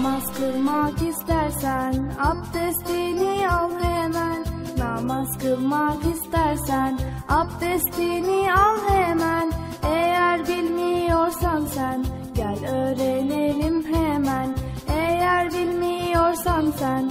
Namaz 0.00 0.24
kılmak 0.38 1.02
istersen 1.02 2.12
abdestini 2.18 3.48
al 3.50 3.70
hemen. 3.82 4.44
Namaz 4.78 5.38
kılmak 5.38 6.04
istersen 6.14 6.98
abdestini 7.28 8.52
al 8.52 8.76
hemen. 8.88 9.52
Eğer 9.82 10.48
bilmiyorsan 10.48 11.66
sen 11.74 12.04
gel 12.34 12.58
öğrenelim 12.70 13.94
hemen. 13.94 14.54
Eğer 14.88 15.52
bilmiyorsan 15.52 16.72
sen 16.78 17.09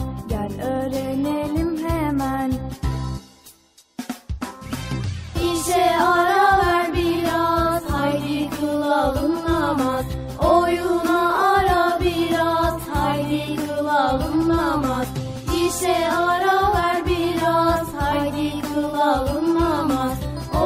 İşe 15.79 16.11
ara 16.11 16.73
ver 16.73 17.05
biraz 17.05 17.87
haydi 17.99 18.61
kılalım 18.61 19.55
namaz 19.55 20.17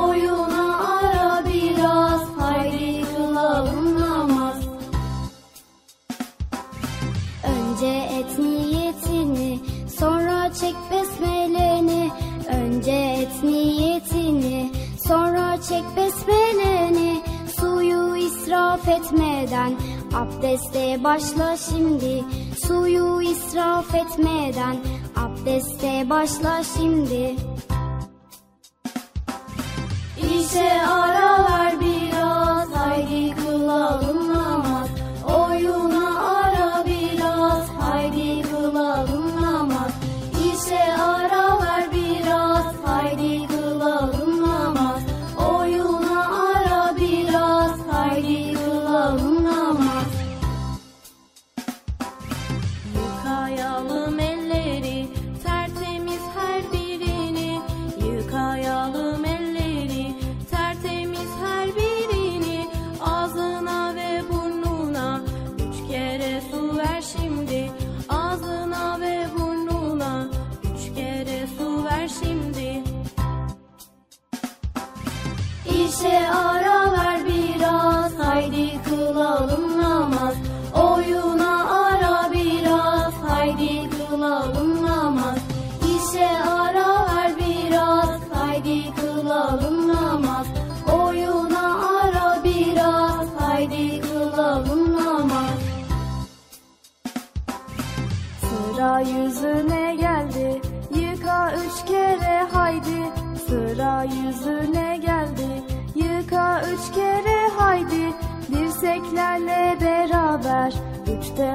Oyuna 0.02 0.78
ara 0.78 1.44
biraz 1.46 2.22
haydi 2.40 3.06
kılalım 3.16 4.02
namaz 4.02 4.58
Önce 7.44 8.10
et 8.20 8.40
niyetini, 8.40 9.60
sonra 10.00 10.54
çek 10.54 10.76
besmeleni. 10.92 12.12
Önce 12.48 12.92
et 12.92 13.44
niyetini, 13.44 14.72
sonra 15.08 15.62
çek 15.62 15.84
besmeleni. 15.98 17.22
Suyu 17.60 18.16
israf 18.16 18.88
etmeden 18.88 19.74
abdeste 20.14 21.04
başla 21.04 21.58
şimdi. 21.58 22.24
Suyu 22.68 23.22
israf 23.22 23.96
etmeden 23.96 24.78
abdeste 25.44 26.10
başla 26.10 26.64
şimdi. 26.78 27.36
İşe 30.18 30.82
ara 30.88 31.44
ver 31.50 31.80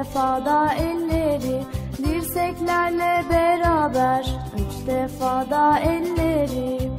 Üç 0.09 0.15
defa 0.15 0.45
da 0.45 0.73
elleri 0.73 1.63
Dirseklerle 1.97 3.23
beraber. 3.29 4.25
Üç 4.55 4.87
defa 4.87 5.49
da 5.49 5.79
elleri. 5.79 6.91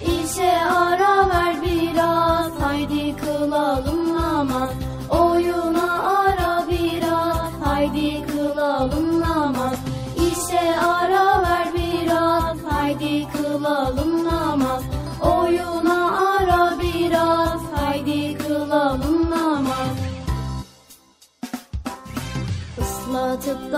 İşe 0.00 0.52
ara 0.66 1.28
ver 1.28 1.56
biraz 1.62 2.52
haydi 2.60 3.16
kılalım 3.16 4.01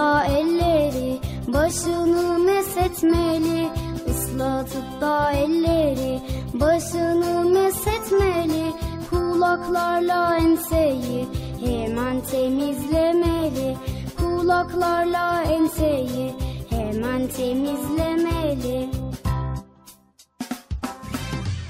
da 0.05 0.25
elleri 0.25 1.21
başını 1.47 2.39
mesetmeli. 2.39 3.69
Islatıp 4.07 5.01
da 5.01 5.33
elleri 5.33 6.21
başını 6.55 7.45
mesetmeli. 7.45 8.73
Kulaklarla 9.11 10.37
enseyi 10.37 11.27
hemen 11.65 12.21
temizlemeli. 12.21 13.77
Kulaklarla 14.19 15.43
enseyi 15.43 16.35
hemen 16.71 17.27
temizlemeli. 17.27 18.91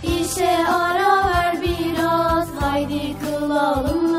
İşe 0.03 0.59
ara 0.69 1.29
ver 1.29 1.63
biraz 1.63 2.49
haydi 2.61 3.15
kılalım 3.21 4.14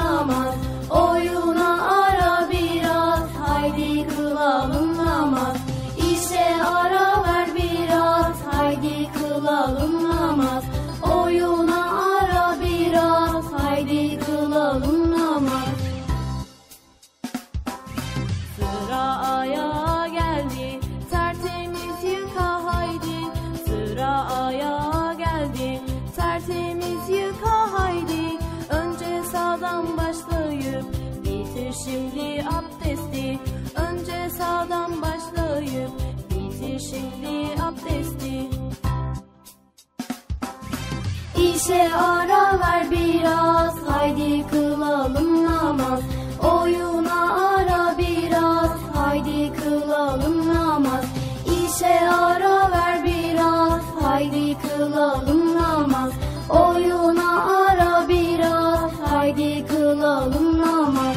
İşe 41.65 41.93
ara 41.95 42.59
ver 42.59 42.91
biraz 42.91 43.73
haydi 43.87 44.47
kılalım 44.47 45.45
namaz. 45.45 45.99
Oyuna 46.43 47.33
ara 47.33 47.97
biraz 47.97 48.71
haydi 48.93 49.53
kılalım 49.53 50.53
namaz. 50.53 51.05
İşe 51.45 52.09
ara 52.09 52.71
ver 52.71 53.03
biraz 53.05 53.81
haydi 54.01 54.57
kılalım 54.59 55.55
namaz. 55.55 56.11
Oyuna 56.49 57.43
ara 57.67 58.07
biraz 58.07 58.91
haydi 59.09 59.65
kılalım 59.67 60.61
namaz. 60.61 61.15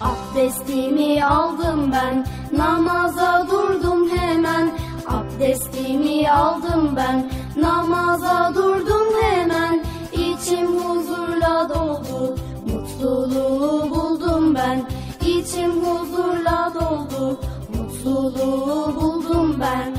Abdestimi 0.00 1.24
aldım 1.24 1.92
ben 1.92 2.26
namaza 2.58 3.46
durdum 3.50 4.08
hemen. 4.08 4.70
Abdestimi 5.08 6.30
aldım 6.30 6.96
ben 6.96 7.30
namaza 7.56 8.52
durdum 8.54 9.22
hemen 9.22 9.84
İçim 10.12 10.66
huzurla 10.66 11.68
doldu. 11.68 12.36
Mutluluğu 12.66 13.90
buldum 13.90 14.54
ben 14.54 14.88
İçim 15.26 15.70
huzurla 15.70 16.72
doldu. 16.74 17.40
Mutluluğu 17.74 18.94
buldum 19.00 19.60
ben. 19.60 19.94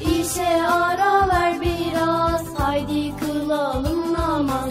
İşe 0.00 0.62
ara 0.66 1.28
ver 1.28 1.60
biraz 1.60 2.54
haydi 2.58 3.16
kılalım 3.16 4.12
namaz 4.12 4.70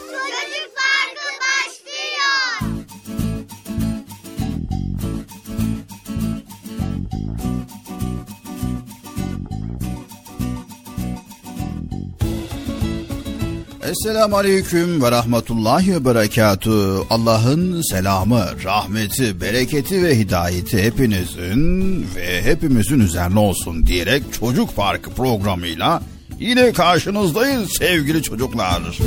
Esselamu 13.83 14.37
Aleyküm 14.37 15.03
ve 15.03 15.11
Rahmetullahi 15.11 15.95
ve 15.95 16.05
Berekatü. 16.05 16.97
Allah'ın 17.09 17.81
selamı, 17.81 18.45
rahmeti, 18.63 19.41
bereketi 19.41 20.03
ve 20.03 20.17
hidayeti 20.17 20.83
hepinizin 20.83 22.07
ve 22.15 22.43
hepimizin 22.43 22.99
üzerine 22.99 23.39
olsun 23.39 23.85
diyerek 23.85 24.23
Çocuk 24.39 24.75
Parkı 24.75 25.09
programıyla 25.09 26.01
yine 26.39 26.73
karşınızdayız 26.73 27.77
sevgili 27.77 28.23
çocuklar. 28.23 28.97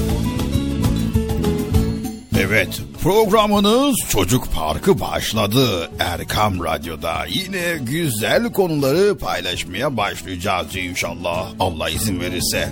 Evet 2.40 2.80
programınız 3.02 3.96
Çocuk 4.08 4.52
Parkı 4.52 5.00
başladı 5.00 5.90
Erkam 5.98 6.64
Radyo'da. 6.64 7.14
Yine 7.28 7.78
güzel 7.80 8.52
konuları 8.52 9.18
paylaşmaya 9.18 9.96
başlayacağız 9.96 10.76
inşallah 10.76 11.46
Allah 11.60 11.90
izin 11.90 12.20
verirse. 12.20 12.68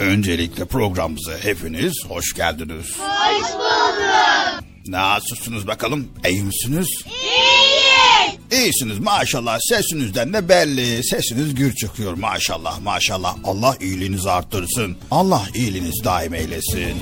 Öncelikle 0.00 0.64
programımıza 0.64 1.32
hepiniz 1.38 1.92
hoş 2.08 2.34
geldiniz. 2.34 2.86
Hoş 2.98 3.52
bulduk. 3.54 4.64
Nasılsınız 4.86 5.66
bakalım? 5.66 6.08
İyi 6.28 6.42
misiniz? 6.42 6.88
İyiyiz. 7.06 8.64
İyisiniz 8.64 8.98
maşallah 8.98 9.58
sesinizden 9.68 10.32
de 10.32 10.48
belli. 10.48 11.04
Sesiniz 11.04 11.54
gür 11.54 11.74
çıkıyor 11.74 12.14
maşallah 12.14 12.80
maşallah. 12.80 13.36
Allah 13.44 13.76
iyiliğinizi 13.80 14.30
arttırsın. 14.30 14.96
Allah 15.10 15.42
iyiliğinizi 15.54 16.04
daim 16.04 16.34
eylesin. 16.34 16.96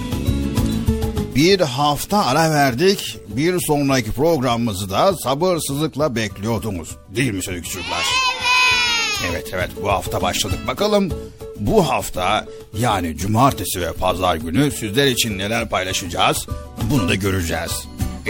Bir 1.34 1.60
hafta 1.60 2.24
ara 2.26 2.50
verdik. 2.50 3.18
Bir 3.28 3.60
sonraki 3.60 4.12
programımızı 4.12 4.90
da 4.90 5.16
sabırsızlıkla 5.16 6.16
bekliyordunuz. 6.16 6.88
Değil 7.16 7.32
mi 7.32 7.42
sevgili 7.42 7.64
çocuklar? 7.64 7.98
Evet. 7.98 9.30
Evet 9.30 9.50
evet 9.54 9.70
bu 9.82 9.88
hafta 9.88 10.22
başladık. 10.22 10.58
Bakalım 10.66 11.12
bu 11.60 11.88
hafta 11.88 12.46
yani 12.78 13.16
cumartesi 13.16 13.80
ve 13.80 13.92
pazar 13.92 14.36
günü 14.36 14.70
sizler 14.70 15.06
için 15.06 15.38
neler 15.38 15.68
paylaşacağız 15.68 16.46
bunu 16.90 17.08
da 17.08 17.14
göreceğiz. 17.14 17.84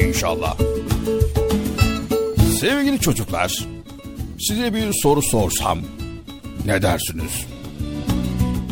İnşallah. 0.09 0.57
Sevgili 2.61 3.01
çocuklar, 3.01 3.67
size 4.41 4.75
bir 4.75 4.93
soru 5.03 5.23
sorsam 5.23 5.79
ne 6.67 6.83
dersiniz? 6.83 7.47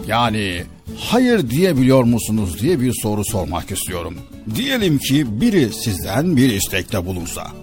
Yani 0.06 0.64
hayır 0.98 1.50
diyebiliyor 1.50 2.02
musunuz 2.02 2.60
diye 2.60 2.80
bir 2.80 2.94
soru 3.02 3.24
sormak 3.24 3.70
istiyorum. 3.70 4.14
Diyelim 4.54 4.98
ki 4.98 5.40
biri 5.40 5.72
sizden 5.72 6.36
bir 6.36 6.52
istekte 6.52 7.06
bulunsa 7.06 7.61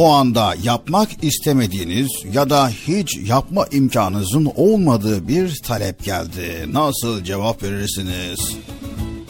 o 0.00 0.12
anda 0.12 0.54
yapmak 0.62 1.24
istemediğiniz 1.24 2.08
ya 2.32 2.50
da 2.50 2.68
hiç 2.68 3.16
yapma 3.16 3.66
imkanınızın 3.72 4.52
olmadığı 4.56 5.28
bir 5.28 5.60
talep 5.64 6.04
geldi. 6.04 6.66
Nasıl 6.72 7.24
cevap 7.24 7.62
verirsiniz? 7.62 8.56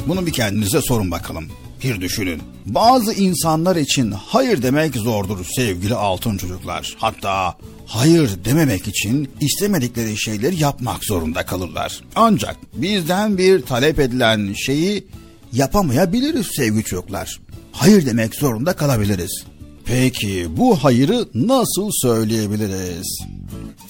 Bunu 0.07 0.27
bir 0.27 0.33
kendinize 0.33 0.81
sorun 0.83 1.11
bakalım. 1.11 1.49
Bir 1.85 2.01
düşünün. 2.01 2.43
Bazı 2.67 3.13
insanlar 3.13 3.77
için 3.77 4.11
hayır 4.11 4.63
demek 4.63 4.97
zordur 4.97 5.47
sevgili 5.57 5.95
altın 5.95 6.37
çocuklar. 6.37 6.97
Hatta 6.99 7.57
hayır 7.87 8.31
dememek 8.45 8.89
için 8.89 9.29
istemedikleri 9.41 10.19
şeyleri 10.19 10.63
yapmak 10.63 11.05
zorunda 11.05 11.47
kalırlar. 11.47 12.01
Ancak 12.17 12.57
bizden 12.75 13.39
bir 13.39 13.63
talep 13.63 13.99
edilen 13.99 14.53
şeyi 14.53 15.07
yapamayabiliriz 15.53 16.47
sevgili 16.57 16.85
çocuklar. 16.85 17.41
Hayır 17.73 18.07
demek 18.07 18.35
zorunda 18.35 18.73
kalabiliriz. 18.73 19.45
Peki 19.91 20.47
bu 20.57 20.85
hayırı 20.85 21.29
nasıl 21.35 21.91
söyleyebiliriz? 22.03 23.19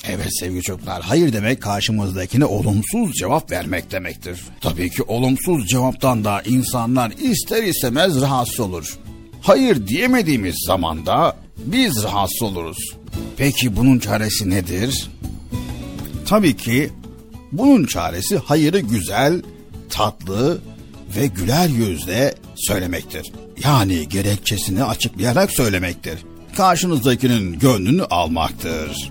Evet 0.09 0.29
sevgili 0.41 0.63
çocuklar, 0.63 1.03
hayır 1.03 1.33
demek 1.33 1.63
karşımızdakine 1.63 2.45
olumsuz 2.45 3.13
cevap 3.13 3.51
vermek 3.51 3.93
demektir. 3.93 4.41
Tabii 4.61 4.91
ki 4.91 5.03
olumsuz 5.03 5.69
cevaptan 5.69 6.25
da 6.25 6.43
insanlar 6.43 7.11
ister 7.11 7.63
istemez 7.63 8.21
rahatsız 8.21 8.61
olur. 8.61 8.99
Hayır 9.43 9.87
diyemediğimiz 9.87 10.55
zaman 10.67 11.07
da 11.07 11.37
biz 11.57 12.03
rahatsız 12.03 12.43
oluruz. 12.43 12.79
Peki 13.37 13.77
bunun 13.77 13.99
çaresi 13.99 14.51
nedir? 14.51 15.11
Tabii 16.27 16.57
ki 16.57 16.91
bunun 17.53 17.85
çaresi 17.85 18.39
hayırı 18.39 18.81
güzel, 18.81 19.43
tatlı 19.91 20.61
ve 21.17 21.27
güler 21.27 21.69
yüzle 21.69 22.35
söylemektir. 22.69 23.33
Yani 23.65 24.09
gerekçesini 24.09 24.85
açıklayarak 24.85 25.51
söylemektir. 25.51 26.19
Karşınızdakinin 26.57 27.59
gönlünü 27.59 28.05
almaktır. 28.05 29.11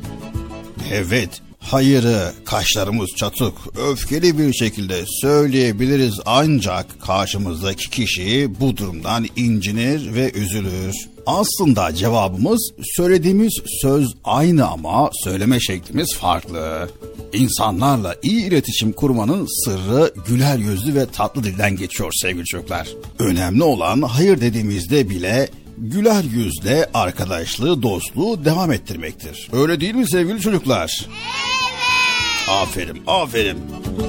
Evet, 0.91 1.29
hayırı 1.59 2.31
kaşlarımız 2.45 3.09
çatık, 3.17 3.53
öfkeli 3.91 4.37
bir 4.37 4.53
şekilde 4.53 5.03
söyleyebiliriz 5.21 6.19
ancak 6.25 7.01
karşımızdaki 7.01 7.89
kişi 7.89 8.49
bu 8.59 8.77
durumdan 8.77 9.25
incinir 9.35 10.13
ve 10.13 10.31
üzülür. 10.31 10.95
Aslında 11.29 11.95
cevabımız 11.95 12.71
söylediğimiz 12.95 13.53
söz 13.81 14.07
aynı 14.23 14.67
ama 14.67 15.09
söyleme 15.23 15.59
şeklimiz 15.59 16.17
farklı. 16.17 16.89
İnsanlarla 17.33 18.15
iyi 18.21 18.45
iletişim 18.45 18.91
kurmanın 18.91 19.47
sırrı 19.65 20.13
güler 20.27 20.57
yüzlü 20.57 20.95
ve 20.95 21.05
tatlı 21.05 21.43
dilden 21.43 21.75
geçiyor 21.75 22.11
sevgili 22.21 22.45
çocuklar. 22.45 22.87
Önemli 23.19 23.63
olan 23.63 24.01
hayır 24.01 24.41
dediğimizde 24.41 25.09
bile 25.09 25.49
güler 25.77 26.23
yüzle 26.23 26.89
arkadaşlığı, 26.93 27.81
dostluğu 27.81 28.45
devam 28.45 28.71
ettirmektir. 28.71 29.49
Öyle 29.53 29.81
değil 29.81 29.95
mi 29.95 30.09
sevgili 30.09 30.41
çocuklar? 30.41 31.07
Evet. 31.07 32.49
Aferin, 32.49 33.01
aferin. 33.07 33.57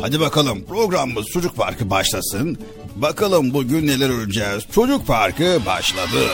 Hadi 0.01 0.21
bakalım 0.21 0.65
programımız 0.65 1.27
Çocuk 1.27 1.57
Parkı 1.57 1.91
başlasın. 1.91 2.59
Bakalım 2.97 3.55
bugün 3.55 3.87
neler 3.87 4.11
öreceğiz. 4.11 4.63
Çocuk 4.75 5.07
Parkı 5.07 5.59
başladı. 5.67 6.27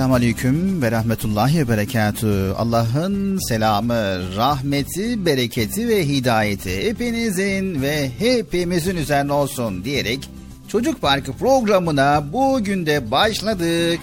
Esselamu 0.00 0.14
Aleyküm 0.14 0.82
ve 0.82 0.90
Rahmetullahi 0.90 1.58
ve 1.58 1.68
Berekatü. 1.68 2.52
Allah'ın 2.58 3.38
selamı, 3.48 4.36
rahmeti, 4.36 5.26
bereketi 5.26 5.88
ve 5.88 6.08
hidayeti 6.08 6.88
hepinizin 6.88 7.82
ve 7.82 8.10
hepimizin 8.18 8.96
üzerine 8.96 9.32
olsun 9.32 9.84
diyerek 9.84 10.30
Çocuk 10.68 11.00
Parkı 11.00 11.32
programına 11.32 12.32
bugün 12.32 12.86
de 12.86 13.10
başladık. 13.10 14.00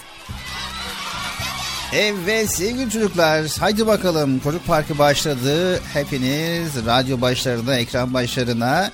Evet 1.93 2.51
sevgili 2.51 2.89
çocuklar 2.89 3.47
haydi 3.59 3.87
bakalım 3.87 4.39
Çocuk 4.39 4.67
Parkı 4.67 4.97
başladı. 4.97 5.79
Hepiniz 5.93 6.85
radyo 6.85 7.21
başlarına, 7.21 7.75
ekran 7.75 8.13
başlarına 8.13 8.91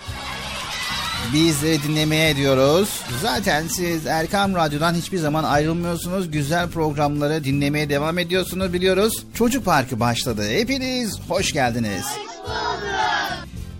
bizleri 1.33 1.83
dinlemeye 1.83 2.29
ediyoruz. 2.29 2.89
Zaten 3.21 3.67
siz 3.67 4.05
Erkam 4.05 4.55
Radyo'dan 4.55 4.93
hiçbir 4.93 5.17
zaman 5.17 5.43
ayrılmıyorsunuz. 5.43 6.31
Güzel 6.31 6.69
programları 6.69 7.43
dinlemeye 7.43 7.89
devam 7.89 8.19
ediyorsunuz 8.19 8.73
biliyoruz. 8.73 9.23
Çocuk 9.33 9.65
Parkı 9.65 9.99
başladı. 9.99 10.49
Hepiniz 10.49 11.19
hoş 11.27 11.53
geldiniz. 11.53 12.05
Hoş 12.05 12.73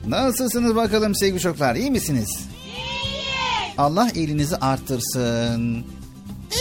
Nasılsınız 0.07 0.75
bakalım 0.75 1.15
sevgili 1.15 1.39
çocuklar? 1.39 1.75
İyi 1.75 1.91
misiniz? 1.91 2.39
İyi. 2.65 3.73
Allah 3.77 4.09
elinizi 4.15 4.57
arttırsın. 4.57 5.85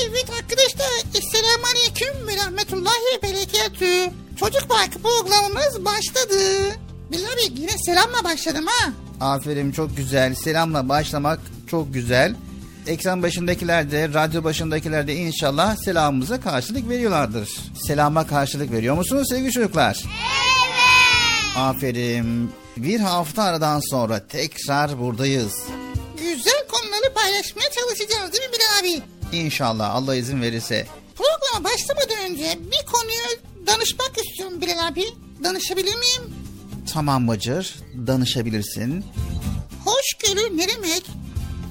Evet 0.08 0.26
arkadaşlar. 0.42 0.88
Esselamu 1.14 1.64
Aleyküm 1.72 2.26
ve 2.26 2.36
Rahmetullahi 2.36 3.22
Berekatü. 3.22 4.10
Çocuk 4.36 4.68
Parkı 4.68 4.98
programımız 5.02 5.84
başladı. 5.84 6.38
Bilal 7.12 7.24
abi 7.32 7.60
yine 7.60 7.72
selamla 7.86 8.24
başladım 8.24 8.64
ha. 8.66 8.92
Aferin 9.23 9.73
çok 9.73 9.97
güzel. 9.97 10.35
Selamla 10.35 10.88
başlamak 10.88 11.41
çok 11.71 11.95
güzel. 11.95 12.35
Ekran 12.87 13.23
başındakiler 13.23 13.91
de, 13.91 14.09
radyo 14.09 14.45
başındakiler 14.45 15.07
de 15.07 15.14
inşallah 15.14 15.76
selamımıza 15.76 16.41
karşılık 16.41 16.88
veriyorlardır. 16.88 17.50
Selama 17.87 18.26
karşılık 18.26 18.73
veriyor 18.73 18.95
musunuz 18.97 19.26
sevgili 19.31 19.52
çocuklar? 19.52 19.99
Evet. 20.05 21.57
Aferin. 21.57 22.50
Bir 22.76 23.00
hafta 23.00 23.43
aradan 23.43 23.81
sonra 23.91 24.26
tekrar 24.26 24.99
buradayız. 24.99 25.52
Güzel 26.19 26.67
konuları 26.69 27.14
paylaşmaya 27.14 27.69
çalışacağız 27.71 28.33
değil 28.33 28.45
mi 28.45 28.50
Bilal 28.52 28.81
abi? 28.81 29.02
İnşallah 29.37 29.95
Allah 29.95 30.14
izin 30.17 30.43
verirse. 30.43 30.87
Programa 31.17 31.71
başlamadan 31.71 32.31
önce 32.31 32.59
bir 32.61 32.87
konuyu 32.93 33.67
danışmak 33.67 34.12
istiyorum 34.25 34.61
Bilal 34.61 34.87
abi. 34.88 35.05
Danışabilir 35.45 35.95
miyim? 35.95 36.31
Tamam 36.92 37.28
Bacır, 37.28 37.74
danışabilirsin. 38.06 39.04
Hoşgörü 39.84 40.56
ne 40.56 40.68
demek? 40.68 41.06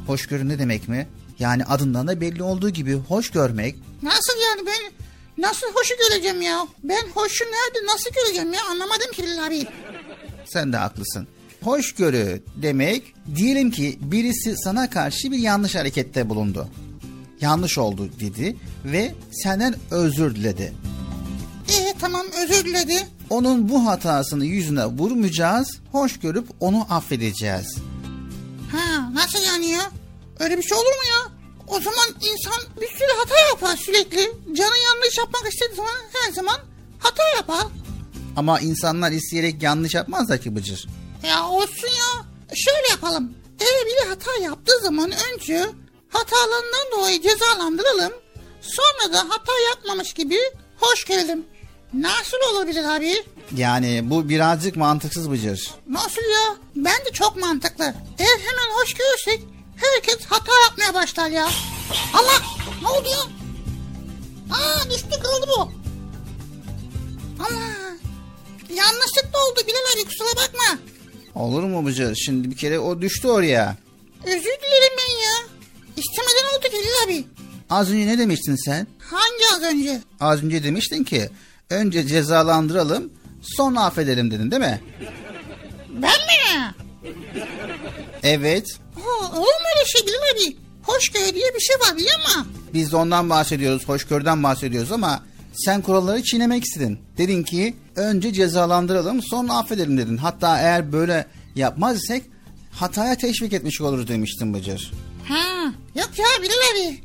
Hoşgörü 0.08 0.50
ne 0.50 0.60
demek 0.60 0.88
mi? 0.88 1.08
Yani 1.40 1.66
adından 1.66 2.08
da 2.08 2.22
belli 2.22 2.44
olduğu 2.44 2.70
gibi 2.70 2.94
hoş 2.96 3.30
görmek. 3.30 3.76
Nasıl 4.04 4.34
yani 4.50 4.68
ben 4.68 4.92
nasıl 5.44 5.68
hoşu 5.74 5.94
göreceğim 6.10 6.42
ya? 6.42 6.68
Ben 6.84 7.08
hoşu 7.14 7.44
nerede 7.46 7.94
nasıl 7.94 8.10
göreceğim 8.12 8.54
ya 8.54 8.60
anlamadım 8.72 9.12
ki 9.12 9.24
Bilal 9.24 9.48
abi. 9.48 9.66
Sen 10.46 10.74
de 10.74 10.78
haklısın. 10.78 11.28
Hoşgörü 11.64 12.44
demek 12.56 13.14
diyelim 13.36 13.72
ki 13.72 13.98
birisi 14.02 14.58
sana 14.58 14.90
karşı 14.90 15.32
bir 15.32 15.38
yanlış 15.38 15.76
harekette 15.76 16.30
bulundu. 16.30 16.68
Yanlış 17.42 17.78
oldu 17.78 18.10
dedi 18.20 18.56
ve 18.86 19.16
senden 19.32 19.76
özür 19.92 20.36
diledi. 20.36 20.74
Ee 21.72 21.94
tamam 22.02 22.26
özür 22.44 22.66
diledi. 22.66 23.08
Onun 23.30 23.70
bu 23.70 23.86
hatasını 23.86 24.46
yüzüne 24.46 24.86
vurmayacağız, 24.86 25.80
hoş 25.92 26.20
görüp 26.20 26.48
onu 26.60 26.88
affedeceğiz. 26.90 27.76
Ha 28.72 29.10
nasıl 29.14 29.40
yani 29.46 29.70
ya? 29.70 29.92
Öyle 30.40 30.58
bir 30.58 30.64
şey 30.64 30.78
olur 30.78 30.86
mu 30.86 31.10
ya? 31.10 31.32
O 31.68 31.80
zaman 31.82 32.06
insan 32.22 32.64
bir 32.82 32.88
sürü 32.88 33.18
hata 33.20 33.40
yapar 33.50 33.78
sürekli. 33.78 34.20
Canı 34.56 34.78
yanlış 34.78 35.18
yapmak 35.18 35.54
istediği 35.54 35.76
zaman 35.76 35.94
her 36.14 36.32
zaman 36.32 36.58
hata 37.00 37.24
yapar. 37.36 37.68
Ama 38.36 38.60
insanlar 38.60 39.12
isteyerek 39.12 39.64
yanlış 39.64 39.94
yapmazlar 39.94 40.42
ki 40.42 40.56
Bıcır. 40.56 40.88
Ya 41.28 41.48
olsun 41.48 41.88
ya. 41.88 42.26
Şöyle 42.56 42.88
yapalım. 42.90 43.34
Eğer 43.60 43.86
biri 43.86 44.10
hata 44.10 44.44
yaptığı 44.44 44.80
zaman 44.84 45.12
önce 45.34 45.66
hatalarından 46.10 46.92
dolayı 46.92 47.22
cezalandıralım. 47.22 48.14
Sonra 48.62 49.14
da 49.14 49.20
hata 49.20 49.52
yapmamış 49.70 50.14
gibi 50.14 50.38
hoş 50.80 51.06
geldin. 51.06 51.48
Nasıl 51.94 52.38
olabilir 52.54 52.84
abi? 52.84 53.24
Yani 53.56 54.02
bu 54.04 54.30
birazcık 54.30 54.76
mantıksız 54.76 55.32
Bıcır. 55.32 55.72
Nasıl 55.90 56.22
ya? 56.22 56.56
Ben 56.76 57.06
de 57.06 57.12
çok 57.14 57.38
mantıklı. 57.38 57.84
Eğer 58.20 58.40
hemen 58.40 58.74
hoş 58.82 58.94
görürsek 58.94 59.42
herkes 59.76 60.26
hata 60.26 60.52
yapmaya 60.68 60.94
başlar 60.94 61.30
ya. 61.30 61.46
Allah! 62.14 62.42
Ne 62.82 62.88
oldu 62.88 63.08
ya? 63.10 63.22
Aa 64.56 64.90
düştü 64.90 65.10
kırıldı 65.10 65.48
bu. 65.58 65.62
Allah! 67.44 67.72
Yanlışlıkla 68.76 69.40
oldu 69.50 69.60
Bilal 69.68 69.96
abi 69.96 70.06
kusura 70.10 70.30
bakma. 70.30 70.80
Olur 71.36 71.64
mu 71.64 71.86
Bıcır? 71.86 72.16
Şimdi 72.16 72.52
bir 72.52 72.58
kere 72.58 72.80
o 72.80 73.02
düştü 73.02 73.28
oraya. 73.28 73.78
Özür 74.24 74.34
dilerim 74.42 74.98
ben 74.98 75.24
ya. 75.24 75.48
İstemeden 75.98 76.58
oldu 76.58 76.66
Bilal 76.74 77.06
abi. 77.06 77.26
Az 77.70 77.92
önce 77.92 78.08
ne 78.08 78.18
demiştin 78.18 78.56
sen? 78.66 78.88
Hangi 79.00 79.56
az 79.56 79.62
önce? 79.74 80.02
Az 80.20 80.44
önce 80.44 80.64
demiştin 80.64 81.04
ki 81.04 81.30
önce 81.72 82.08
cezalandıralım 82.08 83.12
sonra 83.42 83.82
affedelim 83.82 84.32
dedin 84.32 84.52
değil 84.52 84.62
mi? 84.62 84.82
Ben 85.90 86.02
mi? 86.02 86.74
Evet. 88.24 88.68
Ha, 88.96 89.28
olur 89.32 89.38
mu 89.38 89.68
öyle 89.76 89.86
şey 89.86 90.02
Bilal 90.08 90.18
abi? 90.48 90.58
Hoşgörü 90.84 91.36
diye 91.36 91.54
bir 91.56 91.60
şey 91.60 91.76
var 91.76 91.98
biliyor 91.98 92.20
musun? 92.20 92.48
Biz 92.74 92.92
de 92.92 92.96
ondan 92.96 93.30
bahsediyoruz, 93.30 93.88
hoşgörüden 93.88 94.44
bahsediyoruz 94.44 94.92
ama 94.92 95.24
sen 95.54 95.82
kuralları 95.82 96.24
çiğnemek 96.24 96.64
istedin. 96.64 97.00
Dedin 97.18 97.44
ki 97.44 97.76
önce 97.96 98.34
cezalandıralım 98.34 99.24
sonra 99.24 99.54
affedelim 99.54 99.98
dedin. 99.98 100.18
Hatta 100.18 100.60
eğer 100.60 100.92
böyle 100.92 101.26
yapmaz 101.56 102.04
isek 102.04 102.24
hataya 102.72 103.16
teşvik 103.16 103.54
etmiş 103.54 103.82
oluruz 103.82 104.08
demiştin 104.08 104.54
Bıcır. 104.54 104.92
Ha, 105.28 105.74
yok 105.96 106.10
ya 106.18 106.26
Bilal 106.42 106.54
abi. 106.74 107.00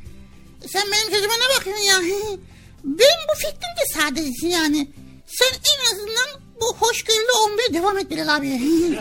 Sen 0.69 0.83
benim 0.93 1.15
sözüme 1.15 1.35
ne 1.35 1.59
bakıyorsun 1.59 1.85
ya? 1.85 1.97
Benim 2.87 3.21
bu 3.35 3.39
fikrim 3.39 3.53
de 3.61 3.95
sadece 3.95 4.49
yani. 4.49 4.89
Sen 5.27 5.49
en 5.55 5.93
azından 5.95 6.43
bu 6.61 6.77
hoşgörülü 6.87 7.33
olmaya 7.45 7.75
devam 7.75 7.99
et 7.99 8.11
Bilal 8.11 8.37
abi. 8.37 8.61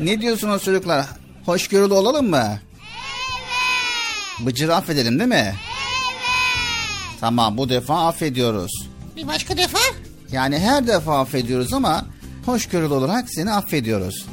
Ne 0.00 0.20
diyorsunuz 0.20 0.64
çocuklar? 0.64 1.06
Hoşgörülü 1.46 1.94
olalım 1.94 2.30
mı? 2.30 2.58
Evet. 2.58 4.46
Bıcır'ı 4.46 4.74
affedelim 4.76 5.18
değil 5.18 5.28
mi? 5.28 5.34
Evet. 5.44 5.54
Tamam 7.20 7.56
bu 7.56 7.68
defa 7.68 8.06
affediyoruz. 8.08 8.72
Bir 9.16 9.26
başka 9.26 9.56
defa? 9.56 9.78
Yani 10.32 10.58
her 10.58 10.86
defa 10.86 11.20
affediyoruz 11.20 11.72
ama 11.72 12.06
hoşgörülü 12.46 12.94
olarak 12.94 13.30
seni 13.30 13.52
affediyoruz. 13.52 14.26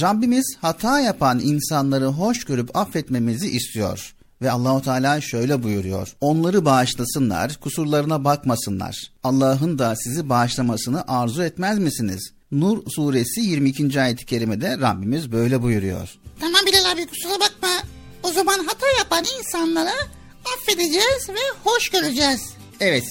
Rabbimiz 0.00 0.56
hata 0.60 1.00
yapan 1.00 1.40
insanları 1.40 2.06
hoş 2.06 2.44
görüp 2.44 2.76
affetmemizi 2.76 3.50
istiyor. 3.50 4.14
Ve 4.42 4.50
Allahu 4.50 4.82
Teala 4.82 5.20
şöyle 5.20 5.62
buyuruyor. 5.62 6.08
Onları 6.20 6.64
bağışlasınlar, 6.64 7.56
kusurlarına 7.60 8.24
bakmasınlar. 8.24 8.96
Allah'ın 9.24 9.78
da 9.78 9.96
sizi 9.96 10.28
bağışlamasını 10.28 11.04
arzu 11.08 11.42
etmez 11.42 11.78
misiniz? 11.78 12.32
Nur 12.52 12.78
suresi 12.90 13.40
22. 13.40 14.00
ayet-i 14.00 14.26
kerimede 14.26 14.78
Rabbimiz 14.78 15.32
böyle 15.32 15.62
buyuruyor. 15.62 16.18
Tamam 16.40 16.60
Bilal 16.66 16.90
abi 16.92 17.06
kusura 17.06 17.32
bakma. 17.32 17.68
O 18.22 18.32
zaman 18.32 18.58
hata 18.58 18.86
yapan 18.98 19.24
insanlara 19.38 19.94
affedeceğiz 20.56 21.28
ve 21.28 21.40
hoş 21.64 21.88
göreceğiz. 21.88 22.40
Evet. 22.80 23.04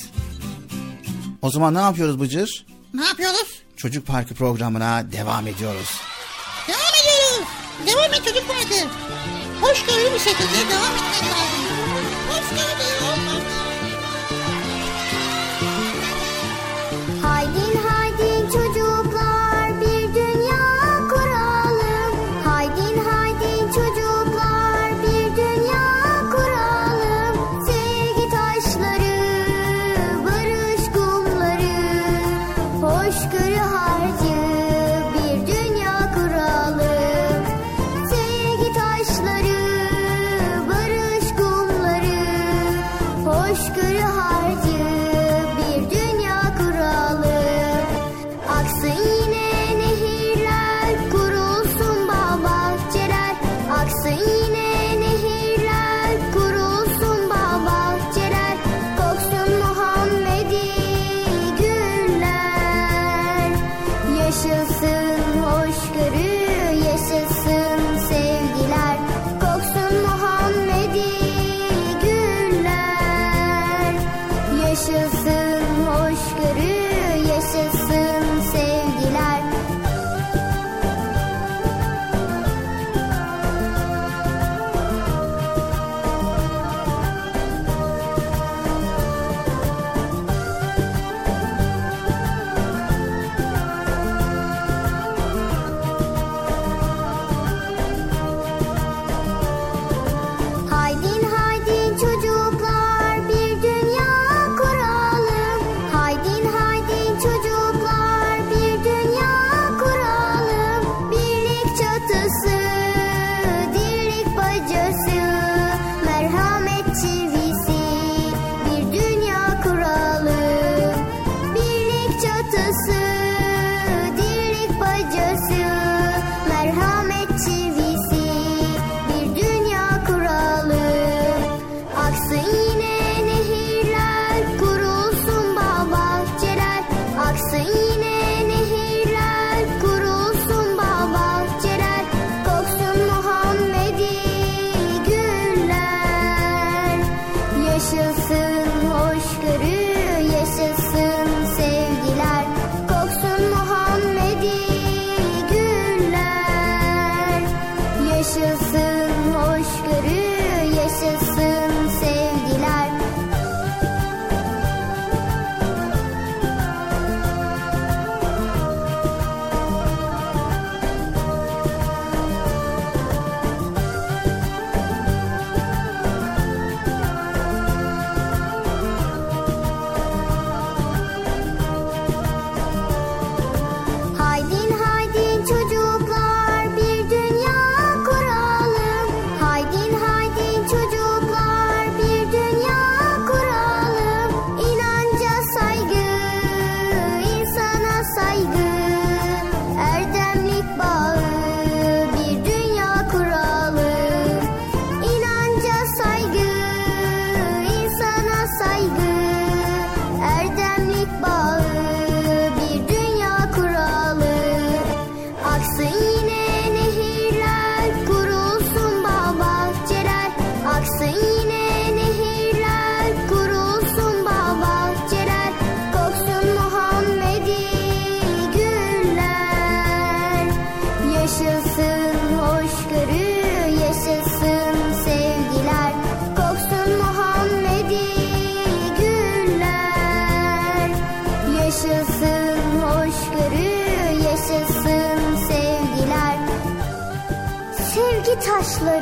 O 1.41 1.49
zaman 1.51 1.73
ne 1.73 1.79
yapıyoruz 1.79 2.19
Bıcır? 2.19 2.65
Ne 2.93 3.05
yapıyoruz? 3.05 3.61
Çocuk 3.77 4.07
Parkı 4.07 4.33
programına 4.33 5.11
devam 5.11 5.47
ediyoruz. 5.47 5.89
Devam 6.67 6.93
ediyoruz. 7.01 7.47
Devam 7.87 8.13
et 8.13 8.25
çocuk 8.25 8.47
parkı. 8.47 8.87
Hoşgörülü 9.61 10.13
bir 10.13 10.19
şekilde 10.19 10.69
devam 10.69 10.95
etmek 10.95 11.23
lazım. 11.31 11.65
Hoşgörülü. 12.29 12.99
Haydin 13.05 13.28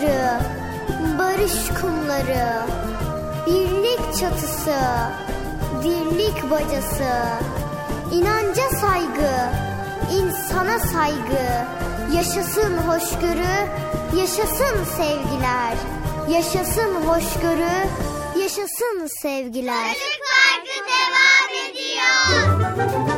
taşları, 0.07 0.39
barış 1.19 1.81
kumları, 1.81 2.61
birlik 3.47 4.19
çatısı, 4.19 4.79
dirlik 5.83 6.51
bacası, 6.51 7.13
inanca 8.11 8.69
saygı, 8.81 9.49
insana 10.11 10.79
saygı, 10.79 11.65
yaşasın 12.15 12.77
hoşgörü, 12.77 13.67
yaşasın 14.17 14.83
sevgiler, 14.97 15.77
yaşasın 16.29 16.95
hoşgörü, 17.05 17.87
yaşasın 18.39 19.07
sevgiler. 19.21 19.93
Çocuk 19.93 20.27
Parkı 20.27 20.87
devam 20.87 21.69
ediyor. 21.69 23.16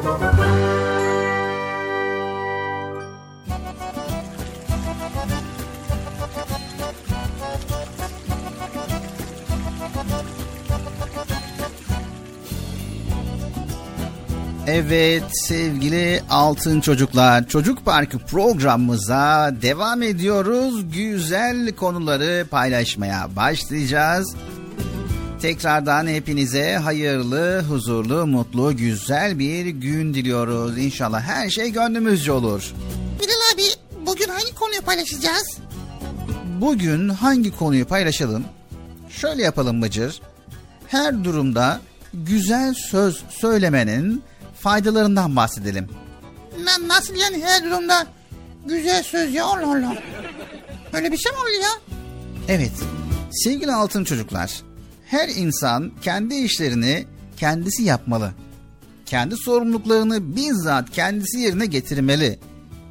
Evet 14.71 15.23
sevgili 15.33 16.21
altın 16.29 16.81
çocuklar 16.81 17.47
çocuk 17.47 17.85
parkı 17.85 18.19
programımıza 18.19 19.53
devam 19.61 20.01
ediyoruz. 20.01 20.91
Güzel 20.93 21.75
konuları 21.75 22.47
paylaşmaya 22.51 23.35
başlayacağız. 23.35 24.35
Tekrardan 25.41 26.07
hepinize 26.07 26.75
hayırlı, 26.75 27.63
huzurlu, 27.69 28.27
mutlu, 28.27 28.77
güzel 28.77 29.39
bir 29.39 29.65
gün 29.65 30.13
diliyoruz. 30.13 30.77
İnşallah 30.77 31.21
her 31.21 31.49
şey 31.49 31.71
gönlümüzce 31.71 32.31
olur. 32.31 32.73
Bilal 33.19 33.53
abi 33.53 33.63
bugün 34.05 34.27
hangi 34.27 34.55
konuyu 34.55 34.81
paylaşacağız? 34.81 35.57
Bugün 36.61 37.09
hangi 37.09 37.57
konuyu 37.57 37.85
paylaşalım? 37.85 38.43
Şöyle 39.09 39.43
yapalım 39.43 39.81
Bıcır. 39.81 40.21
Her 40.87 41.23
durumda 41.23 41.79
güzel 42.13 42.73
söz 42.73 43.23
söylemenin 43.29 44.23
faydalarından 44.59 45.35
bahsedelim. 45.35 45.87
Na- 46.63 46.87
nasıl 46.95 47.15
yani 47.15 47.43
her 47.43 47.63
durumda 47.63 48.07
güzel 48.65 49.03
söz 49.03 49.33
ya 49.33 49.45
Allah 49.45 49.67
Allah. 49.67 49.97
Öyle 50.93 51.11
bir 51.11 51.17
şey 51.17 51.31
mi 51.31 51.37
oluyor 51.37 51.61
ya? 51.63 51.69
Evet, 52.47 52.71
sevgili 53.31 53.71
altın 53.73 54.03
çocuklar, 54.03 54.61
her 55.05 55.29
insan 55.29 55.91
kendi 56.01 56.35
işlerini 56.35 57.05
kendisi 57.37 57.83
yapmalı. 57.83 58.31
Kendi 59.05 59.35
sorumluluklarını 59.37 60.35
bizzat 60.35 60.89
kendisi 60.91 61.39
yerine 61.39 61.65
getirmeli. 61.65 62.39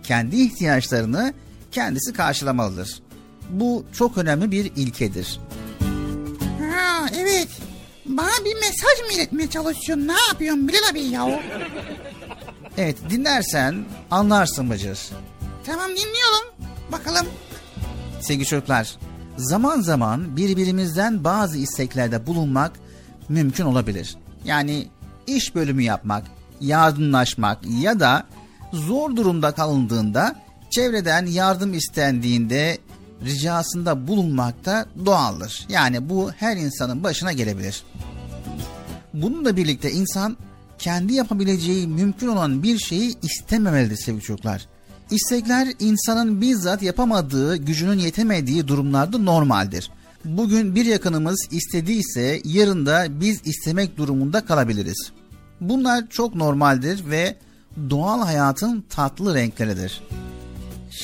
Kendi 0.03 0.37
ihtiyaçlarını 0.37 1.35
kendisi 1.73 2.13
karşılamalıdır. 2.13 3.03
Bu 3.51 3.85
çok 3.93 4.19
önemli 4.19 4.51
bir 4.51 4.73
ilkedir. 4.77 5.41
Ha 6.73 7.07
evet. 7.17 7.49
Bana 8.09 8.45
bir 8.45 8.55
mesaj 8.55 9.07
mı 9.07 9.13
iletmeye 9.15 9.51
çalışıyorsun? 9.51 10.09
Ne 10.09 10.17
yapıyorsun 10.29 10.69
Bilal 10.69 10.91
abi 10.91 11.01
ya? 11.01 11.41
Evet, 12.79 12.97
dinlersen 13.11 13.85
anlarsın 14.11 14.71
Bıcır. 14.71 14.99
Tamam 15.67 15.91
dinliyorum. 15.91 16.49
Bakalım. 16.93 17.27
Sevgili 18.21 18.47
çocuklar, 18.47 18.97
zaman 19.37 19.81
zaman 19.81 20.37
birbirimizden 20.37 21.25
bazı 21.25 21.59
isteklerde 21.59 22.27
bulunmak 22.27 22.73
mümkün 23.29 23.65
olabilir. 23.65 24.17
Yani 24.45 24.89
iş 25.27 25.55
bölümü 25.55 25.83
yapmak, 25.83 26.25
yardımlaşmak 26.61 27.59
ya 27.83 28.01
da 28.01 28.27
zor 28.73 29.17
durumda 29.17 29.53
kalındığında 29.53 30.37
çevreden 30.71 31.27
yardım 31.27 31.75
istendiğinde 31.75 32.79
ricasında 33.25 34.09
bulunmak 34.09 34.65
da 34.65 34.87
doğaldır. 35.07 35.67
Yani 35.69 36.09
bu 36.09 36.31
her 36.31 36.57
insanın 36.57 37.05
başına 37.05 37.33
gelebilir. 37.33 37.83
Bununla 39.15 39.57
birlikte 39.57 39.93
insan 39.93 40.37
kendi 40.79 41.15
yapabileceği 41.15 41.87
mümkün 41.87 42.29
olan 42.29 42.63
bir 42.63 42.79
şeyi 42.79 43.15
istememelidir 43.23 43.97
sevgili 43.97 44.23
çocuklar. 44.23 44.67
İstekler 45.11 45.69
insanın 45.79 46.41
bizzat 46.41 46.83
yapamadığı, 46.83 47.57
gücünün 47.57 47.99
yetemediği 47.99 48.69
durumlarda 48.69 49.19
normaldir. 49.19 49.91
Bugün 50.25 50.75
bir 50.75 50.85
yakınımız 50.85 51.49
istediyse 51.51 52.41
yarın 52.45 52.87
da 52.87 53.21
biz 53.21 53.41
istemek 53.45 53.97
durumunda 53.97 54.45
kalabiliriz. 54.45 55.13
Bunlar 55.61 56.09
çok 56.09 56.35
normaldir 56.35 57.11
ve 57.11 57.37
doğal 57.91 58.21
hayatın 58.21 58.85
tatlı 58.91 59.35
renkleridir. 59.35 60.01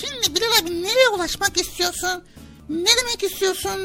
Şimdi 0.01 0.37
Bilal 0.37 0.63
abi 0.63 0.83
nereye 0.83 1.09
ulaşmak 1.15 1.61
istiyorsun? 1.61 2.23
Ne 2.69 2.89
demek 3.03 3.23
istiyorsun? 3.33 3.79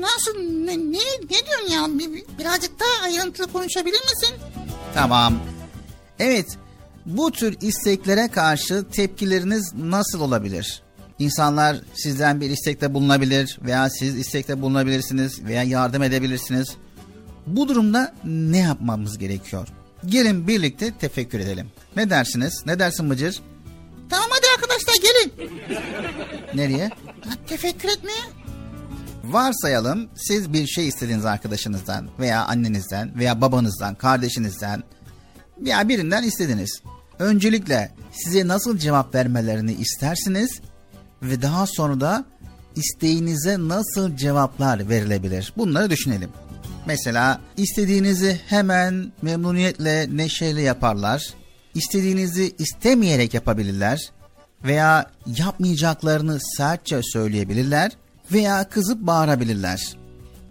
Nasıl? 0.00 0.38
Ne, 0.38 0.78
ne, 0.78 0.98
ne 0.98 1.28
diyorsun 1.46 1.70
ya? 1.72 1.98
Bir- 1.98 2.38
birazcık 2.38 2.80
daha 2.80 3.04
ayrıntılı 3.04 3.52
konuşabilir 3.52 4.00
misin? 4.00 4.36
Tamam. 4.94 5.34
Evet, 6.18 6.46
bu 7.06 7.30
tür 7.32 7.56
isteklere 7.60 8.28
karşı 8.28 8.84
tepkileriniz 8.92 9.72
nasıl 9.74 10.20
olabilir? 10.20 10.82
İnsanlar 11.18 11.76
sizden 11.94 12.40
bir 12.40 12.50
istekte 12.50 12.94
bulunabilir 12.94 13.58
veya 13.62 13.90
siz 13.90 14.16
istekte 14.18 14.62
bulunabilirsiniz 14.62 15.44
veya 15.44 15.62
yardım 15.62 16.02
edebilirsiniz. 16.02 16.68
Bu 17.46 17.68
durumda 17.68 18.14
ne 18.24 18.58
yapmamız 18.58 19.18
gerekiyor? 19.18 19.68
Gelin 20.06 20.48
birlikte 20.48 20.92
tefekkür 20.98 21.40
edelim. 21.40 21.70
Ne 21.96 22.10
dersiniz? 22.10 22.62
Ne 22.66 22.78
dersin 22.78 23.10
Bıcır? 23.10 23.40
Tamam 24.10 24.28
arkadaşlar 24.60 24.94
gelin. 25.02 25.32
Nereye? 26.54 26.90
Tefekkür 27.46 27.88
etmeye. 27.88 28.22
Varsayalım 29.24 30.08
siz 30.16 30.52
bir 30.52 30.66
şey 30.66 30.88
istediğiniz 30.88 31.24
arkadaşınızdan 31.24 32.08
veya 32.18 32.44
annenizden 32.44 33.18
veya 33.18 33.40
babanızdan, 33.40 33.94
kardeşinizden 33.94 34.82
veya 35.58 35.88
birinden 35.88 36.22
istediniz. 36.22 36.82
Öncelikle 37.18 37.92
size 38.12 38.48
nasıl 38.48 38.78
cevap 38.78 39.14
vermelerini 39.14 39.72
istersiniz 39.72 40.60
ve 41.22 41.42
daha 41.42 41.66
sonra 41.66 42.00
da 42.00 42.24
isteğinize 42.76 43.58
nasıl 43.58 44.16
cevaplar 44.16 44.88
verilebilir? 44.88 45.52
Bunları 45.56 45.90
düşünelim. 45.90 46.30
Mesela 46.86 47.40
istediğinizi 47.56 48.40
hemen 48.46 49.12
memnuniyetle, 49.22 50.16
neşeyle 50.16 50.62
yaparlar. 50.62 51.34
İstediğinizi 51.74 52.54
istemeyerek 52.58 53.34
yapabilirler 53.34 54.10
veya 54.64 55.06
yapmayacaklarını 55.26 56.38
sertçe 56.56 57.00
söyleyebilirler 57.02 57.92
veya 58.32 58.68
kızıp 58.68 59.00
bağırabilirler. 59.06 59.96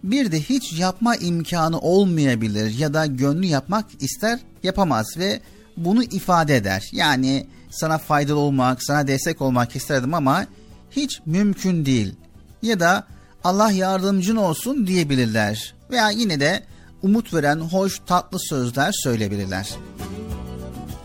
Bir 0.04 0.32
de 0.32 0.42
hiç 0.42 0.74
yapma 0.74 1.16
imkanı 1.16 1.80
olmayabilir 1.80 2.78
ya 2.78 2.94
da 2.94 3.06
gönlü 3.06 3.46
yapmak 3.46 3.86
ister 4.00 4.40
yapamaz 4.64 5.18
ve 5.18 5.40
bunu 5.78 6.04
ifade 6.04 6.56
eder. 6.56 6.90
Yani 6.92 7.48
sana 7.70 7.98
faydalı 7.98 8.40
olmak, 8.40 8.84
sana 8.84 9.08
destek 9.08 9.42
olmak 9.42 9.76
isterdim 9.76 10.14
ama 10.14 10.46
hiç 10.92 11.22
mümkün 11.26 11.86
değil. 11.86 12.16
Ya 12.62 12.80
da 12.80 13.08
Allah 13.44 13.72
yardımcın 13.72 14.36
olsun 14.36 14.88
diyebilirler. 14.88 15.74
Veya 15.92 16.10
yine 16.10 16.40
de 16.40 16.64
umut 17.02 17.34
veren 17.34 17.60
hoş 17.60 18.00
tatlı 18.06 18.40
sözler 18.40 18.92
söyleyebilirler. 19.04 19.70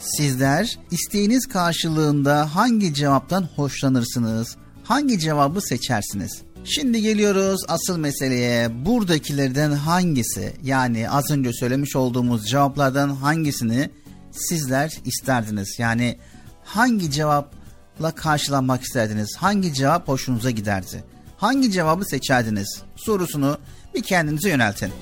Sizler 0.04 0.78
isteğiniz 0.90 1.46
karşılığında 1.46 2.54
hangi 2.54 2.94
cevaptan 2.94 3.48
hoşlanırsınız? 3.56 4.56
Hangi 4.84 5.18
cevabı 5.18 5.60
seçersiniz? 5.60 6.42
Şimdi 6.64 7.02
geliyoruz 7.02 7.60
asıl 7.68 7.98
meseleye. 7.98 8.84
Buradakilerden 8.86 9.72
hangisi 9.72 10.52
yani 10.62 11.10
az 11.10 11.30
önce 11.30 11.52
söylemiş 11.52 11.96
olduğumuz 11.96 12.48
cevaplardan 12.48 13.08
hangisini 13.08 13.90
sizler 14.32 14.98
isterdiniz? 15.04 15.78
Yani 15.78 16.18
hangi 16.64 17.10
cevapla 17.10 18.10
karşılanmak 18.14 18.82
isterdiniz? 18.82 19.36
Hangi 19.36 19.74
cevap 19.74 20.08
hoşunuza 20.08 20.50
giderdi? 20.50 21.04
Hangi 21.36 21.72
cevabı 21.72 22.04
seçerdiniz? 22.04 22.82
Sorusunu 22.96 23.58
bir 23.94 24.02
kendinize 24.02 24.48
yöneltin. 24.48 24.92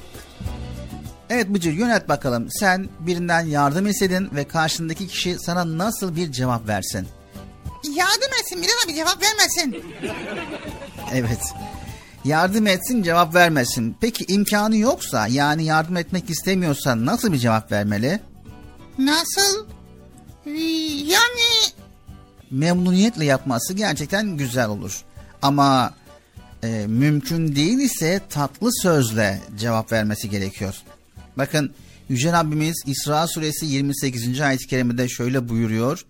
Evet 1.33 1.49
Bıcır 1.49 1.73
yönelt 1.73 2.09
bakalım. 2.09 2.49
Sen 2.51 2.89
birinden 3.01 3.41
yardım 3.47 3.87
istedin 3.87 4.29
ve 4.35 4.45
karşındaki 4.49 5.09
kişi 5.09 5.37
sana 5.39 5.79
nasıl 5.79 6.17
bir 6.17 6.33
cevap 6.33 6.69
versin? 6.69 7.09
Yardım 7.85 8.31
etsin 8.41 8.63
Bilal 8.63 8.73
abi 8.87 8.95
cevap 8.95 9.23
vermesin. 9.23 9.85
Evet. 11.15 11.41
Yardım 12.25 12.67
etsin 12.67 13.03
cevap 13.03 13.35
vermesin. 13.35 13.97
Peki 14.01 14.25
imkanı 14.29 14.77
yoksa 14.77 15.27
yani 15.27 15.65
yardım 15.65 15.97
etmek 15.97 16.31
istemiyorsa 16.31 17.07
nasıl 17.07 17.33
bir 17.33 17.39
cevap 17.39 17.73
vermeli? 17.73 18.21
Nasıl? 18.99 19.67
Yani 21.07 21.73
Memnuniyetle 22.51 23.25
yapması 23.25 23.75
gerçekten 23.75 24.37
güzel 24.37 24.69
olur. 24.69 25.03
Ama 25.43 25.95
e, 26.65 26.87
mümkün 26.89 27.57
değil 27.57 27.79
ise 27.79 28.21
tatlı 28.31 28.69
sözle 28.83 29.41
cevap 29.59 29.93
vermesi 29.93 30.31
gerekiyor. 30.31 30.75
Bakın 31.39 31.71
Yüce 32.09 32.33
Rabbimiz 32.33 32.77
İsra 32.87 33.27
suresi 33.27 33.67
28. 33.67 34.41
ayet-i 34.41 34.67
kerimede 34.67 35.09
şöyle 35.09 35.49
buyuruyor. 35.49 36.05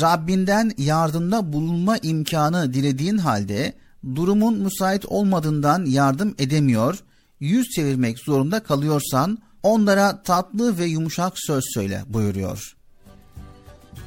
Rabbinden 0.00 0.72
yardımda 0.78 1.52
bulunma 1.52 1.98
imkanı 1.98 2.74
dilediğin 2.74 3.18
halde 3.18 3.72
durumun 4.14 4.58
müsait 4.58 5.06
olmadığından 5.06 5.84
yardım 5.84 6.34
edemiyor, 6.38 6.98
yüz 7.40 7.68
çevirmek 7.68 8.18
zorunda 8.18 8.60
kalıyorsan 8.60 9.38
onlara 9.62 10.22
tatlı 10.22 10.78
ve 10.78 10.84
yumuşak 10.84 11.32
söz 11.36 11.64
söyle 11.74 12.02
buyuruyor. 12.08 12.76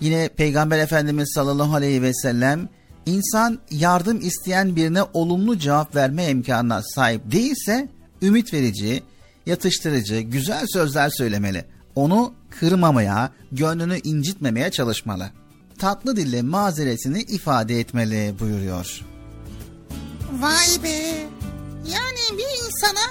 Yine 0.01 0.29
Peygamber 0.29 0.79
Efendimiz 0.79 1.31
sallallahu 1.35 1.75
aleyhi 1.75 2.01
ve 2.01 2.13
sellem 2.13 2.69
insan 3.05 3.59
yardım 3.71 4.21
isteyen 4.21 4.75
birine 4.75 5.03
olumlu 5.03 5.57
cevap 5.57 5.95
verme 5.95 6.29
imkanına 6.29 6.81
sahip 6.95 7.31
değilse 7.31 7.89
ümit 8.21 8.53
verici, 8.53 9.03
yatıştırıcı, 9.45 10.19
güzel 10.19 10.65
sözler 10.73 11.09
söylemeli. 11.09 11.65
Onu 11.95 12.33
kırmamaya, 12.59 13.31
gönlünü 13.51 13.99
incitmemeye 14.03 14.71
çalışmalı. 14.71 15.31
Tatlı 15.79 16.15
dille 16.15 16.41
mazeretini 16.41 17.21
ifade 17.21 17.79
etmeli 17.79 18.35
buyuruyor. 18.39 19.01
Vay 20.39 20.83
be. 20.83 21.27
Yani 21.93 22.37
bir 22.37 22.65
insana 22.65 23.05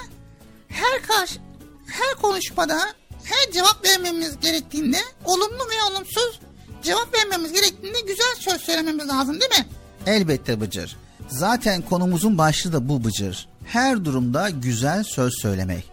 her 0.67 1.01
karşı 1.01 1.39
her 1.87 2.21
konuşmada 2.21 2.79
her 3.23 3.51
cevap 3.53 3.85
vermemiz 3.85 4.39
gerektiğinde 4.41 4.97
olumlu 5.25 5.59
ve 5.59 5.91
olumsuz 5.91 6.39
cevap 6.83 7.13
vermemiz 7.15 7.53
gerektiğinde 7.53 7.97
güzel 8.01 8.35
söz 8.39 8.61
söylememiz 8.61 9.07
lazım 9.07 9.39
değil 9.41 9.51
mi? 9.59 9.65
Elbette 10.05 10.61
Bıcır. 10.61 10.97
Zaten 11.27 11.81
konumuzun 11.81 12.37
başlığı 12.37 12.73
da 12.73 12.89
bu 12.89 13.03
Bıcır. 13.03 13.47
Her 13.65 14.05
durumda 14.05 14.49
güzel 14.49 15.03
söz 15.03 15.33
söylemek. 15.41 15.91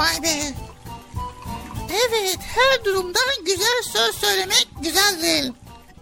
Vay 0.00 0.22
be. 0.22 0.54
Evet 1.90 2.38
her 2.40 2.84
durumda 2.84 3.18
güzel 3.46 3.82
söz 3.92 4.14
söylemek 4.16 4.68
güzeldir. 4.82 5.52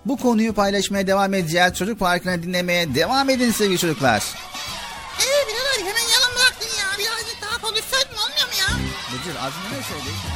Bu 0.06 0.16
konuyu 0.16 0.52
paylaşmaya 0.54 1.06
devam 1.06 1.34
edeceğiz. 1.34 1.74
Çocuk 1.74 1.98
Parkı'nı 1.98 2.42
dinlemeye 2.42 2.94
devam 2.94 3.30
edin 3.30 3.52
sevgili 3.52 3.78
çocuklar. 3.78 4.22
Ee 5.20 5.48
abi 5.78 5.88
hemen 5.88 6.08
yalan 6.14 6.37
bıraktın 6.37 6.68
ya. 6.78 6.87
Birazcık 6.98 7.42
daha 7.42 7.61
konuşsaydın 7.61 8.16
olmuyor 8.16 8.46
mu 8.46 8.54
ya? 8.61 8.68
Bıcır 9.12 9.37
az 9.37 9.52
ne 9.72 9.82
söyledik? 9.82 10.27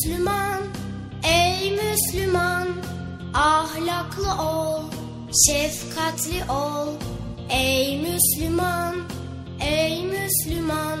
Müslüman, 0.00 0.60
ey 1.24 1.70
Müslüman, 1.70 2.68
ahlaklı 3.34 4.42
ol, 4.42 4.82
şefkatli 5.46 6.50
ol. 6.50 6.88
Ey 7.50 8.00
Müslüman, 8.02 8.94
ey 9.60 10.04
Müslüman, 10.04 10.98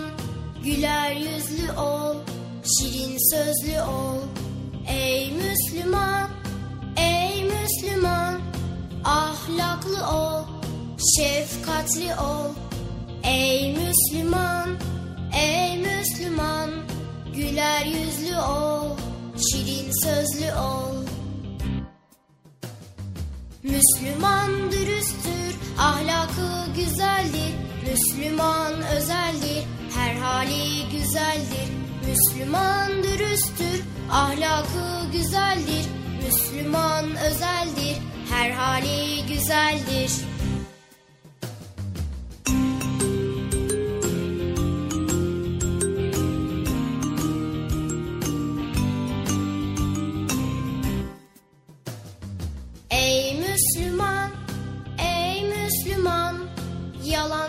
güler 0.64 1.12
yüzlü 1.16 1.72
ol, 1.72 2.16
şirin 2.62 3.16
sözlü 3.34 3.82
ol. 3.82 4.18
Ey 4.88 5.32
Müslüman, 5.32 6.28
ey 6.96 7.44
Müslüman, 7.44 8.40
ahlaklı 9.04 10.06
ol, 10.06 10.44
şefkatli 11.16 12.14
ol. 12.14 12.54
Ey 13.24 13.76
Müslüman, 13.76 14.68
ey 15.34 15.78
Müslüman, 15.78 16.70
güler 17.40 17.86
yüzlü 17.86 18.36
ol, 18.38 18.96
şirin 19.36 19.90
sözlü 20.04 20.52
ol. 20.52 21.04
Müslüman 23.62 24.72
dürüsttür, 24.72 25.52
ahlakı 25.78 26.72
güzeldir. 26.76 27.54
Müslüman 27.90 28.72
özeldir, 28.96 29.64
her 29.96 30.14
hali 30.14 30.88
güzeldir. 30.92 31.68
Müslüman 32.08 33.02
dürüsttür, 33.02 33.82
ahlakı 34.12 35.12
güzeldir. 35.12 35.86
Müslüman 36.26 37.04
özeldir, 37.16 37.96
her 38.30 38.50
hali 38.50 39.26
güzeldir. 39.26 40.10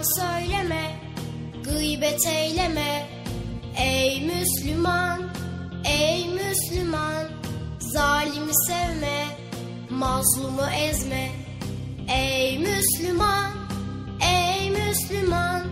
Yalan 0.01 0.03
söyleme, 0.03 0.95
gıybet 1.63 2.27
eyleme. 2.27 3.07
Ey 3.77 4.21
Müslüman, 4.25 5.21
ey 5.85 6.27
Müslüman, 6.29 7.27
zalimi 7.79 8.51
sevme, 8.67 9.25
mazlumu 9.89 10.65
ezme. 10.89 11.29
Ey 12.09 12.59
Müslüman, 12.59 13.51
ey 14.21 14.69
Müslüman, 14.69 15.63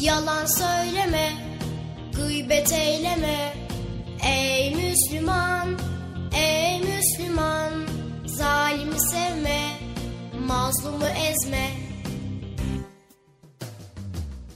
yalan 0.00 0.46
söyleme, 0.46 1.32
gıybet 2.16 2.72
eyleme. 2.72 3.54
Ey 4.26 4.74
Müslüman, 4.74 5.78
ey 6.36 6.80
Müslüman, 6.80 7.72
zalimi 8.26 9.00
sevme, 9.00 9.60
mazlumu 10.46 11.06
ezme. 11.06 11.83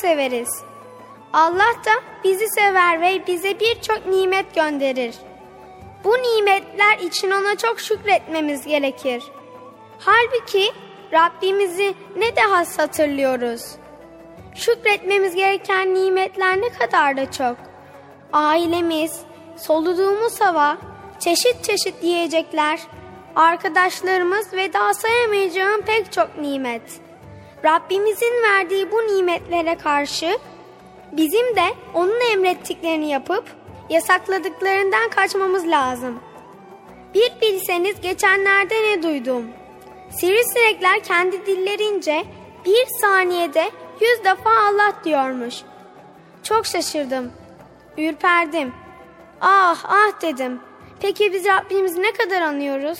Severiz. 0.00 0.62
Allah 1.32 1.74
da 1.84 1.90
bizi 2.24 2.48
sever 2.48 3.00
ve 3.00 3.26
bize 3.26 3.60
birçok 3.60 4.06
nimet 4.06 4.54
gönderir. 4.54 5.14
Bu 6.04 6.10
nimetler 6.10 6.98
için 6.98 7.30
ona 7.30 7.56
çok 7.56 7.80
şükretmemiz 7.80 8.66
gerekir. 8.66 9.22
Halbuki 9.98 10.72
Rabbimizi 11.12 11.94
ne 12.16 12.36
de 12.36 12.40
has 12.40 12.78
hatırlıyoruz. 12.78 13.62
Şükretmemiz 14.54 15.34
gereken 15.34 15.94
nimetler 15.94 16.60
ne 16.60 16.68
kadar 16.68 17.16
da 17.16 17.30
çok. 17.30 17.56
Ailemiz, 18.32 19.20
soluduğumuz 19.56 20.40
hava, 20.40 20.78
çeşit 21.18 21.64
çeşit 21.64 21.94
yiyecekler, 22.02 22.80
arkadaşlarımız 23.36 24.52
ve 24.52 24.72
daha 24.72 24.94
sayamayacağım 24.94 25.82
pek 25.82 26.12
çok 26.12 26.38
nimet. 26.38 26.82
Rabbimizin 27.64 28.42
verdiği 28.42 28.92
bu 28.92 28.96
nimetlere 28.96 29.78
karşı 29.78 30.38
bizim 31.12 31.56
de 31.56 31.64
onun 31.94 32.32
emrettiklerini 32.32 33.10
yapıp 33.10 33.44
yasakladıklarından 33.90 35.10
kaçmamız 35.10 35.66
lazım. 35.66 36.20
Bir 37.14 37.32
bilseniz 37.40 38.00
geçenlerde 38.00 38.74
ne 38.74 39.02
duydum. 39.02 39.44
Sivrisinekler 40.10 41.00
kendi 41.00 41.46
dillerince 41.46 42.24
bir 42.64 42.86
saniyede 43.00 43.70
yüz 44.00 44.24
defa 44.24 44.50
Allah 44.50 44.92
diyormuş. 45.04 45.54
Çok 46.42 46.66
şaşırdım. 46.66 47.32
Ürperdim. 47.98 48.72
Ah 49.40 49.84
ah 49.84 50.22
dedim. 50.22 50.60
Peki 51.00 51.32
biz 51.32 51.44
Rabbimizi 51.46 52.02
ne 52.02 52.12
kadar 52.12 52.40
anıyoruz? 52.40 52.98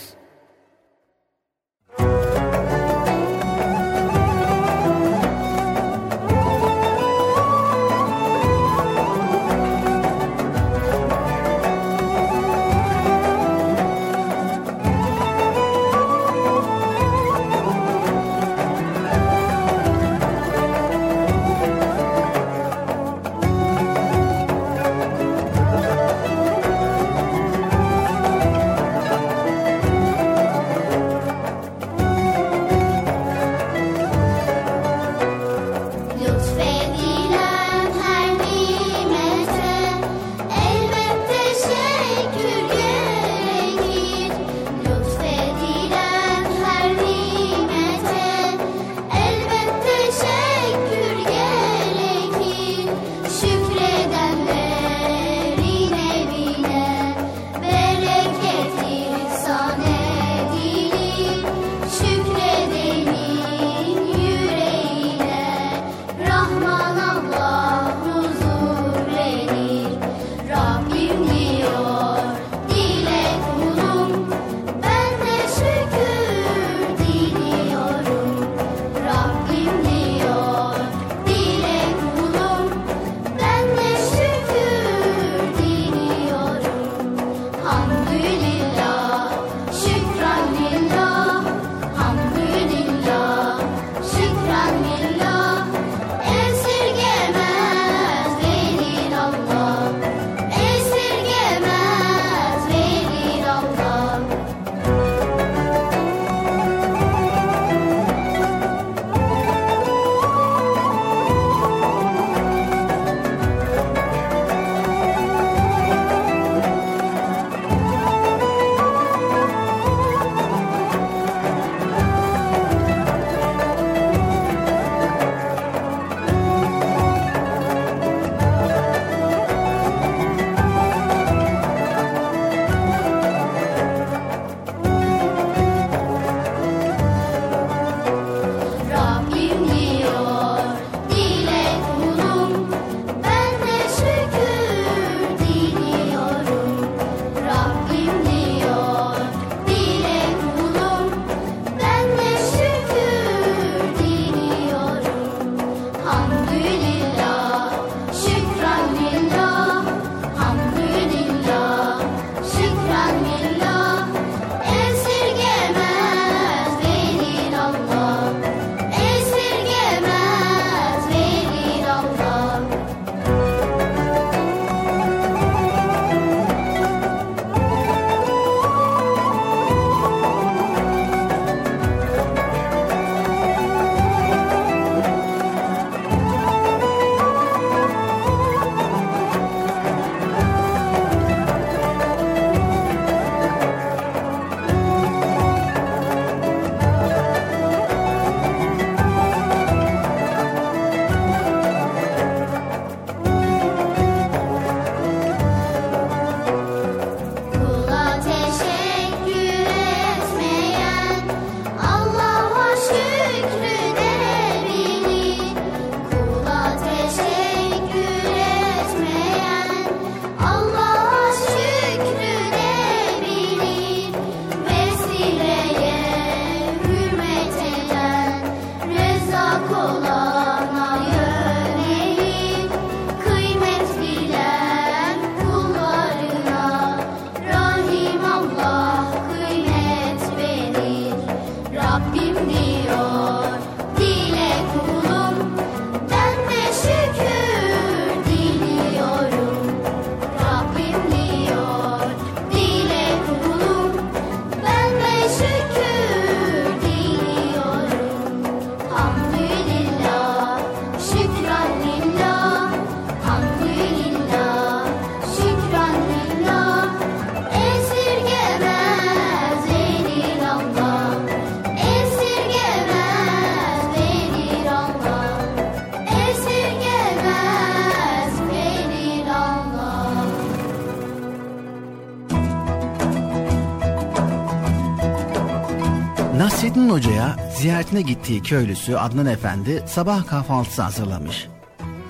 Ziyaretine 287.61 288.01
gittiği 288.01 288.41
köylüsü 288.41 288.95
Adnan 288.95 289.25
Efendi 289.25 289.83
sabah 289.87 290.27
kahvaltısı 290.27 290.81
hazırlamış. 290.81 291.47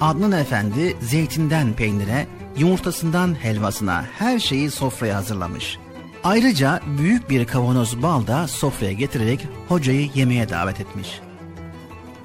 Adnan 0.01 0.31
Efendi 0.31 0.97
zeytinden 1.01 1.73
peynire, 1.73 2.27
yumurtasından 2.57 3.35
helvasına 3.43 4.05
her 4.19 4.39
şeyi 4.39 4.71
sofraya 4.71 5.15
hazırlamış. 5.15 5.77
Ayrıca 6.23 6.79
büyük 6.97 7.29
bir 7.29 7.45
kavanoz 7.45 8.01
bal 8.01 8.27
da 8.27 8.47
sofraya 8.47 8.91
getirerek 8.91 9.47
hocayı 9.67 10.09
yemeğe 10.15 10.49
davet 10.49 10.79
etmiş. 10.79 11.19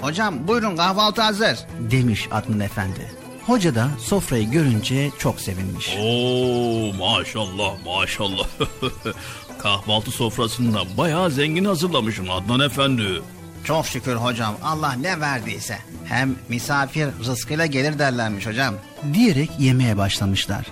Hocam 0.00 0.48
buyurun 0.48 0.76
kahvaltı 0.76 1.22
hazır 1.22 1.58
demiş 1.90 2.28
Adnan 2.30 2.60
Efendi. 2.60 3.12
Hoca 3.46 3.74
da 3.74 3.88
sofrayı 3.98 4.50
görünce 4.50 5.10
çok 5.18 5.40
sevinmiş. 5.40 5.96
Oo 6.00 6.92
maşallah 6.98 7.74
maşallah. 7.86 8.46
Kahvaltı 9.66 10.10
sofrasında 10.10 10.78
bayağı 10.96 11.30
zengin 11.30 11.64
hazırlamışsın 11.64 12.28
Adnan 12.28 12.60
Efendi. 12.60 13.22
Çok 13.64 13.86
şükür 13.86 14.16
hocam 14.16 14.54
Allah 14.62 14.92
ne 14.92 15.20
verdiyse. 15.20 15.78
Hem 16.04 16.36
misafir 16.48 17.08
rızkıyla 17.24 17.66
gelir 17.66 17.98
derlermiş 17.98 18.46
hocam. 18.46 18.74
Diyerek 19.14 19.50
yemeye 19.58 19.96
başlamışlar. 19.96 20.66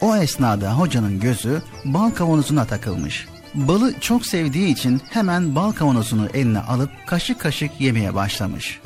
O 0.00 0.16
esnada 0.16 0.78
hocanın 0.78 1.20
gözü 1.20 1.62
bal 1.84 2.10
kavanozuna 2.10 2.64
takılmış. 2.64 3.26
Balı 3.54 4.00
çok 4.00 4.26
sevdiği 4.26 4.72
için 4.72 5.00
hemen 5.10 5.54
bal 5.54 5.72
kavanozunu 5.72 6.28
eline 6.34 6.60
alıp 6.60 6.90
kaşık 7.06 7.40
kaşık 7.40 7.80
yemeye 7.80 8.14
başlamış. 8.14 8.80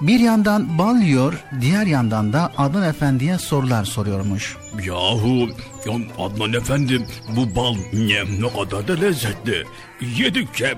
Bir 0.00 0.20
yandan 0.20 0.78
bal 0.78 1.02
yiyor, 1.02 1.44
diğer 1.60 1.86
yandan 1.86 2.32
da 2.32 2.52
Adnan 2.56 2.82
Efendi'ye 2.82 3.38
sorular 3.38 3.84
soruyormuş. 3.84 4.56
Yahu 4.84 5.48
ya 5.86 5.92
Adnan 6.18 6.52
Efendi 6.52 7.06
bu 7.36 7.56
bal 7.56 7.74
ne, 7.92 8.24
ne 8.40 8.52
kadar 8.52 8.88
da 8.88 8.92
lezzetli. 8.92 9.64
Yedikçe 10.16 10.74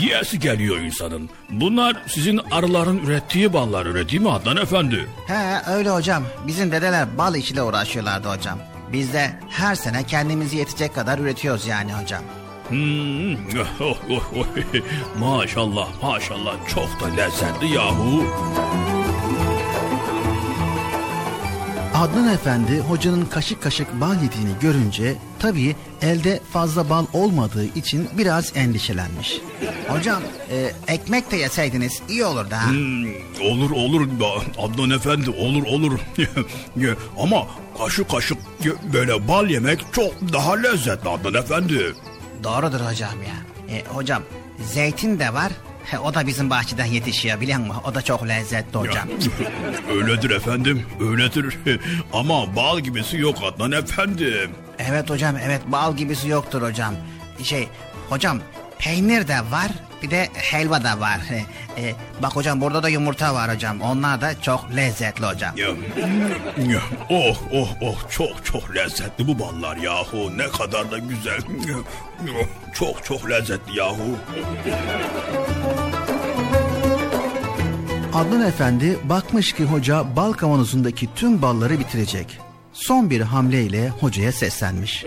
yiyesi 0.00 0.38
geliyor 0.38 0.78
insanın. 0.78 1.30
Bunlar 1.50 2.02
sizin 2.06 2.40
arıların 2.50 2.98
ürettiği 2.98 3.52
ballar 3.52 3.86
öyle 3.86 4.08
değil 4.08 4.22
mi 4.22 4.30
Adnan 4.30 4.56
Efendi? 4.56 5.06
He 5.26 5.72
öyle 5.72 5.90
hocam. 5.90 6.22
Bizim 6.46 6.72
dedeler 6.72 7.18
bal 7.18 7.34
işiyle 7.34 7.62
uğraşıyorlardı 7.62 8.28
hocam. 8.28 8.58
Biz 8.92 9.12
de 9.12 9.30
her 9.50 9.74
sene 9.74 10.04
kendimizi 10.04 10.56
yetecek 10.56 10.94
kadar 10.94 11.18
üretiyoruz 11.18 11.66
yani 11.66 11.92
hocam. 11.94 12.22
Hmm, 12.72 13.34
oh, 13.80 13.96
oh, 14.10 14.32
oh. 14.36 14.46
maşallah 15.18 15.88
maşallah 16.02 16.56
çok 16.68 17.00
da 17.00 17.14
lezzetli 17.16 17.74
yahu. 17.74 18.24
Adnan 21.94 22.34
Efendi 22.34 22.78
hocanın 22.78 23.24
kaşık 23.24 23.62
kaşık 23.62 24.00
bal 24.00 24.14
yediğini 24.14 24.50
görünce 24.60 25.14
tabii 25.38 25.76
elde 26.02 26.40
fazla 26.52 26.90
bal 26.90 27.06
olmadığı 27.12 27.64
için 27.64 28.08
biraz 28.18 28.52
endişelenmiş. 28.56 29.40
Hocam 29.88 30.22
e, 30.50 30.72
ekmek 30.92 31.30
de 31.30 31.36
yeseydiniz 31.36 32.02
iyi 32.08 32.24
olurdu 32.24 32.54
ha. 32.54 32.70
Hmm, 32.70 33.06
olur 33.50 33.70
olur 33.70 34.08
Adnan 34.58 34.90
Efendi 34.90 35.30
olur 35.30 35.62
olur. 35.66 36.00
Ama 37.18 37.46
kaşık 37.78 38.10
kaşık 38.10 38.38
böyle 38.92 39.28
bal 39.28 39.50
yemek 39.50 39.80
çok 39.92 40.32
daha 40.32 40.56
lezzetli 40.56 41.08
Adnan 41.08 41.34
Efendi. 41.34 41.94
Doğrudur 42.44 42.80
hocam 42.80 43.14
ya. 43.22 43.76
E, 43.76 43.84
hocam 43.84 44.22
zeytin 44.60 45.18
de 45.18 45.34
var. 45.34 45.52
He, 45.84 45.98
o 45.98 46.14
da 46.14 46.26
bizim 46.26 46.50
bahçeden 46.50 46.84
yetişiyor 46.84 47.40
biliyor 47.40 47.58
musun? 47.58 47.82
O 47.84 47.94
da 47.94 48.02
çok 48.02 48.28
lezzetli 48.28 48.78
hocam. 48.78 49.08
öyledir 49.90 50.30
efendim 50.30 50.82
öyledir. 51.00 51.58
Ama 52.12 52.56
bal 52.56 52.80
gibisi 52.80 53.18
yok 53.18 53.36
Adnan 53.44 53.72
efendi. 53.72 54.50
Evet 54.78 55.10
hocam 55.10 55.36
evet 55.44 55.60
bal 55.66 55.96
gibisi 55.96 56.28
yoktur 56.28 56.62
hocam. 56.62 56.94
Şey 57.42 57.68
hocam 58.08 58.38
peynir 58.78 59.28
de 59.28 59.38
var 59.50 59.70
bir 60.02 60.10
de 60.10 60.28
helva 60.34 60.84
da 60.84 61.00
var. 61.00 61.20
E, 61.78 61.94
bak 62.22 62.36
hocam 62.36 62.60
burada 62.60 62.82
da 62.82 62.88
yumurta 62.88 63.34
var 63.34 63.54
hocam. 63.54 63.80
Onlar 63.80 64.20
da 64.20 64.40
çok 64.40 64.76
lezzetli 64.76 65.26
hocam. 65.26 65.54
Oh 67.10 67.36
oh 67.52 67.68
oh 67.80 68.10
çok 68.10 68.44
çok 68.44 68.74
lezzetli 68.76 69.28
bu 69.28 69.38
ballar 69.38 69.76
yahu. 69.76 70.38
Ne 70.38 70.48
kadar 70.48 70.90
da 70.90 70.98
güzel. 70.98 71.40
Çok 72.74 73.04
çok 73.04 73.30
lezzetli 73.30 73.78
yahu. 73.78 74.18
Adnan 78.14 78.40
Efendi 78.46 78.98
bakmış 79.04 79.52
ki 79.52 79.64
hoca 79.64 80.16
bal 80.16 80.32
kavanozundaki 80.32 81.08
tüm 81.14 81.42
balları 81.42 81.78
bitirecek. 81.78 82.38
Son 82.72 83.10
bir 83.10 83.20
hamleyle 83.20 83.88
hocaya 83.88 84.32
seslenmiş. 84.32 85.04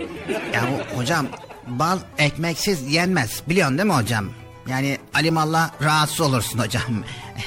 Ya 0.54 0.62
hocam 0.96 1.26
bal 1.66 1.98
ekmeksiz 2.18 2.92
yenmez 2.92 3.42
biliyorsun 3.48 3.78
değil 3.78 3.86
mi 3.88 3.94
hocam? 3.94 4.28
Yani 4.68 4.98
alimallah 5.14 5.70
rahatsız 5.82 6.20
olursun 6.20 6.58
hocam. 6.58 6.82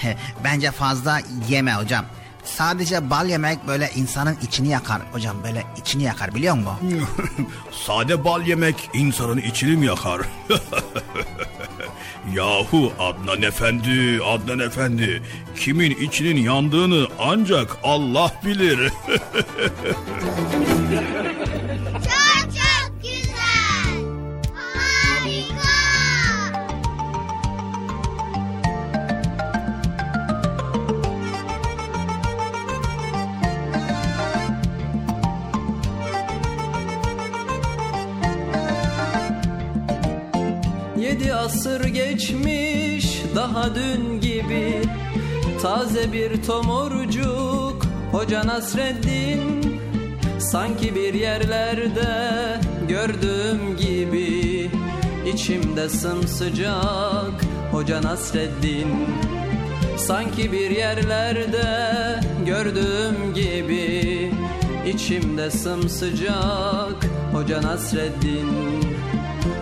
Bence 0.43 0.71
fazla 0.71 1.21
yeme 1.49 1.73
hocam. 1.73 2.05
Sadece 2.43 3.09
bal 3.09 3.29
yemek 3.29 3.67
böyle 3.67 3.89
insanın 3.95 4.37
içini 4.41 4.67
yakar 4.67 5.01
hocam 5.11 5.35
böyle 5.43 5.63
içini 5.77 6.03
yakar 6.03 6.35
biliyor 6.35 6.55
musun? 6.55 6.77
Sade 7.85 8.23
bal 8.25 8.47
yemek 8.47 8.89
insanın 8.93 9.37
içini 9.37 9.77
mi 9.77 9.85
yakar? 9.85 10.21
Yahu 12.33 12.93
Adnan 12.99 13.41
Efendi, 13.41 14.19
Adnan 14.23 14.59
Efendi, 14.59 15.23
kimin 15.59 15.91
içinin 15.95 16.41
yandığını 16.41 17.07
ancak 17.19 17.77
Allah 17.83 18.33
bilir. 18.45 18.91
Asır 41.27 41.85
geçmiş 41.85 43.21
daha 43.35 43.75
dün 43.75 44.21
gibi. 44.21 44.81
Taze 45.61 46.13
bir 46.13 46.43
tomurcuk 46.43 47.85
Hoca 48.11 48.47
Nasreddin. 48.47 49.79
Sanki 50.39 50.95
bir 50.95 51.13
yerlerde 51.13 52.59
gördüğüm 52.87 53.77
gibi. 53.77 54.69
İçimde 55.33 55.89
sımsıcak 55.89 57.45
Hoca 57.71 58.01
Nasreddin. 58.01 59.07
Sanki 59.97 60.51
bir 60.51 60.69
yerlerde 60.71 62.19
gördüğüm 62.45 63.33
gibi. 63.33 64.31
İçimde 64.87 65.51
sımsıcak 65.51 67.05
Hoca 67.33 67.61
Nasreddin 67.61 68.88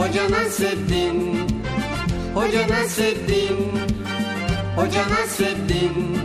Hoca 0.00 0.28
Nasreddin. 0.30 1.46
Hoca 2.34 2.66
Nasreddin. 2.68 3.58
Hoca 4.76 5.04
Nasreddin. 5.10 6.18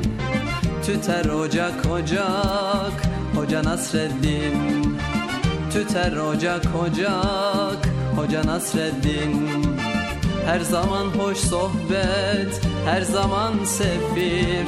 Tüter 0.85 1.25
ocak 1.25 1.85
ocak 1.85 2.93
Hoca 3.35 3.63
Nasreddin. 3.63 4.55
Tüter 5.73 6.17
ocak 6.17 6.65
ocak 6.75 7.89
Hoca 8.15 8.45
Nasreddin. 8.45 9.47
Her 10.45 10.59
zaman 10.59 11.05
hoş 11.05 11.37
sohbet 11.37 12.61
Her 12.85 13.01
zaman 13.01 13.53
sefir. 13.65 14.65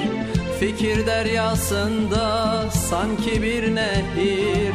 Fikir 0.60 1.06
deryasında 1.06 2.64
sanki 2.90 3.42
bir 3.42 3.76
nehir 3.76 4.74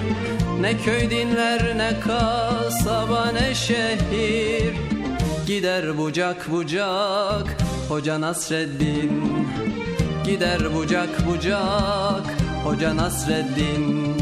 Ne 0.63 0.79
köy 0.79 1.11
dinler 1.11 1.79
ne 1.79 2.01
kasaba 2.01 3.27
ne 3.33 3.55
şehir. 3.55 4.75
Gider 5.47 5.99
bucak 5.99 6.51
bucak 6.51 7.57
Hoca 7.89 8.21
Nasreddin. 8.21 9.23
Gider 10.25 10.75
bucak 10.75 11.27
bucak 11.27 12.27
Hoca 12.65 12.97
Nasreddin 12.97 14.22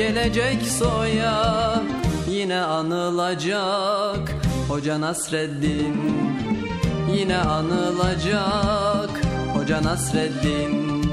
gelecek 0.00 0.62
soya 0.62 1.82
Yine 2.30 2.60
anılacak. 2.60 4.32
Hoca 4.68 5.00
Nasreddin 5.00 5.96
Yine 7.16 7.38
anılacak. 7.38 9.10
Hoca 9.54 9.82
Nasreddin 9.82 11.04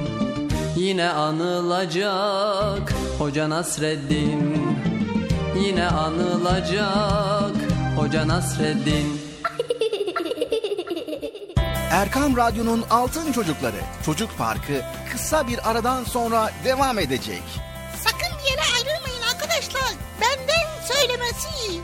Yine 0.76 1.10
anılacak. 1.10 2.94
Hoca 3.20 3.50
Nasreddin 3.50 4.58
Yine 5.66 5.88
anılacak. 5.88 7.56
Hoca 7.98 8.28
Nasreddin. 8.28 9.22
Erkam 11.92 12.38
Radyo'nun 12.38 12.84
Altın 12.90 13.32
Çocukları 13.32 13.82
Çocuk 14.06 14.38
Parkı 14.38 14.82
kısa 15.12 15.48
bir 15.48 15.72
aradan 15.72 16.04
sonra 16.04 16.52
devam 16.66 17.00
edecek. 17.00 17.67
Söylemesi. 20.88 21.48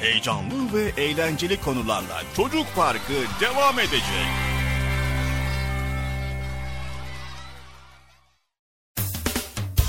Heyecanlı 0.00 0.74
ve 0.74 1.02
eğlenceli 1.02 1.60
konularla 1.60 2.22
Çocuk 2.36 2.66
Parkı 2.76 3.12
devam 3.40 3.78
edecek. 3.78 4.28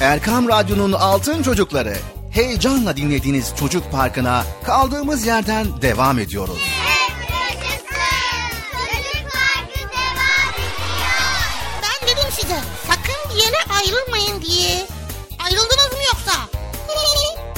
Erkam 0.02 0.50
Radyo'nun 0.50 0.92
Altın 0.92 1.44
Çocukları 1.44 1.98
heyecanla 2.32 2.98
dinlediğiniz 2.98 3.54
Çocuk 3.60 3.92
Parkı'na 3.92 4.46
kaldığımız 4.64 5.26
yerden 5.26 5.82
devam 5.82 6.20
ediyoruz. 6.20 6.60
Ben 11.82 12.08
dedim 12.08 12.32
size 12.32 12.60
sakın 12.88 13.36
bir 13.36 13.44
yere 13.44 13.58
ayrılmayın 13.80 14.42
diye. 14.42 14.89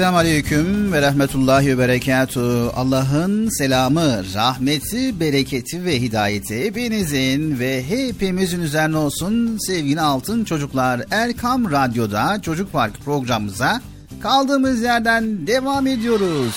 Esselamu 0.00 0.18
Aleyküm 0.18 0.92
ve 0.92 1.02
Rahmetullahi 1.02 1.68
ve 1.68 1.78
Berekatuhu. 1.78 2.72
Allah'ın 2.76 3.48
selamı, 3.58 4.34
rahmeti, 4.34 5.20
bereketi 5.20 5.84
ve 5.84 6.00
hidayeti 6.00 6.64
hepinizin 6.64 7.58
ve 7.58 7.84
hepimizin 7.88 8.60
üzerine 8.60 8.96
olsun 8.96 9.58
sevgili 9.66 10.00
altın 10.00 10.44
çocuklar. 10.44 11.02
Erkam 11.10 11.72
Radyo'da 11.72 12.42
Çocuk 12.42 12.72
Park 12.72 13.04
programımıza 13.04 13.82
kaldığımız 14.22 14.82
yerden 14.82 15.46
devam 15.46 15.86
ediyoruz. 15.86 16.54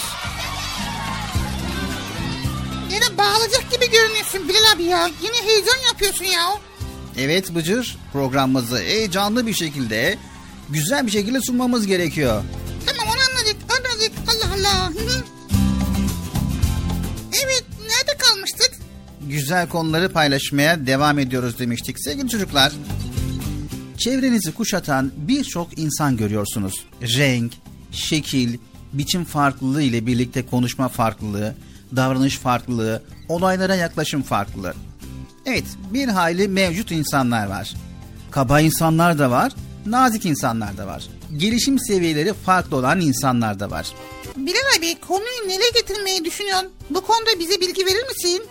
Yine 2.92 3.18
bağlayacak 3.18 3.72
gibi 3.72 3.92
görünüyorsun 3.92 4.50
Bilal 4.50 4.76
abi 4.76 4.84
ya. 4.84 5.10
Yine 5.24 5.52
heyecan 5.52 5.88
yapıyorsun 5.88 6.26
ya. 6.26 6.46
Evet 7.18 7.56
Bıcır 7.56 7.98
programımızı 8.14 8.78
heyecanlı 8.78 9.48
bir 9.48 9.54
şekilde 9.54 10.18
güzel 10.70 11.06
bir 11.06 11.12
şekilde 11.12 11.42
sunmamız 11.42 11.88
gerekiyor. 11.88 12.44
Güzel 19.54 19.70
konuları 19.70 20.10
paylaşmaya 20.10 20.86
devam 20.88 21.20
ediyoruz 21.20 21.60
demiştik 21.60 21.96
sevgili 22.00 22.30
çocuklar. 22.30 22.74
Çevrenizi 23.98 24.52
kuşatan 24.54 25.12
birçok 25.18 25.78
insan 25.78 26.18
görüyorsunuz. 26.18 26.86
Renk, 27.02 27.54
şekil, 27.92 28.58
biçim 28.94 29.26
farklılığı 29.26 29.82
ile 29.82 30.06
birlikte 30.06 30.46
konuşma 30.46 30.88
farklılığı, 30.88 31.56
davranış 31.96 32.38
farklılığı, 32.38 33.04
olaylara 33.30 33.76
yaklaşım 33.76 34.22
farklılığı. 34.22 34.74
Evet, 35.46 35.66
bir 35.94 36.08
hayli 36.08 36.48
mevcut 36.48 36.92
insanlar 36.92 37.48
var. 37.48 37.74
Kaba 38.32 38.60
insanlar 38.60 39.20
da 39.20 39.32
var, 39.32 39.52
nazik 39.86 40.26
insanlar 40.26 40.78
da 40.78 40.88
var. 40.88 41.04
Gelişim 41.38 41.80
seviyeleri 41.80 42.34
farklı 42.34 42.78
olan 42.78 43.02
insanlar 43.02 43.60
da 43.60 43.72
var. 43.72 43.88
Bilal 44.36 44.78
abi 44.80 45.00
konuyu 45.00 45.48
nereye 45.48 45.72
getirmeyi 45.82 46.26
düşünüyorsun? 46.26 46.70
Bu 46.90 47.02
konuda 47.02 47.40
bize 47.40 47.62
bilgi 47.62 47.86
verir 47.86 48.08
misin? 48.08 48.44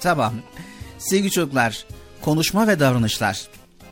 Tamam. 0.00 0.34
Sevgili 0.98 1.30
çocuklar, 1.30 1.84
konuşma 2.22 2.66
ve 2.68 2.80
davranışlar. 2.80 3.48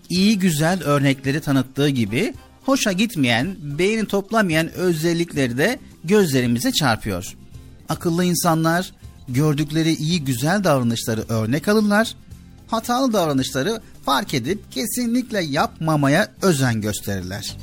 iyi 0.09 0.39
güzel 0.39 0.83
örnekleri 0.83 1.41
tanıttığı 1.41 1.89
gibi 1.89 2.35
hoşa 2.63 2.93
gitmeyen, 2.93 3.57
beyni 3.61 4.07
toplamayan 4.07 4.73
özellikleri 4.73 5.59
de 5.59 5.79
gözlerimize 6.05 6.73
çarpıyor. 6.73 7.37
Akıllı 7.89 8.25
insanlar 8.25 8.93
gördükleri 9.29 9.95
iyi 9.95 10.25
güzel 10.25 10.65
davranışları 10.65 11.25
örnek 11.29 11.69
alırlar, 11.69 12.15
hatalı 12.67 13.13
davranışları 13.13 13.81
fark 14.05 14.35
edip 14.35 14.73
kesinlikle 14.73 15.45
yapmamaya 15.45 16.29
özen 16.43 16.81
gösterirler. 16.81 17.57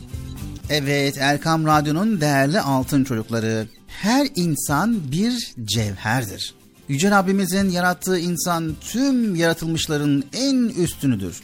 Evet 0.69 1.17
Erkam 1.17 1.65
Radyo'nun 1.65 2.21
değerli 2.21 2.59
altın 2.61 3.03
çocukları, 3.03 3.67
her 3.87 4.27
insan 4.35 5.11
bir 5.11 5.53
cevherdir. 5.65 6.53
Yüce 6.91 7.11
Rabbimizin 7.11 7.69
yarattığı 7.69 8.19
insan 8.19 8.75
tüm 8.81 9.35
yaratılmışların 9.35 10.23
en 10.33 10.55
üstünüdür. 10.55 11.41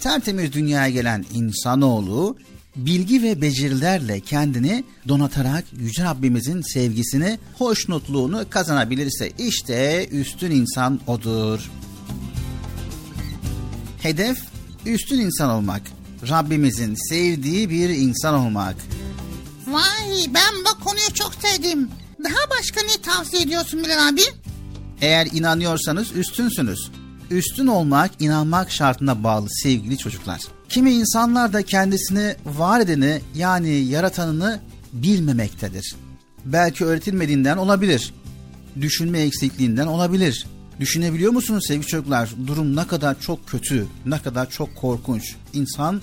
Tertemiz 0.00 0.52
dünyaya 0.52 0.90
gelen 0.90 1.24
insanoğlu 1.34 2.36
bilgi 2.76 3.22
ve 3.22 3.40
becerilerle 3.42 4.20
kendini 4.20 4.84
donatarak 5.08 5.64
Yüce 5.72 6.04
Rabbimizin 6.04 6.62
sevgisini, 6.62 7.38
hoşnutluğunu 7.58 8.44
kazanabilirse 8.50 9.32
işte 9.38 10.08
üstün 10.08 10.50
insan 10.50 11.00
odur. 11.06 11.70
Hedef 14.02 14.38
üstün 14.86 15.20
insan 15.20 15.50
olmak. 15.50 15.82
Rabbimizin 16.28 16.94
sevdiği 17.08 17.70
bir 17.70 17.88
insan 17.88 18.34
olmak. 18.34 18.76
Vay 19.66 20.34
ben 20.34 20.54
bu 20.64 20.84
konuyu 20.84 21.14
çok 21.14 21.34
sevdim. 21.34 21.88
Daha 22.24 22.50
başka 22.58 22.80
ne 22.82 23.02
tavsiye 23.02 23.42
ediyorsun 23.42 23.84
Bilal 23.84 24.08
abi? 24.08 24.22
Eğer 25.00 25.28
inanıyorsanız 25.32 26.16
üstünsünüz. 26.16 26.90
Üstün 27.30 27.66
olmak 27.66 28.10
inanmak 28.20 28.70
şartına 28.70 29.24
bağlı 29.24 29.46
sevgili 29.50 29.98
çocuklar. 29.98 30.40
Kimi 30.68 30.92
insanlar 30.92 31.52
da 31.52 31.62
kendisini 31.62 32.36
var 32.46 32.80
edeni 32.80 33.20
yani 33.34 33.70
yaratanını 33.70 34.60
bilmemektedir. 34.92 35.96
Belki 36.44 36.84
öğretilmediğinden 36.84 37.56
olabilir. 37.56 38.14
Düşünme 38.80 39.20
eksikliğinden 39.20 39.86
olabilir. 39.86 40.46
Düşünebiliyor 40.80 41.32
musunuz 41.32 41.64
sevgili 41.68 41.86
çocuklar? 41.86 42.30
Durum 42.46 42.76
ne 42.76 42.86
kadar 42.86 43.20
çok 43.20 43.48
kötü, 43.48 43.86
ne 44.06 44.18
kadar 44.18 44.50
çok 44.50 44.76
korkunç. 44.76 45.34
İnsan 45.52 46.00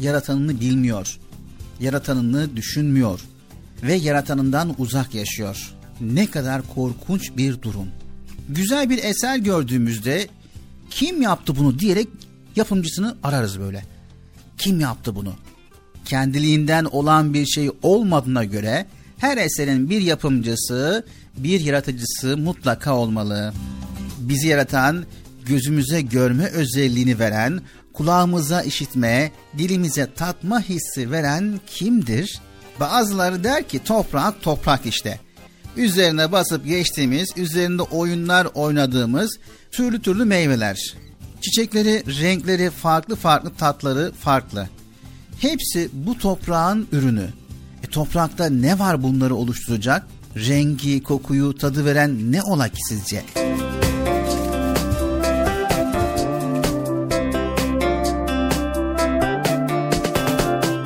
yaratanını 0.00 0.60
bilmiyor. 0.60 1.18
Yaratanını 1.80 2.56
düşünmüyor 2.56 3.20
ve 3.82 3.94
yaratanından 3.94 4.74
uzak 4.78 5.14
yaşıyor. 5.14 5.74
Ne 6.00 6.30
kadar 6.30 6.62
korkunç 6.74 7.36
bir 7.36 7.62
durum. 7.62 7.88
Güzel 8.48 8.90
bir 8.90 9.04
eser 9.04 9.36
gördüğümüzde 9.36 10.28
kim 10.90 11.22
yaptı 11.22 11.56
bunu 11.56 11.78
diyerek 11.78 12.08
yapımcısını 12.56 13.16
ararız 13.22 13.60
böyle. 13.60 13.84
Kim 14.58 14.80
yaptı 14.80 15.14
bunu? 15.14 15.34
Kendiliğinden 16.04 16.84
olan 16.84 17.34
bir 17.34 17.46
şey 17.46 17.70
olmadığına 17.82 18.44
göre 18.44 18.86
her 19.18 19.36
eserin 19.36 19.90
bir 19.90 20.00
yapımcısı, 20.00 21.06
bir 21.36 21.60
yaratıcısı 21.60 22.36
mutlaka 22.36 22.96
olmalı. 22.96 23.52
Bizi 24.18 24.48
yaratan, 24.48 25.04
gözümüze 25.46 26.00
görme 26.00 26.44
özelliğini 26.46 27.18
veren, 27.18 27.60
kulağımıza 27.92 28.62
işitme, 28.62 29.32
dilimize 29.58 30.12
tatma 30.14 30.60
hissi 30.60 31.10
veren 31.10 31.60
kimdir? 31.66 32.40
Bazıları 32.80 33.44
der 33.44 33.68
ki 33.68 33.84
toprak 33.84 34.42
toprak 34.42 34.86
işte. 34.86 35.20
Üzerine 35.78 36.32
basıp 36.32 36.66
geçtiğimiz, 36.66 37.28
üzerinde 37.36 37.82
oyunlar 37.82 38.48
oynadığımız 38.54 39.38
türlü 39.70 40.02
türlü 40.02 40.24
meyveler. 40.24 40.94
Çiçekleri, 41.40 42.20
renkleri, 42.20 42.70
farklı 42.70 43.16
farklı 43.16 43.50
tatları 43.54 44.12
farklı. 44.20 44.68
Hepsi 45.40 45.88
bu 45.92 46.18
toprağın 46.18 46.88
ürünü. 46.92 47.26
E, 47.82 47.86
toprakta 47.86 48.46
ne 48.46 48.78
var 48.78 49.02
bunları 49.02 49.34
oluşturacak? 49.34 50.06
Rengi, 50.36 51.02
kokuyu, 51.02 51.58
tadı 51.58 51.84
veren 51.84 52.32
ne 52.32 52.42
ola 52.42 52.68
ki 52.68 52.80
sizce? 52.88 53.22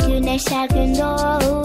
Güneş 0.07 0.43
her 0.51 0.68
gün 0.68 0.95
doğuyor 0.95 1.61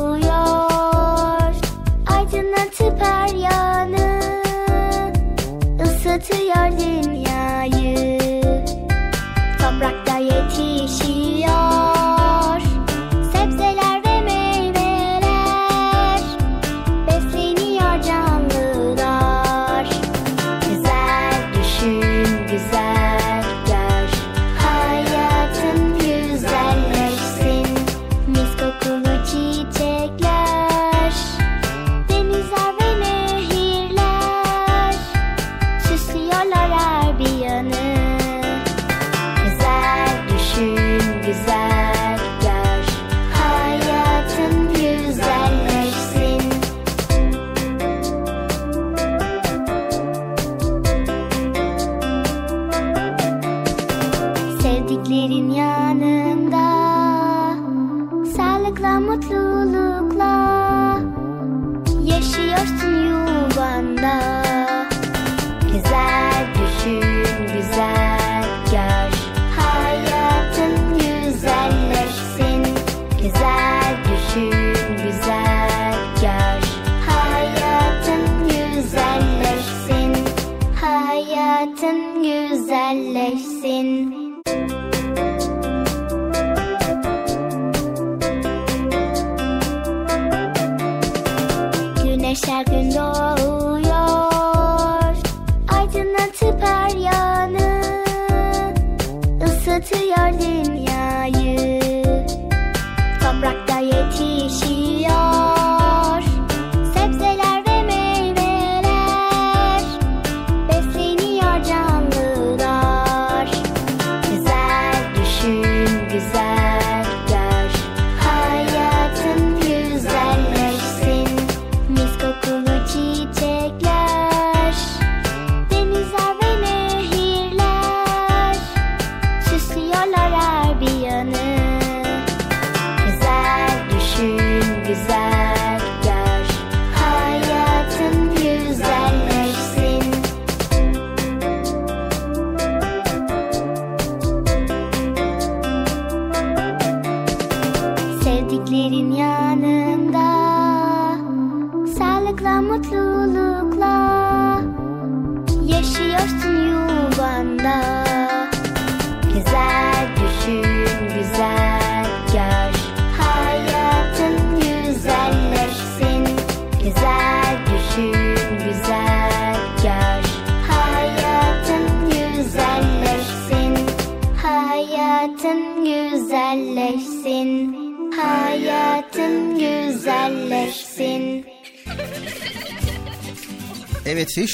to 6.19 6.35
your 6.35 6.69
knees. 6.69 7.26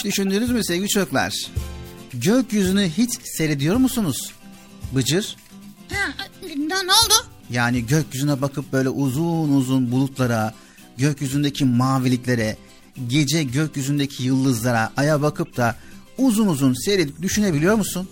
Hiç 0.04 0.12
düşündünüz 0.12 0.50
mü 0.50 0.64
sevgili 0.64 0.90
çocuklar? 0.90 1.34
Gökyüzünü 2.14 2.90
hiç 2.90 3.12
seyrediyor 3.38 3.76
musunuz? 3.76 4.32
Bıcır 4.96 5.36
Ha, 5.94 6.14
ne, 6.58 6.76
oldu? 6.76 7.14
yani 7.50 7.86
gökyüzüne 7.86 8.42
bakıp 8.42 8.74
böyle 8.74 8.90
uzun 8.90 9.50
uzun 9.54 9.92
bulutlara, 9.92 10.54
gökyüzündeki 10.98 11.66
maviliklere, 11.66 12.58
gece 13.08 13.44
gökyüzündeki 13.44 14.24
yıldızlara, 14.24 14.92
aya 14.98 15.22
bakıp 15.22 15.58
da 15.58 15.76
uzun 16.18 16.48
uzun 16.48 16.74
seyredip 16.86 17.22
düşünebiliyor 17.22 17.76
musun? 17.76 18.10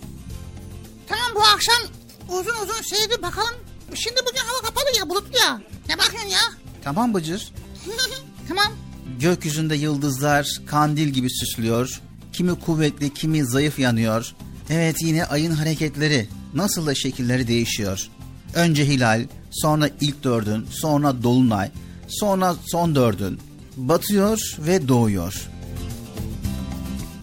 Tamam 1.08 1.26
bu 1.34 1.40
akşam 1.42 1.82
uzun 2.28 2.54
uzun 2.62 2.82
seyredip 2.82 3.22
bakalım. 3.22 3.54
Şimdi 3.94 4.20
bugün 4.30 4.40
hava 4.46 4.60
kapalı 4.66 4.98
ya 4.98 5.08
bulutlu 5.08 5.38
ya. 5.38 5.60
Ne 5.88 5.98
bakıyorsun 5.98 6.28
ya? 6.30 6.40
Tamam 6.84 7.14
Bıcır. 7.14 7.52
tamam. 8.48 8.72
Gökyüzünde 9.20 9.74
yıldızlar 9.74 10.46
kandil 10.66 11.08
gibi 11.08 11.30
süslüyor. 11.30 12.00
Kimi 12.32 12.54
kuvvetli, 12.60 13.14
kimi 13.14 13.44
zayıf 13.44 13.78
yanıyor. 13.78 14.34
Evet 14.70 14.96
yine 15.02 15.24
ayın 15.24 15.52
hareketleri, 15.52 16.28
nasıl 16.54 16.86
da 16.86 16.94
şekilleri 16.94 17.48
değişiyor. 17.48 18.08
Önce 18.54 18.86
hilal, 18.86 19.26
sonra 19.50 19.90
ilk 20.00 20.24
dördün, 20.24 20.66
sonra 20.70 21.22
dolunay, 21.22 21.70
sonra 22.08 22.56
son 22.66 22.94
dördün. 22.94 23.38
Batıyor 23.76 24.56
ve 24.58 24.88
doğuyor. 24.88 25.48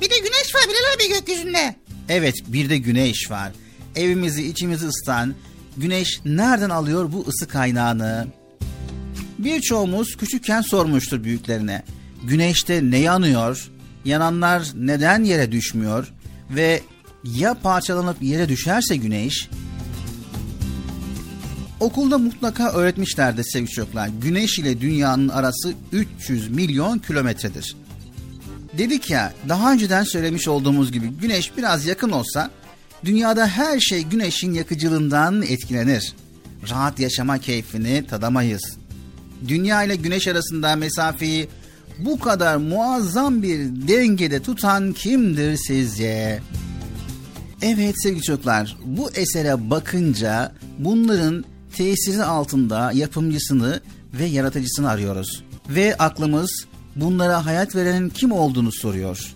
Bir 0.01 0.09
de 0.09 0.17
güneş 0.17 0.55
var 0.55 0.61
Bilal 0.69 0.95
abi 0.95 1.19
gökyüzünde. 1.19 1.75
Evet 2.09 2.35
bir 2.47 2.69
de 2.69 2.77
güneş 2.77 3.31
var. 3.31 3.51
Evimizi 3.95 4.47
içimizi 4.47 4.87
ısıtan 4.87 5.35
güneş 5.77 6.19
nereden 6.25 6.69
alıyor 6.69 7.11
bu 7.11 7.25
ısı 7.27 7.47
kaynağını? 7.47 8.27
Birçoğumuz 9.39 10.17
küçükken 10.17 10.61
sormuştur 10.61 11.23
büyüklerine. 11.23 11.83
Güneşte 12.23 12.91
ne 12.91 12.97
yanıyor? 12.97 13.71
Yananlar 14.05 14.67
neden 14.75 15.23
yere 15.23 15.51
düşmüyor? 15.51 16.13
Ve 16.49 16.81
ya 17.23 17.53
parçalanıp 17.53 18.21
yere 18.21 18.49
düşerse 18.49 18.95
güneş? 18.95 19.49
Okulda 21.79 22.17
mutlaka 22.17 22.71
öğretmişlerdi 22.71 23.43
sevgili 23.43 23.71
çocuklar. 23.71 24.09
Güneş 24.21 24.59
ile 24.59 24.81
dünyanın 24.81 25.29
arası 25.29 25.73
300 25.91 26.49
milyon 26.49 26.99
kilometredir. 26.99 27.75
Dedik 28.77 29.09
ya 29.09 29.33
daha 29.49 29.73
önceden 29.73 30.03
söylemiş 30.03 30.47
olduğumuz 30.47 30.91
gibi 30.91 31.07
güneş 31.07 31.57
biraz 31.57 31.85
yakın 31.85 32.09
olsa 32.09 32.51
dünyada 33.05 33.47
her 33.47 33.79
şey 33.79 34.03
güneşin 34.03 34.53
yakıcılığından 34.53 35.41
etkilenir. 35.41 36.13
Rahat 36.69 36.99
yaşama 36.99 37.37
keyfini 37.37 38.07
tadamayız. 38.07 38.78
Dünya 39.47 39.83
ile 39.83 39.95
güneş 39.95 40.27
arasında 40.27 40.75
mesafeyi 40.75 41.47
bu 41.99 42.19
kadar 42.19 42.55
muazzam 42.55 43.43
bir 43.43 43.59
dengede 43.87 44.41
tutan 44.41 44.93
kimdir 44.93 45.57
sizce? 45.57 46.39
Evet 47.61 47.95
sevgili 48.03 48.23
çocuklar 48.23 48.77
bu 48.85 49.11
esere 49.11 49.69
bakınca 49.69 50.51
bunların 50.79 51.45
tesiri 51.77 52.23
altında 52.23 52.91
yapımcısını 52.91 53.81
ve 54.13 54.25
yaratıcısını 54.25 54.89
arıyoruz. 54.89 55.43
Ve 55.69 55.95
aklımız 55.95 56.65
bunlara 56.95 57.45
hayat 57.45 57.75
verenin 57.75 58.09
kim 58.09 58.31
olduğunu 58.31 58.71
soruyor. 58.71 59.33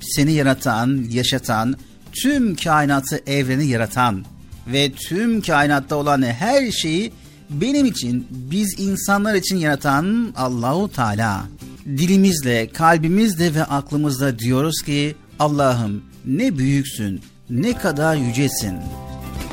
Seni 0.00 0.32
yaratan, 0.32 1.06
yaşatan, 1.10 1.76
tüm 2.12 2.56
kainatı, 2.56 3.20
evreni 3.26 3.66
yaratan 3.66 4.24
ve 4.66 4.92
tüm 4.92 5.40
kainatta 5.40 5.96
olan 5.96 6.22
her 6.22 6.70
şeyi 6.70 7.12
benim 7.50 7.86
için, 7.86 8.26
biz 8.30 8.80
insanlar 8.80 9.34
için 9.34 9.56
yaratan 9.56 10.32
Allahu 10.36 10.92
Teala. 10.92 11.44
Dilimizle, 11.86 12.68
kalbimizle 12.68 13.54
ve 13.54 13.64
aklımızla 13.64 14.38
diyoruz 14.38 14.82
ki 14.82 15.16
Allah'ım 15.38 16.02
ne 16.24 16.58
büyüksün, 16.58 17.20
ne 17.50 17.78
kadar 17.78 18.16
yücesin. 18.16 18.74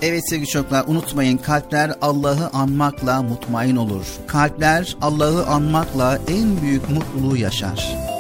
Evet 0.02 0.30
sevgili 0.30 0.48
çocuklar 0.48 0.86
unutmayın 0.88 1.38
kalpler 1.38 1.92
Allah'ı 2.02 2.50
anmakla 2.54 3.22
mutmain 3.22 3.76
olur. 3.76 4.06
Kalpler 4.28 4.98
Allah'ı 5.02 5.46
anmakla 5.46 6.20
en 6.28 6.62
büyük 6.62 6.90
mutluluğu 6.90 7.38
yaşar. 7.38 8.13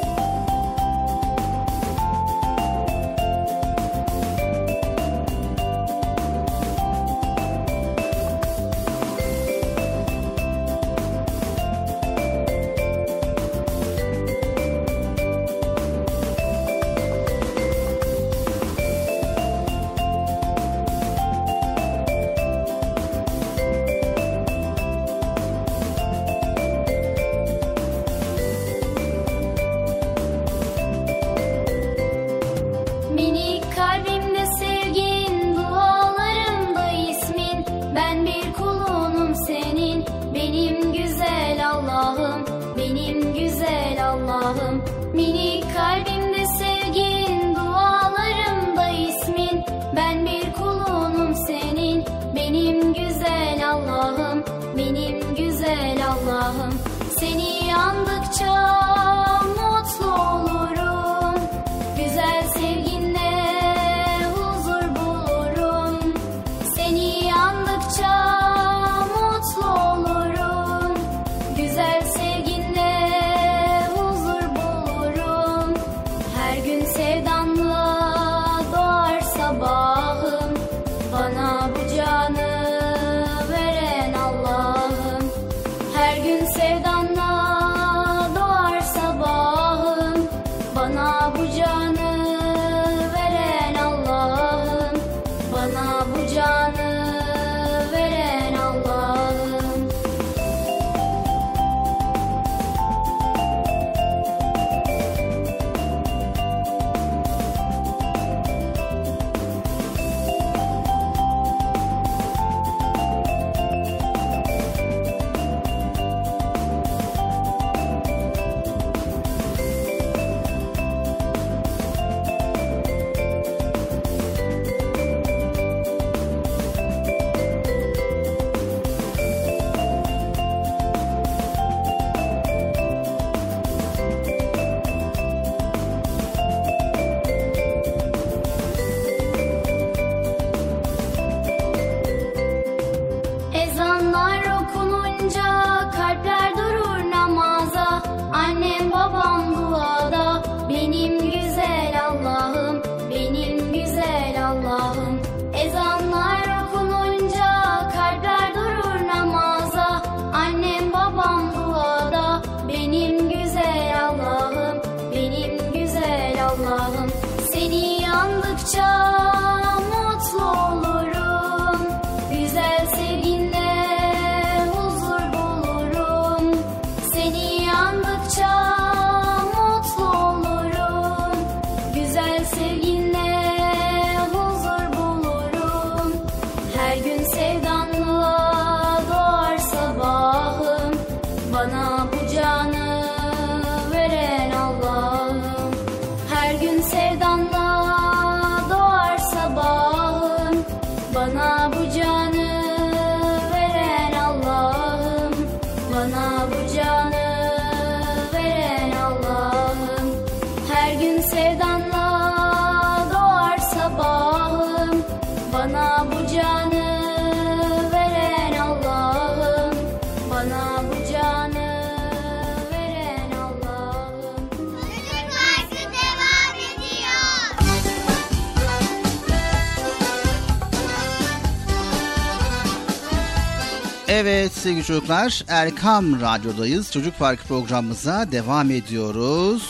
Sevgili 234.74 234.88
çocuklar 234.88 235.43
Erkam 235.47 236.21
Radyo'dayız. 236.21 236.91
Çocuk 236.91 237.19
Parkı 237.19 237.47
programımıza 237.47 238.32
devam 238.32 238.71
ediyoruz. 238.71 239.69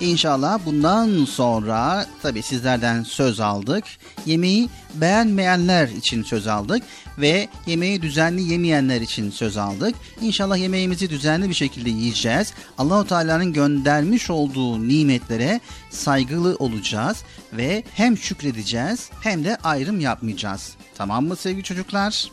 İnşallah 0.00 0.58
bundan 0.66 1.24
sonra 1.24 2.06
tabii 2.22 2.42
sizlerden 2.42 3.02
söz 3.02 3.40
aldık. 3.40 3.84
Yemeği 4.26 4.68
beğenmeyenler 4.94 5.88
için 5.88 6.22
söz 6.22 6.46
aldık 6.46 6.82
ve 7.18 7.48
yemeği 7.66 8.02
düzenli 8.02 8.42
yemeyenler 8.42 9.00
için 9.00 9.30
söz 9.30 9.56
aldık. 9.56 9.94
İnşallah 10.20 10.56
yemeğimizi 10.56 11.10
düzenli 11.10 11.48
bir 11.48 11.54
şekilde 11.54 11.90
yiyeceğiz. 11.90 12.52
Allahu 12.78 13.06
Teala'nın 13.06 13.52
göndermiş 13.52 14.30
olduğu 14.30 14.88
nimetlere 14.88 15.60
saygılı 15.90 16.56
olacağız 16.58 17.22
ve 17.52 17.84
hem 17.94 18.18
şükredeceğiz 18.18 19.10
hem 19.22 19.44
de 19.44 19.56
ayrım 19.64 20.00
yapmayacağız. 20.00 20.74
Tamam 20.94 21.26
mı 21.26 21.36
sevgili 21.36 21.64
çocuklar? 21.64 22.30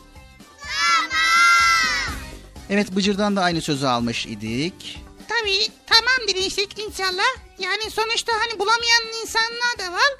Evet 2.70 2.96
Bıcır'dan 2.96 3.36
da 3.36 3.42
aynı 3.42 3.60
sözü 3.60 3.86
almış 3.86 4.26
idik. 4.26 5.04
Tabii 5.28 5.68
tamam 5.86 6.28
demiştik 6.28 6.78
inşallah. 6.78 7.28
Yani 7.58 7.90
sonuçta 7.90 8.32
hani 8.32 8.58
bulamayan 8.58 9.02
insanlar 9.22 9.78
da 9.78 9.92
var. 9.92 10.12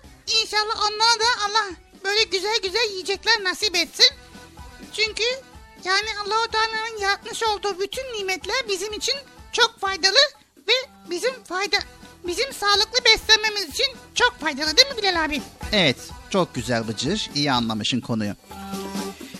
İnşallah 0.43 0.77
onlara 0.89 1.21
da 1.21 1.45
Allah 1.47 1.75
böyle 2.05 2.23
güzel 2.23 2.59
güzel 2.63 2.91
yiyecekler 2.91 3.45
nasip 3.45 3.77
etsin. 3.77 4.07
Çünkü 4.93 5.25
yani 5.85 6.07
Allahu 6.25 6.51
Teala'nın 6.51 7.01
yaratmış 7.01 7.43
olduğu 7.43 7.81
bütün 7.81 8.03
nimetler 8.19 8.57
bizim 8.69 8.93
için 8.93 9.15
çok 9.53 9.81
faydalı 9.81 10.19
ve 10.69 10.73
bizim 11.11 11.45
fayda 11.45 11.77
bizim 12.27 12.53
sağlıklı 12.53 13.05
beslenmemiz 13.05 13.69
için 13.69 13.87
çok 14.15 14.39
faydalı 14.41 14.77
değil 14.77 14.89
mi 14.89 14.97
Bilal 15.03 15.25
abi? 15.25 15.43
Evet 15.73 15.97
çok 16.31 16.55
güzel 16.55 16.89
Bıcır 16.89 17.31
iyi 17.35 17.53
anlamışın 17.53 18.01
konuyu. 18.01 18.35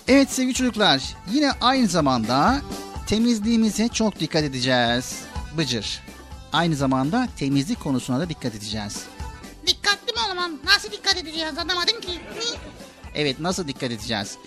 Evet 0.07 0.31
sevgili 0.31 0.53
çocuklar 0.53 1.01
yine 1.31 1.51
aynı 1.61 1.87
zamanda 1.87 2.61
temizliğimize 3.09 3.87
çok 3.87 4.19
dikkat 4.19 4.43
edeceğiz. 4.43 5.21
Bıcır 5.57 6.01
aynı 6.53 6.75
zamanda 6.75 7.27
temizlik 7.37 7.79
konusuna 7.79 8.19
da 8.19 8.29
dikkat 8.29 8.55
edeceğiz. 8.55 9.03
Dikkatli 9.67 10.13
mi 10.13 10.19
olalım? 10.27 10.59
Nasıl 10.65 10.91
dikkat 10.91 11.17
edeceğiz 11.17 11.57
anlamadım 11.57 12.01
ki. 12.01 12.11
Evet 13.15 13.39
nasıl 13.39 13.67
dikkat 13.67 13.91
edeceğiz? 13.91 14.37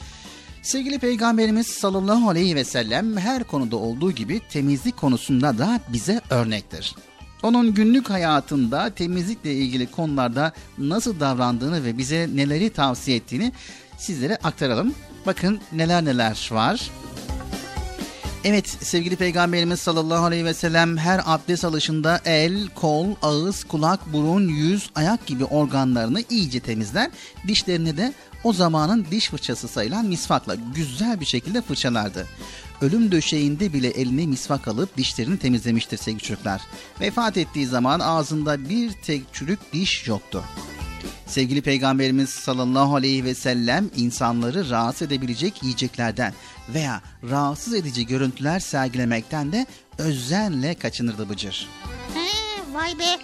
Sevgili 0.63 0.99
Peygamberimiz 0.99 1.67
sallallahu 1.67 2.29
aleyhi 2.29 2.57
ve 2.57 2.65
sellem 2.65 3.17
her 3.17 3.45
konuda 3.45 3.77
olduğu 3.77 4.13
gibi 4.13 4.41
temizlik 4.51 4.97
konusunda 4.97 5.59
da 5.59 5.81
bize 5.89 6.21
örnektir. 6.31 6.95
Onun 7.43 7.75
günlük 7.75 8.11
hayatında 8.11 8.95
temizlikle 8.95 9.55
ilgili 9.55 9.91
konularda 9.91 10.53
nasıl 10.79 11.21
davrandığını 11.21 11.85
ve 11.85 11.99
bize 11.99 12.29
neleri 12.35 12.71
tavsiye 12.71 13.17
ettiğini 13.17 13.53
sizlere 13.99 14.37
aktaralım. 14.37 14.95
Bakın 15.27 15.61
neler 15.73 16.05
neler 16.05 16.49
var. 16.53 16.91
Evet 18.45 18.69
sevgili 18.69 19.17
peygamberimiz 19.17 19.81
sallallahu 19.81 20.25
aleyhi 20.25 20.45
ve 20.45 20.55
sellem 20.55 20.97
her 20.97 21.21
abdest 21.25 21.65
alışında 21.65 22.21
el, 22.25 22.69
kol, 22.69 23.07
ağız, 23.23 23.65
kulak, 23.65 24.13
burun, 24.13 24.49
yüz, 24.49 24.91
ayak 24.95 25.27
gibi 25.27 25.45
organlarını 25.45 26.23
iyice 26.31 26.61
temizler. 26.61 27.11
Dişlerini 27.49 27.97
de 27.97 28.13
o 28.45 28.53
zamanın 28.53 29.07
diş 29.11 29.29
fırçası 29.29 29.69
sayılan 29.69 30.07
misvakla 30.07 30.57
güzel 30.75 31.21
bir 31.21 31.25
şekilde 31.25 31.63
fırçalardı. 31.63 32.29
Ölüm 32.81 33.13
döşeğinde 33.13 33.73
bile 33.73 33.89
eline 33.89 34.27
misvak 34.27 34.69
alıp 34.69 34.97
dişlerini 34.97 35.39
temizlemiştir 35.39 35.97
sevgili 35.97 36.23
çocuklar. 36.23 36.63
Vefat 37.01 37.37
ettiği 37.37 37.67
zaman 37.67 38.01
ağzında 38.01 38.69
bir 38.69 38.93
tek 38.93 39.23
çürük 39.33 39.73
diş 39.73 40.09
yoktu. 40.09 40.45
Sevgili 41.27 41.63
Peygamberimiz 41.63 42.31
sallallahu 42.31 42.95
aleyhi 42.95 43.25
ve 43.25 43.35
sellem 43.35 43.91
insanları 43.97 44.71
rahatsız 44.71 45.03
edebilecek 45.03 45.63
yiyeceklerden 45.63 46.35
veya 46.75 47.03
rahatsız 47.31 47.75
edici 47.75 48.07
görüntüler 48.07 48.61
sergilemekten 48.61 49.53
de 49.53 49.67
özenle 49.99 50.75
kaçınırdı 50.75 51.29
Bıcır. 51.29 51.69
He, 52.15 52.75
vay 52.75 52.99
be. 52.99 53.19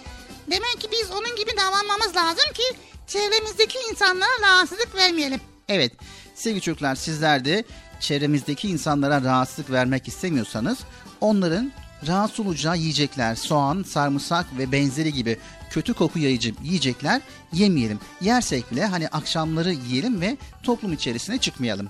Demek 0.51 0.81
ki 0.81 0.87
biz 0.91 1.11
onun 1.11 1.35
gibi 1.35 1.51
davranmamız 1.57 2.15
lazım 2.15 2.53
ki 2.53 2.63
çevremizdeki 3.07 3.77
insanlara 3.91 4.41
rahatsızlık 4.41 4.95
vermeyelim. 4.95 5.41
Evet 5.69 5.91
sevgili 6.35 6.61
çocuklar 6.61 6.95
sizler 6.95 7.45
de 7.45 7.63
çevremizdeki 7.99 8.69
insanlara 8.69 9.21
rahatsızlık 9.23 9.71
vermek 9.71 10.07
istemiyorsanız 10.07 10.77
onların 11.21 11.71
rahatsız 12.07 12.45
olacağı 12.45 12.77
yiyecekler, 12.77 13.35
soğan, 13.35 13.83
sarımsak 13.83 14.45
ve 14.57 14.71
benzeri 14.71 15.13
gibi 15.13 15.37
kötü 15.69 15.93
koku 15.93 16.19
yayıcı 16.19 16.53
yiyecekler 16.63 17.21
yemeyelim. 17.53 17.99
Yersek 18.21 18.71
bile 18.71 18.85
hani 18.85 19.07
akşamları 19.07 19.73
yiyelim 19.73 20.21
ve 20.21 20.37
toplum 20.63 20.93
içerisine 20.93 21.37
çıkmayalım. 21.37 21.89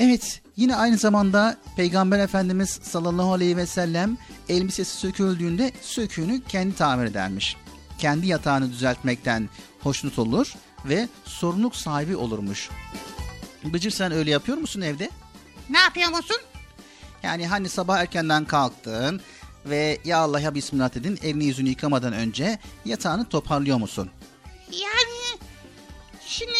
Evet 0.00 0.40
yine 0.56 0.76
aynı 0.76 0.96
zamanda 0.96 1.56
Peygamber 1.76 2.18
Efendimiz 2.18 2.70
sallallahu 2.82 3.32
aleyhi 3.32 3.56
ve 3.56 3.66
sellem 3.66 4.18
elbisesi 4.48 4.96
söküldüğünde 4.96 5.72
söküğünü 5.82 6.40
kendi 6.48 6.76
tamir 6.76 7.06
edermiş. 7.06 7.56
Kendi 7.98 8.26
yatağını 8.26 8.72
düzeltmekten 8.72 9.48
hoşnut 9.80 10.18
olur 10.18 10.54
ve 10.84 11.08
sorumluluk 11.24 11.76
sahibi 11.76 12.16
olurmuş. 12.16 12.70
Bıcır 13.64 13.90
sen 13.90 14.12
öyle 14.12 14.30
yapıyor 14.30 14.58
musun 14.58 14.80
evde? 14.80 15.10
Ne 15.70 15.78
yapıyor 15.78 16.10
musun? 16.10 16.36
Yani 17.22 17.46
hani 17.46 17.68
sabah 17.68 17.98
erkenden 17.98 18.44
kalktın 18.44 19.20
ve 19.66 19.98
ya 20.04 20.18
Allah 20.18 20.40
ya 20.40 20.54
Bismillah 20.54 20.94
dedin 20.94 21.18
elini 21.22 21.44
yüzünü 21.44 21.68
yıkamadan 21.68 22.12
önce 22.12 22.58
yatağını 22.84 23.28
toparlıyor 23.28 23.78
musun? 23.78 24.10
Yani 24.72 25.40
şimdi 26.26 26.54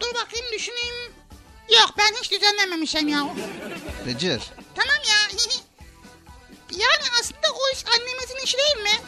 dur 0.00 0.08
bakayım 0.14 0.46
düşüneyim. 0.54 1.25
Yok 1.72 1.94
ben 1.98 2.14
hiç 2.20 2.32
düzenlememişim 2.32 3.08
ya. 3.08 3.26
Bıcır. 4.06 4.42
Tamam 4.74 5.02
ya. 5.08 5.38
yani 6.70 7.04
aslında 7.20 7.52
o 7.54 7.74
iş 7.74 7.84
annemizin 7.86 8.44
işi 8.44 8.56
değil 8.58 8.82
mi? 8.82 9.02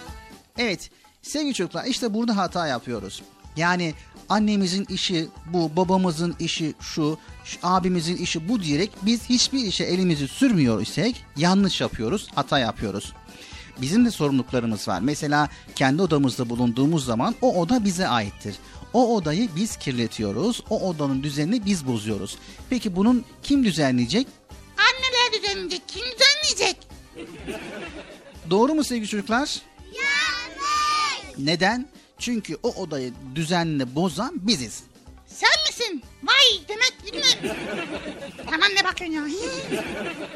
Evet 0.59 0.91
sevgili 1.23 1.55
çocuklar 1.55 1.85
işte 1.85 2.15
burada 2.15 2.37
hata 2.37 2.67
yapıyoruz. 2.67 3.23
Yani 3.57 3.95
annemizin 4.29 4.85
işi 4.89 5.29
bu, 5.47 5.77
babamızın 5.77 6.37
işi 6.39 6.75
şu, 6.81 7.19
şu, 7.45 7.59
abimizin 7.63 8.17
işi 8.17 8.49
bu 8.49 8.63
diyerek 8.63 8.91
biz 9.03 9.29
hiçbir 9.29 9.59
işe 9.59 9.85
elimizi 9.85 10.29
sürmüyor 10.29 10.83
isek 10.83 11.25
yanlış 11.37 11.81
yapıyoruz, 11.81 12.29
hata 12.35 12.59
yapıyoruz. 12.59 13.13
Bizim 13.81 14.07
de 14.07 14.11
sorumluluklarımız 14.11 14.89
var. 14.89 15.01
Mesela 15.01 15.49
kendi 15.75 16.03
odamızda 16.03 16.51
bulunduğumuz 16.51 17.05
zaman 17.05 17.35
o 17.43 17.61
oda 17.61 17.85
bize 17.85 18.09
aittir. 18.09 18.55
O 18.93 19.17
odayı 19.17 19.49
biz 19.57 19.77
kirletiyoruz. 19.77 20.63
O 20.71 20.89
odanın 20.89 21.23
düzenini 21.23 21.65
biz 21.65 21.87
bozuyoruz. 21.87 22.39
Peki 22.71 22.97
bunun 22.97 23.25
kim 23.43 23.65
düzenleyecek? 23.65 24.27
Anneler 24.77 25.43
düzenleyecek. 25.43 25.83
Kim 25.89 26.03
düzenleyecek? 26.03 26.89
Doğru 28.51 28.75
mu 28.75 28.85
sevgili 28.85 29.09
çocuklar? 29.09 29.63
Yanlış. 29.87 31.39
Neden? 31.39 31.89
Çünkü 32.19 32.57
o 32.63 32.69
odayı 32.69 33.13
düzenli 33.35 33.95
bozan 33.95 34.33
biziz. 34.35 34.83
Sen 35.27 35.51
misin? 35.69 36.03
Vay 36.23 36.69
demek 36.69 37.15
mi? 37.15 37.51
Hemen 38.51 38.71
ne 38.75 38.85
bakıyorsun 38.85 39.17
ya? 39.17 39.25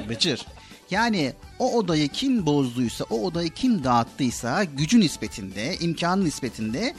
Bıcır. 0.08 0.46
Yani 0.90 1.32
o 1.58 1.76
odayı 1.78 2.08
kim 2.08 2.46
bozduysa, 2.46 3.04
o 3.10 3.24
odayı 3.24 3.50
kim 3.50 3.84
dağıttıysa 3.84 4.64
gücü 4.64 5.00
nispetinde, 5.00 5.76
imkanı 5.80 6.24
nispetinde 6.24 6.94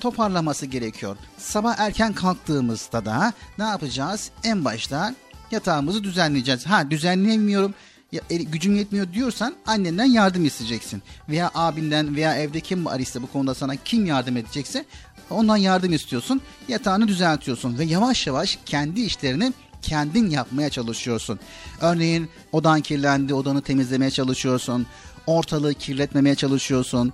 toparlaması 0.00 0.66
gerekiyor. 0.66 1.16
Sabah 1.38 1.78
erken 1.78 2.12
kalktığımızda 2.12 3.04
da 3.04 3.32
ne 3.58 3.64
yapacağız? 3.64 4.30
En 4.44 4.64
başta 4.64 5.14
yatağımızı 5.50 6.04
düzenleyeceğiz. 6.04 6.66
Ha 6.66 6.90
düzenleyemiyorum. 6.90 7.74
Ya, 8.12 8.20
gücüm 8.30 8.76
yetmiyor 8.76 9.12
diyorsan 9.12 9.54
annenden 9.66 10.04
yardım 10.04 10.44
isteyeceksin. 10.44 11.02
Veya 11.28 11.50
abinden 11.54 12.16
veya 12.16 12.36
evde 12.36 12.60
kim 12.60 12.84
var 12.86 13.00
ise 13.00 13.22
bu 13.22 13.32
konuda 13.32 13.54
sana 13.54 13.76
kim 13.76 14.06
yardım 14.06 14.36
edecekse 14.36 14.84
ondan 15.30 15.56
yardım 15.56 15.92
istiyorsun. 15.92 16.40
Yatağını 16.68 17.08
düzeltiyorsun 17.08 17.78
ve 17.78 17.84
yavaş 17.84 18.26
yavaş 18.26 18.58
kendi 18.66 19.00
işlerini 19.00 19.52
kendin 19.82 20.30
yapmaya 20.30 20.70
çalışıyorsun. 20.70 21.40
Örneğin 21.80 22.28
odan 22.52 22.80
kirlendi, 22.80 23.34
odanı 23.34 23.62
temizlemeye 23.62 24.10
çalışıyorsun. 24.10 24.86
Ortalığı 25.26 25.74
kirletmemeye 25.74 26.34
çalışıyorsun. 26.34 27.12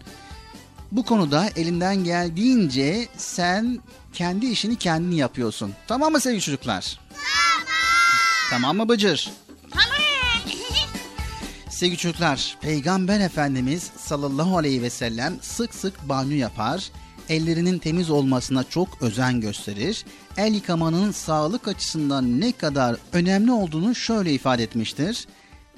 Bu 0.95 1.05
konuda 1.05 1.49
elinden 1.57 2.05
geldiğince 2.05 3.09
sen 3.17 3.79
kendi 4.13 4.47
işini 4.47 4.77
kendin 4.77 5.17
yapıyorsun. 5.17 5.73
Tamam 5.87 6.13
mı 6.13 6.21
sevgili 6.21 6.43
çocuklar? 6.43 7.01
Tamam. 7.15 7.67
Tamam 8.51 8.77
mı 8.77 8.89
Bıcır? 8.89 9.31
Tamam. 9.71 9.87
Sevgili 11.71 11.99
çocuklar, 11.99 12.57
Peygamber 12.61 13.21
Efendimiz 13.21 13.91
sallallahu 13.97 14.59
aleyhi 14.59 14.83
ve 14.83 14.91
sellem 14.91 15.35
sık 15.43 15.75
sık 15.75 16.09
banyo 16.09 16.37
yapar, 16.37 16.91
ellerinin 17.29 17.79
temiz 17.79 18.11
olmasına 18.11 18.65
çok 18.65 19.03
özen 19.03 19.41
gösterir. 19.41 20.05
El 20.37 20.55
yıkamanın 20.55 21.13
sağlık 21.13 21.69
açısından 21.69 22.41
ne 22.41 22.53
kadar 22.53 22.97
önemli 23.13 23.53
olduğunu 23.53 23.95
şöyle 23.95 24.33
ifade 24.33 24.63
etmiştir. 24.63 25.27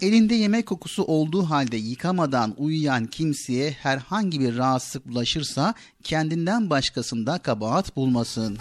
Elinde 0.03 0.35
yemek 0.35 0.67
kokusu 0.67 1.03
olduğu 1.05 1.43
halde 1.43 1.77
yıkamadan 1.77 2.55
uyuyan 2.59 3.07
kimseye 3.07 3.71
herhangi 3.71 4.41
bir 4.41 4.57
rahatsızlık 4.57 5.09
bulaşırsa 5.09 5.75
kendinden 6.03 6.71
başkasında 6.71 7.39
kabahat 7.39 7.97
bulmasın. 7.97 8.59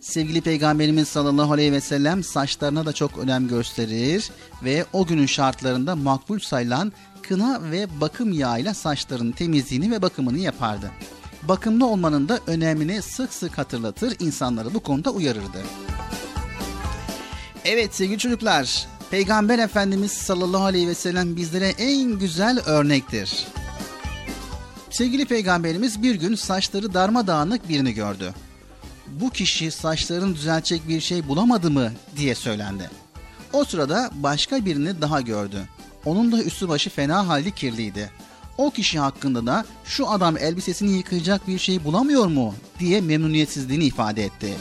Sevgili 0.00 0.40
Peygamberimiz 0.40 1.08
sallallahu 1.08 1.52
aleyhi 1.52 1.72
ve 1.72 1.80
sellem 1.80 2.22
saçlarına 2.22 2.86
da 2.86 2.92
çok 2.92 3.18
önem 3.18 3.48
gösterir 3.48 4.30
ve 4.64 4.84
o 4.92 5.06
günün 5.06 5.26
şartlarında 5.26 5.96
makbul 5.96 6.38
sayılan 6.38 6.92
kına 7.22 7.70
ve 7.70 8.00
bakım 8.00 8.32
yağıyla 8.32 8.74
saçların 8.74 9.32
temizliğini 9.32 9.90
ve 9.90 10.02
bakımını 10.02 10.38
yapardı. 10.38 10.90
Bakımlı 11.42 11.86
olmanın 11.86 12.28
da 12.28 12.40
önemini 12.46 13.02
sık 13.02 13.32
sık 13.32 13.58
hatırlatır, 13.58 14.16
insanları 14.20 14.74
bu 14.74 14.80
konuda 14.80 15.10
uyarırdı. 15.10 15.62
Evet 17.64 17.94
sevgili 17.94 18.18
çocuklar, 18.18 18.86
Peygamber 19.10 19.58
Efendimiz 19.58 20.12
sallallahu 20.12 20.64
aleyhi 20.64 20.88
ve 20.88 20.94
sellem 20.94 21.36
bizlere 21.36 21.68
en 21.68 22.18
güzel 22.18 22.60
örnektir. 22.66 23.46
Sevgili 24.90 25.24
peygamberimiz 25.24 26.02
bir 26.02 26.14
gün 26.14 26.34
saçları 26.34 26.94
darmadağınık 26.94 27.68
birini 27.68 27.92
gördü. 27.92 28.34
Bu 29.06 29.30
kişi 29.30 29.70
saçlarını 29.70 30.34
düzeltecek 30.34 30.88
bir 30.88 31.00
şey 31.00 31.28
bulamadı 31.28 31.70
mı 31.70 31.92
diye 32.16 32.34
söylendi. 32.34 32.90
O 33.52 33.64
sırada 33.64 34.10
başka 34.14 34.64
birini 34.64 35.00
daha 35.00 35.20
gördü. 35.20 35.62
Onun 36.04 36.32
da 36.32 36.42
üstü 36.42 36.68
başı 36.68 36.90
fena 36.90 37.28
halde 37.28 37.50
kirliydi. 37.50 38.10
O 38.58 38.70
kişi 38.70 38.98
hakkında 38.98 39.46
da 39.46 39.64
şu 39.84 40.10
adam 40.10 40.36
elbisesini 40.36 40.92
yıkayacak 40.96 41.48
bir 41.48 41.58
şey 41.58 41.84
bulamıyor 41.84 42.26
mu 42.26 42.54
diye 42.78 43.00
memnuniyetsizliğini 43.00 43.84
ifade 43.84 44.24
etti. 44.24 44.56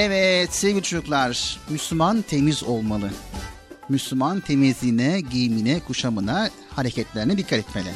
Evet 0.00 0.54
sevgili 0.54 0.82
çocuklar, 0.82 1.58
Müslüman 1.68 2.22
temiz 2.22 2.62
olmalı. 2.62 3.10
Müslüman 3.88 4.40
temizliğine, 4.40 5.20
giyimine, 5.20 5.80
kuşamına, 5.80 6.50
hareketlerine 6.76 7.38
dikkat 7.38 7.58
etmeli. 7.58 7.90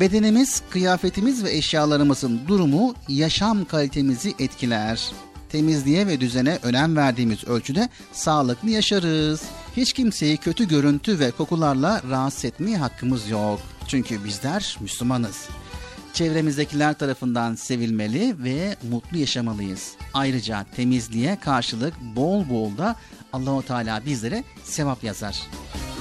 Bedenimiz, 0.00 0.62
kıyafetimiz 0.70 1.44
ve 1.44 1.56
eşyalarımızın 1.56 2.40
durumu 2.48 2.94
yaşam 3.08 3.64
kalitemizi 3.64 4.34
etkiler. 4.38 5.12
Temizliğe 5.48 6.06
ve 6.06 6.20
düzene 6.20 6.58
önem 6.62 6.96
verdiğimiz 6.96 7.44
ölçüde 7.44 7.88
sağlıklı 8.12 8.70
yaşarız. 8.70 9.42
Hiç 9.76 9.92
kimseyi 9.92 10.36
kötü 10.36 10.68
görüntü 10.68 11.18
ve 11.18 11.30
kokularla 11.30 12.02
rahatsız 12.10 12.44
etmeye 12.44 12.76
hakkımız 12.76 13.28
yok. 13.28 13.60
Çünkü 13.88 14.24
bizler 14.24 14.76
Müslümanız. 14.80 15.48
Çevremizdekiler 16.14 16.94
tarafından 16.94 17.54
sevilmeli 17.54 18.34
ve 18.38 18.76
mutlu 18.90 19.18
yaşamalıyız. 19.18 19.92
Ayrıca 20.14 20.66
temizliğe 20.76 21.38
karşılık 21.40 21.94
bol 22.00 22.48
bol 22.48 22.78
da 22.78 22.96
Allahu 23.32 23.62
Teala 23.62 24.06
bizlere 24.06 24.44
sevap 24.64 25.04
yazar. 25.04 25.42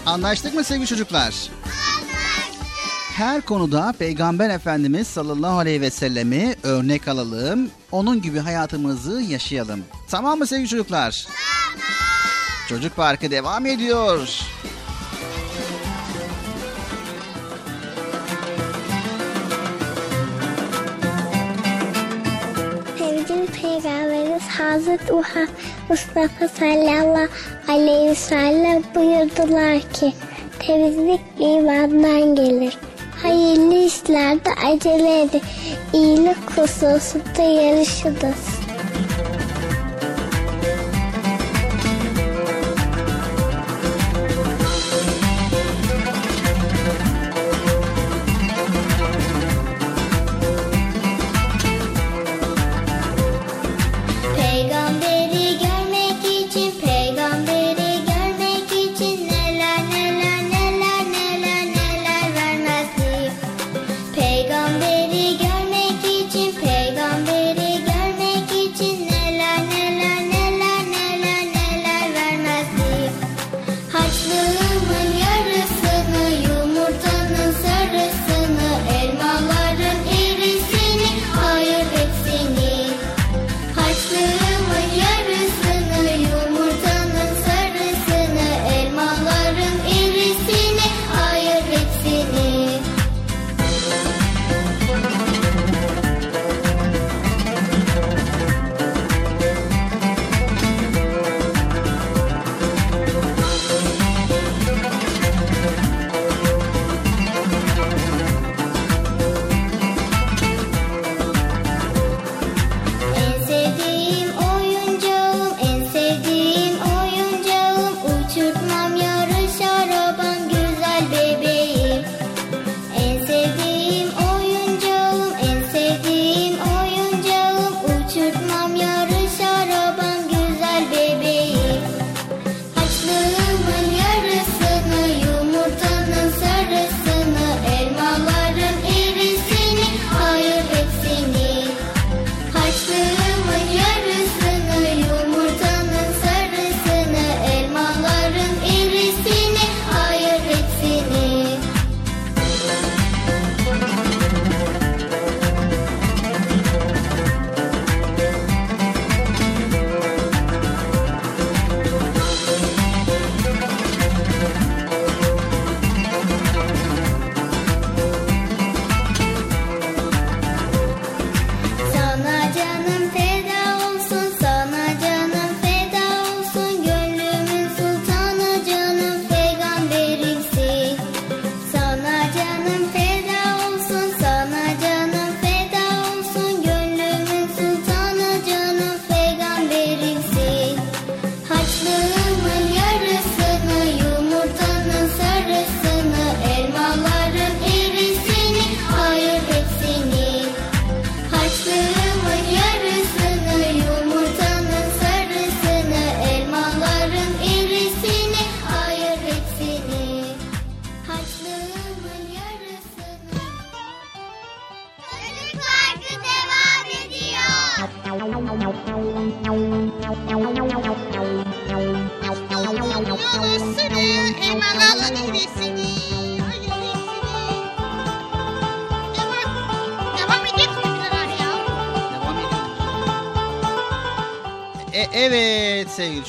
Anlaştık 0.06 0.54
mı 0.54 0.64
sevgili 0.64 0.88
çocuklar? 0.88 1.50
Her 3.16 3.42
konuda 3.42 3.94
Peygamber 4.00 4.50
Efendimiz 4.50 5.08
sallallahu 5.08 5.58
aleyhi 5.58 5.82
ve 5.82 5.90
sellemi 5.90 6.56
örnek 6.64 7.08
alalım. 7.08 7.70
Onun 7.92 8.22
gibi 8.22 8.40
hayatımızı 8.40 9.22
yaşayalım. 9.22 9.84
Tamam 10.10 10.40
mı 10.40 10.48
sevgili 10.48 10.68
çocuklar? 10.68 11.28
Tamam. 11.28 11.94
Çocuk 12.70 12.96
Parkı 12.96 13.32
devam 13.32 13.66
ediyor. 13.66 14.40
Hazreti 24.58 25.14
Uha 25.14 25.48
Mustafa 25.90 26.48
sallallahu 26.48 27.28
aleyhi 27.68 28.10
ve 28.10 28.16
sellem 28.16 28.84
buyurdular 28.96 29.80
ki 29.94 30.14
temizlik 30.60 31.22
imandan 31.40 32.36
gelir. 32.36 32.78
Hayırlı 33.24 33.76
işlerde 33.76 34.50
acele 34.66 35.22
edin. 35.22 35.42
İyilik 35.94 36.58
hususunda 36.58 37.42
yarışınız. 37.42 38.63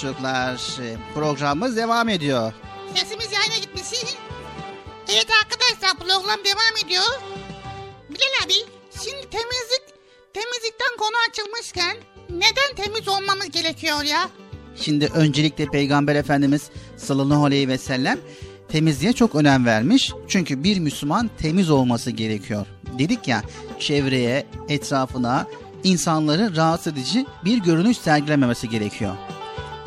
Çocuklar 0.05 0.83
e, 0.83 0.97
programımız 1.15 1.77
devam 1.77 2.09
ediyor. 2.09 2.53
Sesimiz 2.95 3.33
yayına 3.33 3.57
gitmesi. 3.61 3.97
Evet 5.09 5.27
arkadaşlar 5.43 5.99
program 5.99 6.45
devam 6.45 6.87
ediyor. 6.87 7.21
Bilal 8.11 8.45
abi 8.45 8.53
şimdi 9.05 9.31
temizlik, 9.31 9.83
temizlikten 10.35 10.97
konu 10.99 11.17
açılmışken 11.31 11.97
neden 12.31 12.85
temiz 12.85 13.09
olmamız 13.09 13.51
gerekiyor 13.51 14.03
ya? 14.03 14.29
Şimdi 14.77 15.11
öncelikle 15.15 15.67
Peygamber 15.67 16.17
Efendimiz 16.17 16.71
sallallahu 16.97 17.45
aleyhi 17.45 17.69
ve 17.69 17.79
sellem 17.79 18.19
temizliğe 18.69 19.13
çok 19.13 19.35
önem 19.35 19.67
vermiş. 19.67 20.13
Çünkü 20.29 20.65
bir 20.65 20.79
Müslüman 20.79 21.31
temiz 21.39 21.71
olması 21.71 22.11
gerekiyor. 22.11 22.67
Dedik 22.99 23.29
ya 23.29 23.43
çevreye, 23.79 24.47
etrafına 24.69 25.47
insanları 25.85 26.57
rahatsız 26.57 26.93
edici 26.93 27.27
bir 27.45 27.59
görünüş 27.59 27.99
sergilememesi 27.99 28.69
gerekiyor. 28.69 29.17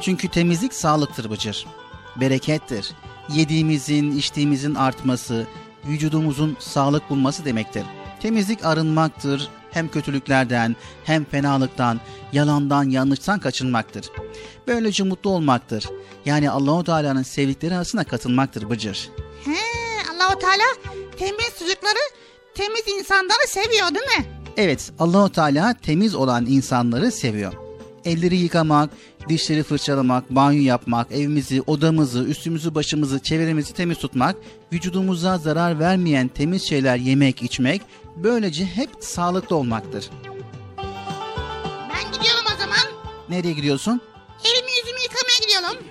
Çünkü 0.01 0.27
temizlik 0.27 0.73
sağlıktır 0.73 1.29
Bıcır. 1.29 1.65
Berekettir. 2.15 2.91
Yediğimizin, 3.29 4.11
içtiğimizin 4.17 4.75
artması, 4.75 5.47
vücudumuzun 5.85 6.57
sağlık 6.59 7.09
bulması 7.09 7.45
demektir. 7.45 7.83
Temizlik 8.19 8.65
arınmaktır. 8.65 9.49
Hem 9.71 9.87
kötülüklerden, 9.87 10.75
hem 11.03 11.25
fenalıktan, 11.25 11.99
yalandan, 12.33 12.89
yanlıştan 12.89 13.39
kaçınmaktır. 13.39 14.05
Böylece 14.67 15.03
mutlu 15.03 15.29
olmaktır. 15.29 15.89
Yani 16.25 16.49
Allahu 16.49 16.83
Teala'nın 16.83 17.23
sevdikleri 17.23 17.75
arasına 17.75 18.03
katılmaktır 18.03 18.69
Bıcır. 18.69 19.09
He, 19.45 19.55
Allahu 20.15 20.39
Teala 20.39 20.95
temiz 21.17 21.59
çocukları, 21.59 21.99
temiz 22.55 22.87
insanları 22.87 23.47
seviyor 23.47 23.87
değil 23.87 24.19
mi? 24.19 24.25
Evet, 24.57 24.91
Allahu 24.99 25.31
Teala 25.31 25.73
temiz 25.73 26.15
olan 26.15 26.45
insanları 26.45 27.11
seviyor. 27.11 27.53
Elleri 28.05 28.35
yıkamak, 28.37 28.89
dişleri 29.29 29.63
fırçalamak, 29.63 30.29
banyo 30.29 30.61
yapmak, 30.61 31.11
evimizi, 31.11 31.61
odamızı, 31.61 32.23
üstümüzü, 32.23 32.75
başımızı, 32.75 33.19
çevremizi 33.19 33.73
temiz 33.73 33.97
tutmak, 33.97 34.35
vücudumuza 34.73 35.37
zarar 35.37 35.79
vermeyen 35.79 36.27
temiz 36.27 36.63
şeyler 36.63 36.97
yemek, 36.97 37.43
içmek, 37.43 37.81
böylece 38.15 38.65
hep 38.65 38.89
sağlıklı 38.99 39.55
olmaktır. 39.55 40.09
Ben 41.93 42.11
gidiyorum 42.13 42.45
o 42.55 42.59
zaman. 42.59 42.77
Nereye 43.29 43.53
gidiyorsun? 43.53 44.01
Elimi 44.45 44.71
yüzümü 44.71 44.99
yıkamaya 45.03 45.37
gidiyorum. 45.41 45.87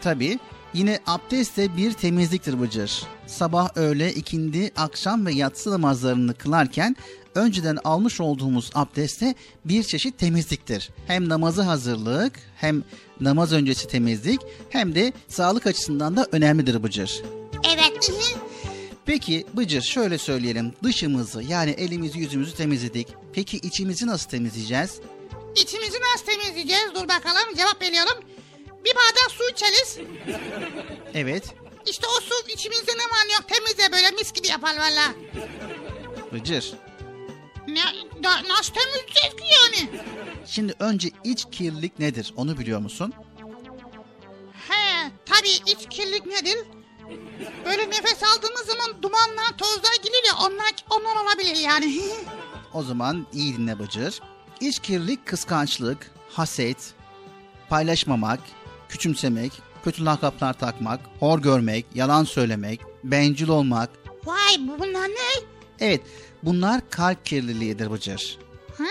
Tabii 0.00 0.38
yine 0.74 1.00
abdest 1.06 1.56
de 1.56 1.76
bir 1.76 1.92
temizliktir 1.92 2.60
Bıcır. 2.60 3.02
Sabah, 3.26 3.76
öğle, 3.76 4.12
ikindi, 4.12 4.72
akşam 4.76 5.26
ve 5.26 5.32
yatsı 5.32 5.70
namazlarını 5.70 6.34
kılarken 6.34 6.96
önceden 7.34 7.78
almış 7.84 8.20
olduğumuz 8.20 8.70
abdeste 8.74 9.34
bir 9.64 9.82
çeşit 9.82 10.18
temizliktir. 10.18 10.90
Hem 11.06 11.28
namazı 11.28 11.62
hazırlık, 11.62 12.40
hem 12.56 12.84
namaz 13.20 13.52
öncesi 13.52 13.88
temizlik, 13.88 14.40
hem 14.70 14.94
de 14.94 15.12
sağlık 15.28 15.66
açısından 15.66 16.16
da 16.16 16.26
önemlidir 16.32 16.82
Bıcır. 16.82 17.22
Evet. 17.74 18.12
Peki 19.06 19.46
Bıcır 19.54 19.82
şöyle 19.82 20.18
söyleyelim 20.18 20.72
dışımızı 20.82 21.42
yani 21.42 21.70
elimizi 21.70 22.18
yüzümüzü 22.18 22.54
temizledik. 22.54 23.08
Peki 23.32 23.56
içimizi 23.56 24.06
nasıl 24.06 24.30
temizleyeceğiz? 24.30 25.00
İçimizi 25.56 25.98
nasıl 26.12 26.26
temizleyeceğiz? 26.26 26.90
Dur 26.94 27.08
bakalım 27.08 27.54
cevap 27.56 27.82
veriyorum. 27.82 28.18
Bir 28.84 28.94
bardak 28.94 29.30
su 29.30 29.42
içeriz. 29.52 29.98
Evet 31.14 31.44
İşte 31.86 32.06
o 32.18 32.20
su 32.20 32.34
içimizde 32.48 32.92
ne 32.92 33.04
var 33.04 33.34
yok 33.38 33.48
temizle 33.48 33.92
böyle 33.92 34.10
mis 34.10 34.32
gibi 34.32 34.46
yapar 34.48 34.76
valla. 34.76 35.14
Bıcır. 36.32 36.72
Ne, 37.68 37.82
da, 38.24 38.30
nasıl 38.48 38.74
temizleyeceğiz 38.74 39.36
ki 39.36 39.44
yani? 39.62 40.00
Şimdi 40.46 40.74
önce 40.78 41.10
iç 41.24 41.44
kirlilik 41.52 41.98
nedir 41.98 42.32
onu 42.36 42.58
biliyor 42.58 42.80
musun? 42.80 43.12
He 44.68 45.10
tabii 45.26 45.70
iç 45.72 45.88
kirlilik 45.90 46.26
nedir? 46.26 46.58
Böyle 47.64 47.90
nefes 47.90 48.22
aldığımız 48.22 48.66
zaman 48.66 49.02
dumanlar 49.02 49.58
tozlar 49.58 49.94
gelir 50.02 50.26
ya 50.28 50.34
onlar, 50.46 50.72
onlar 50.90 51.24
olabilir 51.24 51.56
yani. 51.56 52.00
O 52.74 52.82
zaman 52.82 53.26
iyi 53.32 53.56
dinle 53.56 53.78
Bıcır. 53.78 54.20
İç 54.60 54.78
kirlilik 54.78 55.26
kıskançlık, 55.26 56.10
haset, 56.30 56.94
paylaşmamak, 57.68 58.40
küçümsemek, 58.88 59.52
kötü 59.84 60.04
lakaplar 60.04 60.52
takmak, 60.58 61.00
hor 61.20 61.38
görmek, 61.38 61.86
yalan 61.94 62.24
söylemek, 62.24 62.80
bencil 63.04 63.48
olmak. 63.48 63.90
Vay 64.24 64.56
bu- 64.58 64.78
bunlar 64.78 65.08
ne? 65.08 65.42
Evet 65.80 66.00
bunlar 66.42 66.90
kalp 66.90 67.26
kirliliğidir 67.26 67.90
Bıcır. 67.90 68.38
Ha, 68.78 68.84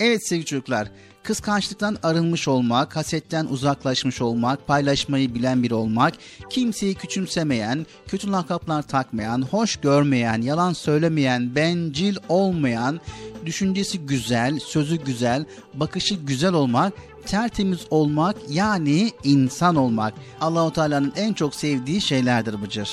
Evet 0.00 0.28
sevgili 0.28 0.46
çocuklar, 0.46 0.88
kıskançlıktan 1.22 1.96
arınmış 2.02 2.48
olmak, 2.48 2.96
hasetten 2.96 3.46
uzaklaşmış 3.46 4.20
olmak, 4.20 4.66
paylaşmayı 4.66 5.34
bilen 5.34 5.62
biri 5.62 5.74
olmak, 5.74 6.14
kimseyi 6.50 6.94
küçümsemeyen, 6.94 7.86
kötü 8.08 8.32
lakaplar 8.32 8.82
takmayan, 8.82 9.42
hoş 9.42 9.76
görmeyen, 9.76 10.42
yalan 10.42 10.72
söylemeyen, 10.72 11.54
bencil 11.54 12.16
olmayan, 12.28 13.00
düşüncesi 13.46 13.98
güzel, 13.98 14.58
sözü 14.58 14.96
güzel, 14.96 15.44
bakışı 15.74 16.14
güzel 16.14 16.52
olmak, 16.52 16.92
tertemiz 17.26 17.80
olmak 17.90 18.36
yani 18.48 19.12
insan 19.24 19.76
olmak. 19.76 20.14
Allahu 20.40 20.72
Teala'nın 20.72 21.12
en 21.16 21.32
çok 21.32 21.54
sevdiği 21.54 22.00
şeylerdir 22.00 22.62
Bıcır. 22.62 22.90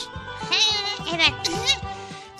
evet. 1.16 1.61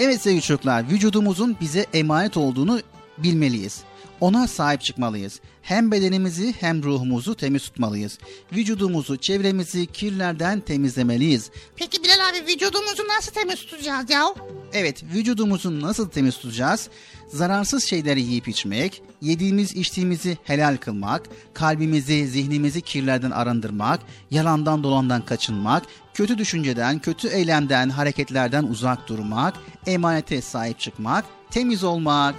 Evet 0.04 0.22
sevgili 0.22 0.42
çocuklar, 0.42 0.90
vücudumuzun 0.90 1.58
bize 1.62 1.86
emanet 1.94 2.38
olduğunu 2.38 2.82
bilmeliyiz. 3.18 3.84
Ona 4.22 4.48
sahip 4.48 4.82
çıkmalıyız. 4.82 5.40
Hem 5.62 5.92
bedenimizi 5.92 6.54
hem 6.60 6.84
ruhumuzu 6.84 7.36
temiz 7.36 7.64
tutmalıyız. 7.64 8.18
Vücudumuzu, 8.54 9.18
çevremizi 9.18 9.86
kirlerden 9.86 10.60
temizlemeliyiz. 10.60 11.52
Peki 11.76 12.04
Bilal 12.04 12.30
abi 12.30 12.52
vücudumuzu 12.54 13.08
nasıl 13.08 13.32
temiz 13.32 13.56
tutacağız 13.56 14.10
ya? 14.10 14.34
Evet, 14.74 15.04
vücudumuzu 15.04 15.82
nasıl 15.82 16.10
temiz 16.10 16.36
tutacağız? 16.38 16.90
Zararsız 17.34 17.84
şeyleri 17.90 18.22
yiyip 18.22 18.48
içmek, 18.48 19.02
yediğimiz 19.22 19.76
içtiğimizi 19.76 20.38
helal 20.44 20.78
kılmak, 20.78 21.22
kalbimizi, 21.54 22.28
zihnimizi 22.28 22.82
kirlerden 22.82 23.32
arındırmak, 23.32 24.00
yalandan 24.32 24.84
dolandan 24.84 25.26
kaçınmak, 25.26 25.84
kötü 26.14 26.38
düşünceden, 26.38 27.00
kötü 27.00 27.28
eylemden, 27.28 27.90
hareketlerden 27.90 28.64
uzak 28.64 29.08
durmak, 29.08 29.54
emanete 29.88 30.42
sahip 30.42 30.80
çıkmak, 30.80 31.26
temiz 31.52 31.84
olmak. 31.84 32.36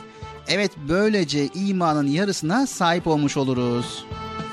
Evet, 0.49 0.73
böylece 0.89 1.47
imanın 1.47 2.07
yarısına 2.07 2.67
sahip 2.67 3.07
olmuş 3.07 3.37
oluruz. 3.37 4.05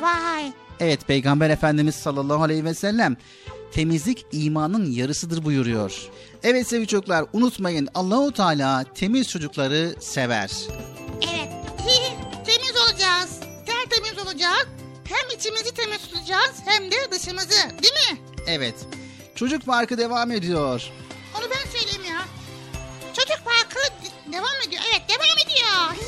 Vay. 0.02 0.52
Evet, 0.80 1.08
Peygamber 1.08 1.50
Efendimiz 1.50 1.96
sallallahu 1.96 2.44
aleyhi 2.44 2.66
ve 2.66 2.74
sellem 2.74 3.18
temizlik 3.74 4.26
imanın 4.32 4.92
yarısıdır 4.92 5.44
buyuruyor. 5.46 6.10
Evet 6.44 6.68
sevgili 6.68 6.88
çocuklar 6.88 7.26
unutmayın 7.34 7.90
Allahu 7.96 8.32
Teala 8.34 8.84
temiz 8.96 9.28
çocukları 9.30 9.96
sever. 10.00 10.52
Evet. 11.32 11.50
temiz 12.46 12.74
olacağız. 12.90 13.40
Tertemiz 13.66 14.26
olacağız. 14.28 14.66
Hem 15.04 15.38
içimizi 15.38 15.74
temiz 15.74 15.98
tutacağız 15.98 16.52
hem 16.66 16.92
de 16.92 16.96
dışımızı. 17.12 17.50
Değil 17.84 17.94
mi? 17.94 18.20
Evet. 18.48 18.76
Çocuk 19.36 19.66
Parkı 19.66 19.98
devam 19.98 20.32
ediyor. 20.32 20.90
Onu 21.38 21.46
ben 21.50 21.80
söyleyeyim 21.80 22.14
ya. 22.16 22.26
Çocuk 23.14 23.46
parkı 23.46 23.80
devam 24.34 24.68
ediyor. 24.68 24.82
Evet 24.92 25.02
devam 25.10 25.38
ediyor. 25.46 26.06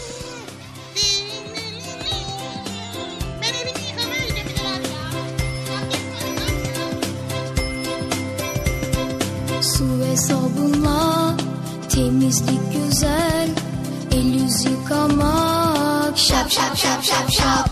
Su 9.77 9.99
ve 9.99 10.17
sabunla 10.17 11.35
temizlik 11.89 12.73
güzel 12.73 13.49
El 14.11 14.25
yüz 14.25 14.65
yıkamak 14.65 16.17
şap 16.17 16.51
şap 16.51 16.77
şap 16.77 17.03
şap 17.03 17.31
şap. 17.31 17.69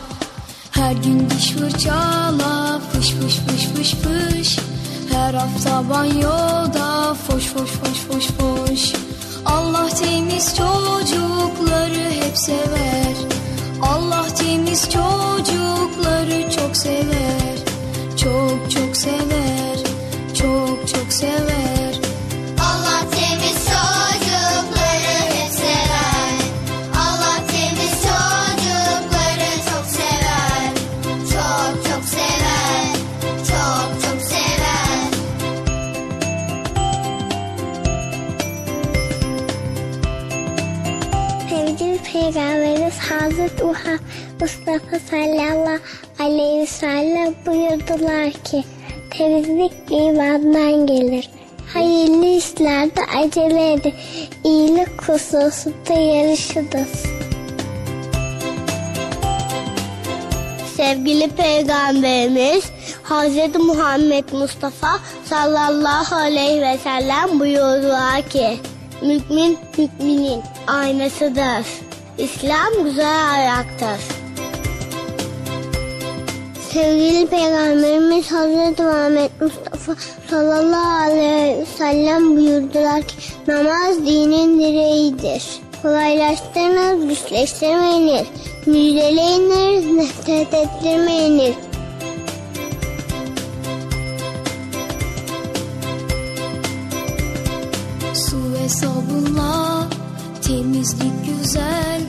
Her 0.72 0.92
gün 0.92 1.30
diş 1.30 1.52
fırçala 1.52 2.82
fış 2.92 3.10
fış 3.12 3.36
fış 3.36 3.66
fış 3.66 3.92
fış. 3.94 4.60
Her 5.12 5.34
hafta 5.34 5.90
banyoda 5.90 7.14
foş 7.28 7.44
foş 7.44 7.70
foş 7.70 8.00
foş 8.08 8.28
foş. 8.28 8.94
Allah 9.46 9.90
temiz 9.90 10.56
çocukları 10.56 12.12
hep 12.22 12.38
sever 12.38 12.89
Mustafa 44.70 45.00
sallallahu 45.10 45.80
aleyhi 46.20 46.62
ve 46.62 46.66
sellem 46.66 47.34
buyurdular 47.46 48.32
ki 48.32 48.64
temizlik 49.18 49.74
imandan 49.90 50.88
gelir. 50.88 51.30
Hayırlı 51.74 52.26
işlerde 52.26 53.02
acele 53.18 53.74
edin. 53.74 53.94
İyilik 54.44 55.02
hususunda 55.02 55.94
yarışınız. 55.94 57.04
Sevgili 60.78 61.30
Peygamberimiz 61.30 62.64
Hz. 63.04 63.56
Muhammed 63.66 64.24
Mustafa 64.32 65.00
sallallahu 65.26 66.16
aleyhi 66.16 66.62
ve 66.62 66.78
sellem 66.78 67.40
buyurdular 67.40 68.30
ki 68.30 68.58
Mümin 69.02 69.58
müminin 69.78 70.42
aynasıdır. 70.68 71.66
İslam 72.18 72.84
güzel 72.84 73.32
ayaktır. 73.32 74.19
Sevgili 76.74 77.28
Peygamberimiz 77.28 78.26
Hz. 78.26 78.80
Muhammed 78.80 79.32
Mustafa 79.42 79.96
sallallahu 80.30 81.02
aleyhi 81.02 81.62
ve 81.62 81.66
sellem 81.66 82.38
buyurdular 82.38 83.02
ki 83.02 83.16
namaz 83.48 83.98
dinin 84.06 84.60
direğidir. 84.60 85.44
Kolaylaştırınız, 85.82 87.08
güçleştirmeyiniz. 87.08 88.28
Müjdeleyiniz, 88.66 89.86
nefret 89.86 90.54
ettirmeyiniz. 90.54 91.56
Su 98.14 98.54
ve 98.54 98.70
sabunla 98.70 99.88
temizlik 100.48 101.14
güzel 101.26 102.02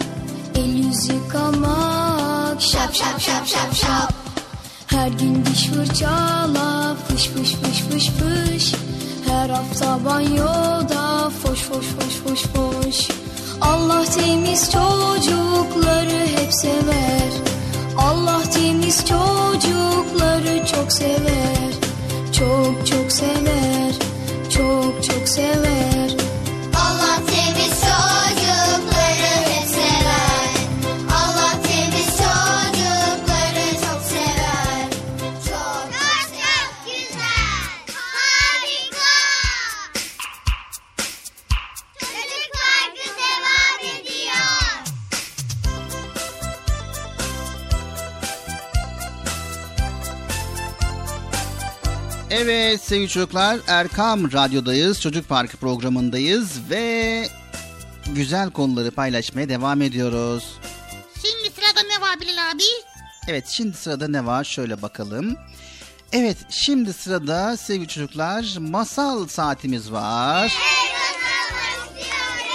El 0.55 0.87
yüz 0.87 1.09
yıkamak 1.09 2.61
şap 2.61 2.95
şap 2.95 3.21
şap 3.21 3.47
şap 3.47 3.75
şap 3.75 4.30
Her 4.91 5.09
gün 5.09 5.45
diş 5.45 5.67
fırçala 5.67 6.97
fış 7.09 7.29
fış 7.29 7.53
fış 7.55 7.81
fış 7.81 8.11
fış. 8.11 8.75
Her 9.29 9.51
hafta 9.51 10.05
banyoda 10.05 11.31
foş 11.31 11.61
foş 11.63 11.87
foş 11.87 12.15
foş 12.25 12.43
foş. 12.43 13.09
Allah 13.61 14.05
temiz 14.05 14.73
çocukları 14.73 16.27
hep 16.37 16.53
sever. 16.53 17.31
Allah 17.99 18.43
temiz 18.55 18.99
çocukları 18.99 20.67
çok 20.67 20.93
sever. 20.93 21.71
Çok 22.33 22.87
çok 22.87 23.13
sever. 23.13 23.95
Çok 24.51 25.05
çok 25.05 25.29
sever 25.29 26.10
Evet 52.51 52.81
sevgili 52.81 53.09
çocuklar 53.09 53.61
Erkam 53.67 54.33
Radyo'dayız. 54.33 55.01
Çocuk 55.01 55.29
Parkı 55.29 55.57
programındayız 55.57 56.71
ve 56.71 57.29
güzel 58.07 58.51
konuları 58.51 58.91
paylaşmaya 58.91 59.49
devam 59.49 59.83
ediyoruz. 59.83 60.59
Şimdi 61.15 61.55
sırada 61.55 61.89
ne 61.89 62.01
var 62.01 62.21
Bilal 62.21 62.51
abi? 62.51 62.63
Evet 63.29 63.49
şimdi 63.49 63.77
sırada 63.77 64.09
ne 64.09 64.27
var 64.27 64.45
şöyle 64.45 64.83
bakalım. 64.83 65.37
Evet 66.13 66.37
şimdi 66.51 66.93
sırada 66.93 67.57
sevgili 67.57 67.89
çocuklar 67.89 68.57
masal 68.59 69.29
saatimiz 69.29 69.93
var. 69.93 70.53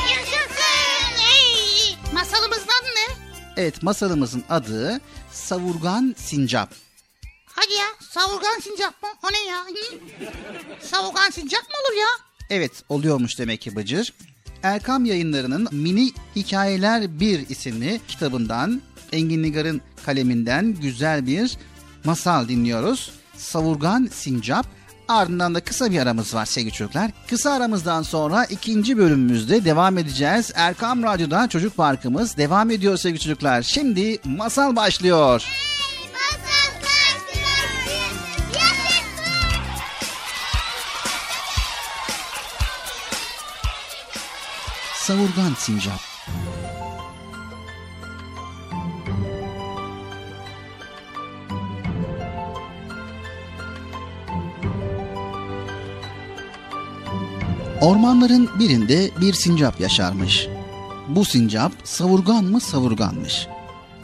Yaşasın. 0.09 1.17
Hey. 1.17 1.97
Masalımızın 2.13 2.67
adı 2.81 2.87
ne? 2.87 3.15
Evet 3.57 3.83
masalımızın 3.83 4.43
adı 4.49 5.01
Savurgan 5.31 6.15
Sincap. 6.17 6.69
Hadi 7.45 7.73
ya 7.73 7.94
savurgan 8.15 8.59
sincap 8.61 9.03
mı? 9.03 9.09
O 9.23 9.27
ne 9.31 9.49
ya? 9.49 9.65
Savurgan 10.81 11.29
sincap 11.29 11.61
mı 11.61 11.75
olur 11.83 11.97
ya? 11.99 12.07
Evet 12.49 12.71
oluyormuş 12.89 13.39
demek 13.39 13.61
ki 13.61 13.75
Bıcır. 13.75 14.13
Erkam 14.63 15.05
yayınlarının 15.05 15.67
Mini 15.71 16.11
Hikayeler 16.35 17.19
1 17.19 17.49
isimli 17.49 18.01
kitabından 18.07 18.81
Engin 19.11 19.43
Nigar'ın 19.43 19.81
kaleminden 20.05 20.75
güzel 20.81 21.27
bir 21.27 21.57
masal 22.03 22.47
dinliyoruz. 22.47 23.11
Savurgan 23.37 24.09
Sincap. 24.13 24.65
Ardından 25.07 25.55
da 25.55 25.63
kısa 25.63 25.91
bir 25.91 25.99
aramız 25.99 26.33
var 26.33 26.45
sevgili 26.45 26.73
çocuklar. 26.73 27.11
Kısa 27.29 27.51
aramızdan 27.51 28.01
sonra 28.01 28.45
ikinci 28.45 28.97
bölümümüzde 28.97 29.65
devam 29.65 29.97
edeceğiz. 29.97 30.51
Erkam 30.55 31.03
Radyo'da 31.03 31.47
Çocuk 31.47 31.77
Parkımız 31.77 32.37
devam 32.37 32.71
ediyor 32.71 32.97
sevgili 32.97 33.19
çocuklar. 33.19 33.61
Şimdi 33.61 34.19
masal 34.25 34.75
başlıyor. 34.75 35.45
Savurgan 45.05 45.53
Sincap 45.57 45.99
Ormanların 57.81 58.49
birinde 58.59 59.11
bir 59.21 59.33
sincap 59.33 59.79
yaşarmış. 59.79 60.47
Bu 61.07 61.25
sincap 61.25 61.71
savurgan 61.83 62.43
mı 62.43 62.61
savurganmış. 62.61 63.47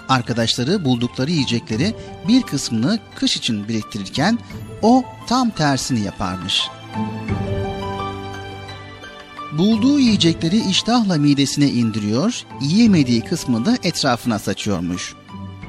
Arkadaşları 0.09 0.85
buldukları 0.85 1.31
yiyecekleri 1.31 1.95
bir 2.27 2.41
kısmını 2.41 2.99
kış 3.15 3.37
için 3.37 3.67
biriktirirken 3.67 4.39
o 4.81 5.03
tam 5.27 5.49
tersini 5.49 5.99
yaparmış. 5.99 6.69
Bulduğu 9.57 9.99
yiyecekleri 9.99 10.69
iştahla 10.69 11.17
midesine 11.17 11.69
indiriyor, 11.69 12.43
yiyemediği 12.61 13.21
kısmını 13.21 13.65
da 13.65 13.77
etrafına 13.83 14.39
saçıyormuş. 14.39 15.15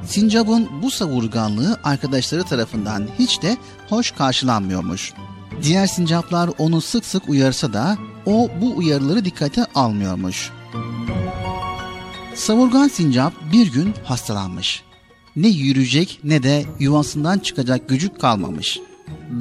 Sincap'ın 0.05 0.69
bu 0.81 0.91
savurganlığı 0.91 1.79
arkadaşları 1.83 2.43
tarafından 2.43 3.07
hiç 3.19 3.41
de 3.41 3.57
hoş 3.89 4.11
karşılanmıyormuş. 4.11 5.13
Diğer 5.63 5.87
sincaplar 5.87 6.49
onu 6.57 6.81
sık 6.81 7.05
sık 7.05 7.29
uyarsa 7.29 7.73
da 7.73 7.97
o 8.25 8.49
bu 8.61 8.77
uyarıları 8.77 9.25
dikkate 9.25 9.65
almıyormuş. 9.75 10.51
Savurgan 12.35 12.87
sincap 12.87 13.33
bir 13.51 13.71
gün 13.71 13.93
hastalanmış. 14.03 14.83
Ne 15.35 15.47
yürüyecek 15.47 16.19
ne 16.23 16.43
de 16.43 16.65
yuvasından 16.79 17.39
çıkacak 17.39 17.89
gücü 17.89 18.13
kalmamış. 18.13 18.79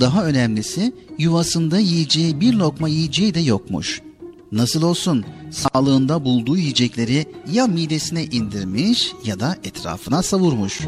Daha 0.01 0.25
önemlisi 0.25 0.93
yuvasında 1.19 1.79
yiyeceği 1.79 2.41
bir 2.41 2.55
lokma 2.55 2.89
yiyeceği 2.89 3.35
de 3.35 3.41
yokmuş. 3.41 4.03
Nasıl 4.53 4.83
olsun 4.83 5.25
sağlığında 5.51 6.25
bulduğu 6.25 6.57
yiyecekleri 6.57 7.27
ya 7.53 7.67
midesine 7.67 8.25
indirmiş 8.25 9.13
ya 9.25 9.41
da 9.41 9.57
etrafına 9.65 10.23
savurmuş. 10.23 10.81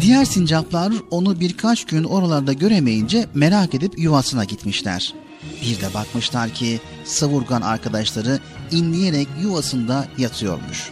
Diğer 0.00 0.24
sincaplar 0.24 0.92
onu 1.10 1.40
birkaç 1.40 1.84
gün 1.84 2.04
oralarda 2.04 2.52
göremeyince 2.52 3.26
merak 3.34 3.74
edip 3.74 3.98
yuvasına 3.98 4.44
gitmişler. 4.44 5.14
Bir 5.62 5.80
de 5.80 5.94
bakmışlar 5.94 6.50
ki 6.50 6.80
savurgan 7.04 7.62
arkadaşları 7.62 8.40
inleyerek 8.70 9.28
yuvasında 9.42 10.08
yatıyormuş. 10.18 10.90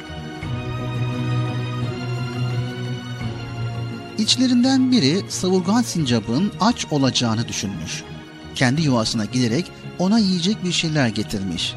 İçlerinden 4.19 4.93
biri 4.93 5.23
savurgan 5.29 5.83
sincapın 5.83 6.53
aç 6.61 6.87
olacağını 6.91 7.49
düşünmüş. 7.49 8.05
Kendi 8.59 8.83
yuvasına 8.83 9.25
giderek 9.25 9.71
ona 9.99 10.19
yiyecek 10.19 10.65
bir 10.65 10.73
şeyler 10.73 11.09
getirmiş. 11.09 11.75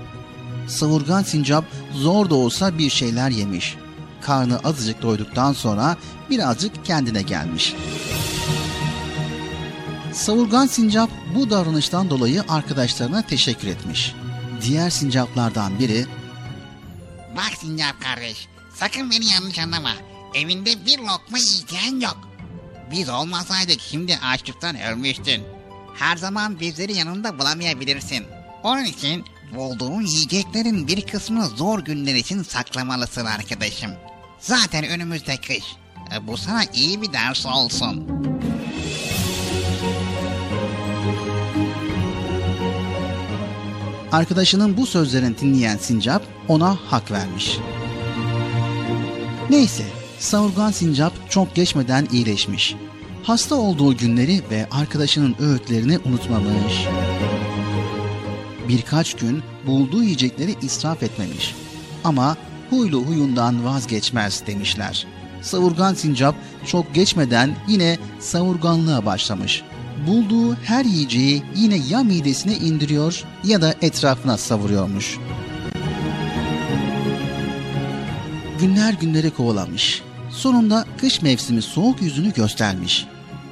Savurgan 0.68 1.24
sincap 1.24 1.66
zor 1.94 2.30
da 2.30 2.36
olsa 2.36 2.78
bir 2.78 2.90
şeyler 2.90 3.30
yemiş. 3.30 3.76
Karnı 4.22 4.60
azıcık 4.60 5.02
doyduktan 5.02 5.54
sonra 5.54 5.98
birazcık 6.30 6.86
kendine 6.86 7.22
gelmiş. 7.22 7.76
Savurgan 10.14 10.68
sincap 10.68 11.10
bu 11.36 11.50
davranıştan 11.50 12.10
dolayı 12.10 12.44
arkadaşlarına 12.50 13.22
teşekkür 13.22 13.68
etmiş. 13.68 14.16
Diğer 14.62 14.90
sincaplardan 14.90 15.80
biri 15.80 16.06
Bak 17.36 17.58
Sincap 17.60 18.02
kardeş, 18.02 18.48
sakın 18.76 19.12
beni 19.12 19.26
yanlış 19.26 19.60
anlama. 19.60 19.94
Evinde 20.34 20.86
bir 20.86 20.98
lokma 20.98 21.38
yiyeceğin 21.38 22.00
yok. 22.00 22.18
Biz 22.92 23.10
olmasaydık 23.10 23.82
şimdi 23.82 24.18
açlıktan 24.18 24.82
ölmüştün. 24.82 25.61
Her 25.96 26.18
zaman 26.18 26.60
bizleri 26.60 26.98
yanında 26.98 27.40
bulamayabilirsin. 27.40 28.26
Onun 28.64 28.84
için 28.84 29.26
bulduğun 29.56 30.02
yiyeceklerin 30.02 30.88
bir 30.88 31.02
kısmını 31.02 31.48
zor 31.48 31.80
günler 31.80 32.16
için 32.16 32.44
saklamalısın 32.44 33.26
arkadaşım. 33.26 33.92
Zaten 34.40 34.86
önümüzde 34.88 35.38
kış. 35.38 35.64
E, 36.16 36.28
Bu 36.28 36.38
sana 36.38 36.64
iyi 36.74 37.02
bir 37.02 37.14
ders 37.14 37.46
olsun. 37.46 38.08
Arkadaşının 44.12 44.78
bu 44.78 44.86
sözlerini 44.86 45.38
dinleyen 45.38 45.78
Sincap 45.78 46.24
ona 46.48 46.76
hak 46.76 47.12
vermiş. 47.12 47.58
Neyse, 49.50 49.84
savurgan 50.20 50.72
Sincap 50.72 51.14
çok 51.30 51.56
geçmeden 51.56 52.08
iyileşmiş. 52.12 52.76
Hasta 53.24 53.56
olduğu 53.56 53.98
günleri 53.98 54.42
ve 54.52 54.68
arkadaşının 54.72 55.36
öğütlerini 55.40 56.00
unutmamış. 56.00 56.88
Birkaç 58.68 59.14
gün 59.14 59.44
bulduğu 59.68 60.04
yiyecekleri 60.04 60.56
israf 60.62 61.04
etmemiş. 61.04 61.56
Ama 62.04 62.38
huylu 62.70 63.06
huyundan 63.06 63.66
vazgeçmez 63.66 64.48
demişler. 64.48 65.08
Savurgan 65.42 65.94
Sincap 65.94 66.36
çok 66.66 66.94
geçmeden 66.94 67.56
yine 67.68 67.98
savurganlığa 68.20 69.06
başlamış. 69.06 69.64
Bulduğu 70.08 70.56
her 70.56 70.86
yiyeceği 70.86 71.44
yine 71.56 71.78
ya 71.90 72.04
midesine 72.04 72.56
indiriyor 72.56 73.24
ya 73.44 73.62
da 73.62 73.76
etrafına 73.82 74.38
savuruyormuş. 74.38 75.18
Günler 78.60 78.94
günleri 78.94 79.30
kovalamış. 79.30 80.04
Sonunda 80.32 80.86
kış 80.98 81.22
mevsimi 81.22 81.62
soğuk 81.62 82.02
yüzünü 82.02 82.34
göstermiş. 82.34 83.08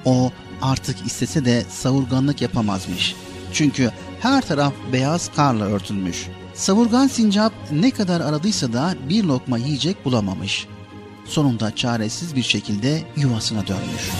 O 0.06 0.32
artık 0.62 1.06
istese 1.06 1.46
de 1.46 1.64
savurganlık 1.70 2.42
yapamazmış. 2.42 3.16
Çünkü 3.54 3.92
her 4.22 4.42
taraf 4.42 4.74
beyaz 4.94 5.32
karla 5.36 5.66
örtülmüş. 5.66 6.28
Savurgan 6.54 7.08
sincap 7.08 7.54
ne 7.72 7.92
kadar 7.92 8.22
aradıysa 8.22 8.74
da 8.74 8.96
bir 9.10 9.24
lokma 9.24 9.58
yiyecek 9.58 10.06
bulamamış. 10.06 10.68
Sonunda 11.26 11.76
çaresiz 11.76 12.36
bir 12.36 12.44
şekilde 12.44 13.04
yuvasına 13.16 13.68
dönmüş. 13.68 14.12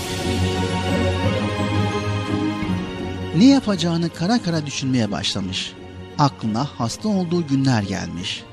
Ne 3.38 3.46
yapacağını 3.46 4.10
kara 4.10 4.42
kara 4.42 4.66
düşünmeye 4.66 5.12
başlamış. 5.12 5.74
Aklına 6.18 6.64
hasta 6.78 7.10
olduğu 7.10 7.48
günler 7.48 7.84
gelmiş. 7.84 8.44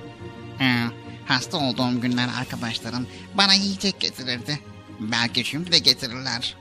Hasta 1.27 1.57
olduğum 1.57 2.01
günler 2.01 2.29
arkadaşlarım 2.41 3.07
bana 3.35 3.55
yiyecek 3.55 4.01
getirirdi. 4.01 4.61
Belki 5.01 5.45
şimdi 5.45 5.73
de 5.73 5.79
getirirler. 5.79 6.57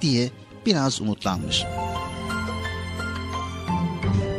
diye 0.00 0.30
biraz 0.66 1.00
umutlanmış. 1.00 1.64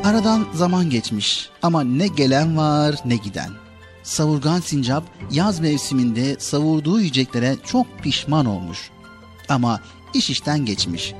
Aradan 0.03 0.47
zaman 0.53 0.89
geçmiş 0.89 1.49
ama 1.61 1.83
ne 1.83 2.07
gelen 2.07 2.57
var 2.57 2.95
ne 3.05 3.15
giden. 3.15 3.51
Savurgan 4.03 4.59
sincap 4.59 5.03
yaz 5.31 5.59
mevsiminde 5.59 6.35
savurduğu 6.39 6.99
yiyeceklere 6.99 7.57
çok 7.65 7.99
pişman 7.99 8.45
olmuş. 8.45 8.89
Ama 9.49 9.81
iş 10.13 10.29
işten 10.29 10.65
geçmiş. 10.65 11.13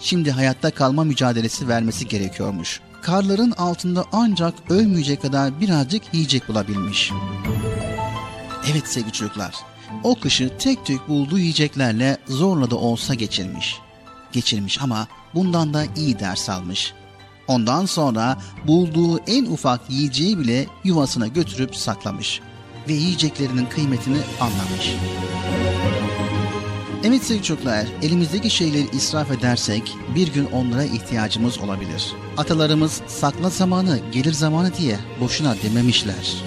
Şimdi 0.00 0.30
hayatta 0.30 0.70
kalma 0.70 1.04
mücadelesi 1.04 1.68
vermesi 1.68 2.08
gerekiyormuş. 2.08 2.80
Karların 3.04 3.50
altında 3.50 4.04
ancak 4.12 4.54
ölmeyecek 4.70 5.22
kadar 5.22 5.60
birazcık 5.60 6.02
yiyecek 6.12 6.48
bulabilmiş. 6.48 7.12
Evet 8.72 8.88
sevgili 8.88 9.12
çocuklar, 9.12 9.54
o 10.02 10.14
kışı 10.14 10.58
tek 10.58 10.86
tük 10.86 11.08
bulduğu 11.08 11.38
yiyeceklerle 11.38 12.18
zorla 12.28 12.70
da 12.70 12.76
olsa 12.76 13.14
geçirmiş. 13.14 13.78
Geçirmiş 14.32 14.82
ama 14.82 15.06
bundan 15.34 15.74
da 15.74 15.84
iyi 15.96 16.18
ders 16.18 16.48
almış. 16.50 16.94
Ondan 17.48 17.86
sonra 17.86 18.38
bulduğu 18.66 19.18
en 19.18 19.44
ufak 19.44 19.90
yiyeceği 19.90 20.38
bile 20.38 20.66
yuvasına 20.84 21.26
götürüp 21.26 21.76
saklamış 21.76 22.40
ve 22.88 22.92
yiyeceklerinin 22.92 23.66
kıymetini 23.66 24.18
anlamış. 24.40 24.96
Evet 27.06 27.22
sevgili 27.22 27.44
çocuklar, 27.44 27.86
elimizdeki 28.02 28.50
şeyleri 28.50 28.96
israf 28.96 29.30
edersek 29.30 29.96
bir 30.14 30.32
gün 30.32 30.44
onlara 30.44 30.84
ihtiyacımız 30.84 31.58
olabilir. 31.58 32.12
Atalarımız 32.36 33.02
sakla 33.06 33.50
zamanı, 33.50 33.98
gelir 34.12 34.32
zamanı 34.32 34.74
diye 34.74 34.98
boşuna 35.20 35.56
dememişler. 35.62 36.44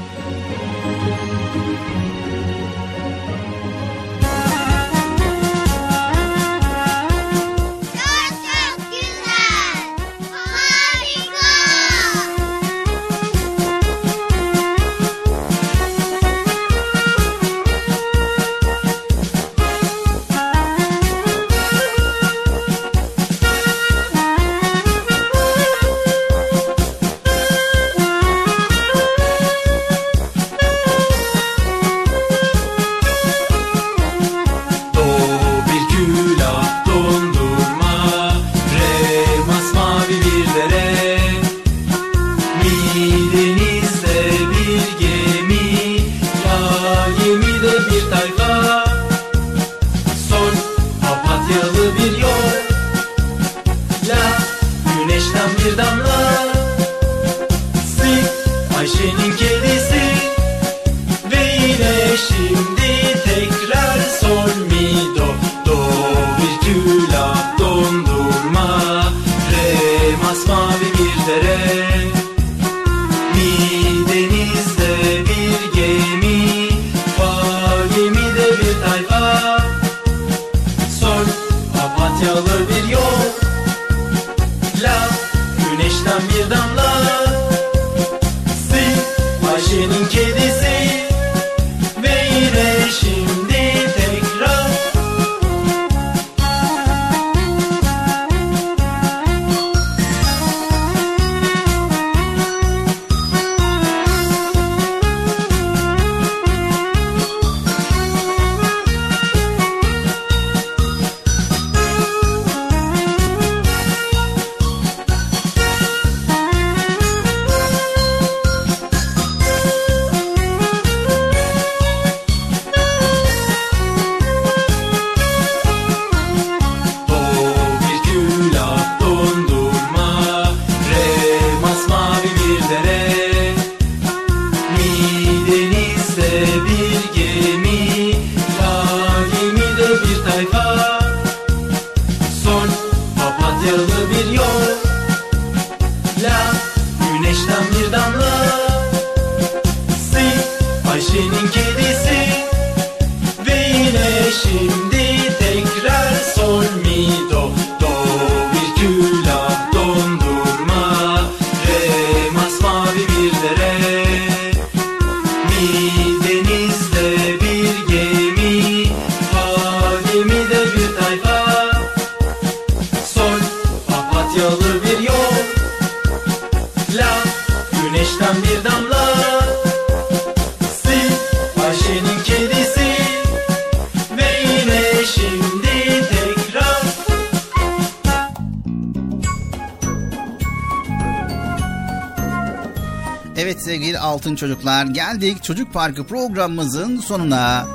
Çocuklar 194.77 194.93
geldik 194.93 195.43
Çocuk 195.43 195.73
Parkı 195.73 196.03
programımızın 196.03 196.97
sonuna. 196.97 197.67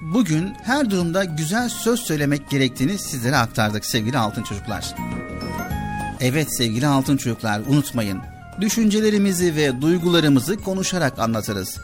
Bugün 0.00 0.54
her 0.64 0.90
durumda 0.90 1.24
güzel 1.24 1.68
söz 1.68 2.00
söylemek 2.00 2.50
gerektiğini 2.50 2.98
sizlere 2.98 3.36
aktardık 3.36 3.84
sevgili 3.84 4.18
altın 4.18 4.42
çocuklar. 4.42 4.94
Evet 6.20 6.56
sevgili 6.56 6.86
altın 6.86 7.16
çocuklar 7.16 7.60
unutmayın. 7.68 8.18
Düşüncelerimizi 8.60 9.56
ve 9.56 9.80
duygularımızı 9.80 10.56
konuşarak 10.56 11.18
anlatırız. 11.18 11.80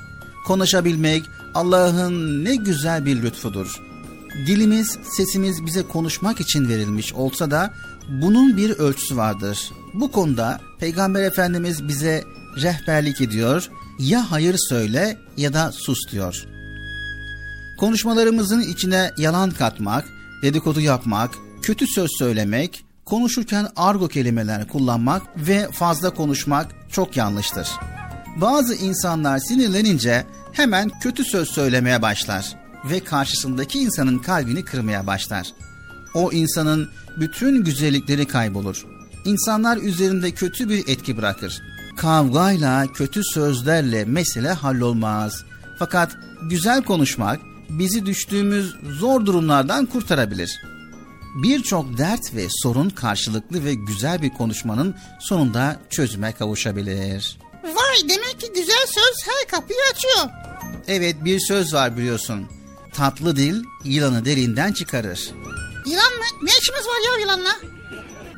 Konuşabilmek 0.46 1.22
Allah'ın 1.54 2.44
ne 2.44 2.56
güzel 2.56 3.04
bir 3.06 3.22
lütfudur. 3.22 3.80
Dilimiz, 4.46 4.98
sesimiz 5.16 5.66
bize 5.66 5.82
konuşmak 5.82 6.40
için 6.40 6.68
verilmiş 6.68 7.12
olsa 7.12 7.50
da 7.50 7.70
bunun 8.08 8.56
bir 8.56 8.70
ölçüsü 8.70 9.16
vardır. 9.16 9.70
Bu 9.94 10.12
konuda 10.12 10.60
Peygamber 10.78 11.22
Efendimiz 11.22 11.88
bize 11.88 12.24
rehberlik 12.56 13.20
ediyor. 13.20 13.70
Ya 13.98 14.30
hayır 14.30 14.56
söyle 14.68 15.18
ya 15.36 15.52
da 15.52 15.72
sus 15.72 15.98
diyor. 16.12 16.44
Konuşmalarımızın 17.78 18.60
içine 18.60 19.10
yalan 19.18 19.50
katmak, 19.50 20.04
dedikodu 20.42 20.80
yapmak, 20.80 21.30
kötü 21.62 21.86
söz 21.86 22.10
söylemek, 22.18 22.84
konuşurken 23.04 23.68
argo 23.76 24.08
kelimeler 24.08 24.68
kullanmak 24.68 25.22
ve 25.36 25.68
fazla 25.72 26.10
konuşmak 26.10 26.66
çok 26.90 27.16
yanlıştır. 27.16 27.68
Bazı 28.36 28.74
insanlar 28.74 29.38
sinirlenince 29.38 30.26
hemen 30.52 30.90
kötü 31.00 31.24
söz 31.24 31.48
söylemeye 31.48 32.02
başlar 32.02 32.56
ve 32.90 33.00
karşısındaki 33.00 33.78
insanın 33.78 34.18
kalbini 34.18 34.64
kırmaya 34.64 35.06
başlar. 35.06 35.52
O 36.14 36.32
insanın 36.32 36.90
bütün 37.20 37.64
güzellikleri 37.64 38.26
kaybolur. 38.26 38.86
İnsanlar 39.24 39.76
üzerinde 39.76 40.30
kötü 40.30 40.68
bir 40.68 40.88
etki 40.88 41.16
bırakır. 41.16 41.62
Kavgayla, 41.96 42.86
kötü 42.92 43.20
sözlerle 43.24 44.04
mesele 44.04 44.52
hallolmaz. 44.52 45.44
Fakat 45.78 46.16
güzel 46.42 46.82
konuşmak 46.82 47.40
bizi 47.68 48.06
düştüğümüz 48.06 48.74
zor 48.98 49.26
durumlardan 49.26 49.86
kurtarabilir. 49.86 50.62
Birçok 51.42 51.98
dert 51.98 52.34
ve 52.34 52.46
sorun 52.50 52.90
karşılıklı 52.90 53.64
ve 53.64 53.74
güzel 53.74 54.22
bir 54.22 54.30
konuşmanın 54.30 54.94
sonunda 55.20 55.80
çözüme 55.90 56.32
kavuşabilir. 56.32 57.38
Vay 57.64 58.08
demek 58.08 58.40
ki 58.40 58.46
güzel 58.54 58.86
söz 58.86 59.26
her 59.26 59.48
kapıyı 59.50 59.78
açıyor. 59.94 60.26
Evet 60.88 61.16
bir 61.24 61.40
söz 61.40 61.74
var 61.74 61.96
biliyorsun. 61.96 62.46
Tatlı 62.94 63.36
dil 63.36 63.62
yılanı 63.84 64.24
derinden 64.24 64.72
çıkarır. 64.72 65.30
Yılan 65.86 66.12
mı? 66.12 66.24
Ne 66.42 66.50
işimiz 66.60 66.86
var 66.86 67.00
ya 67.06 67.20
yılanla? 67.20 67.56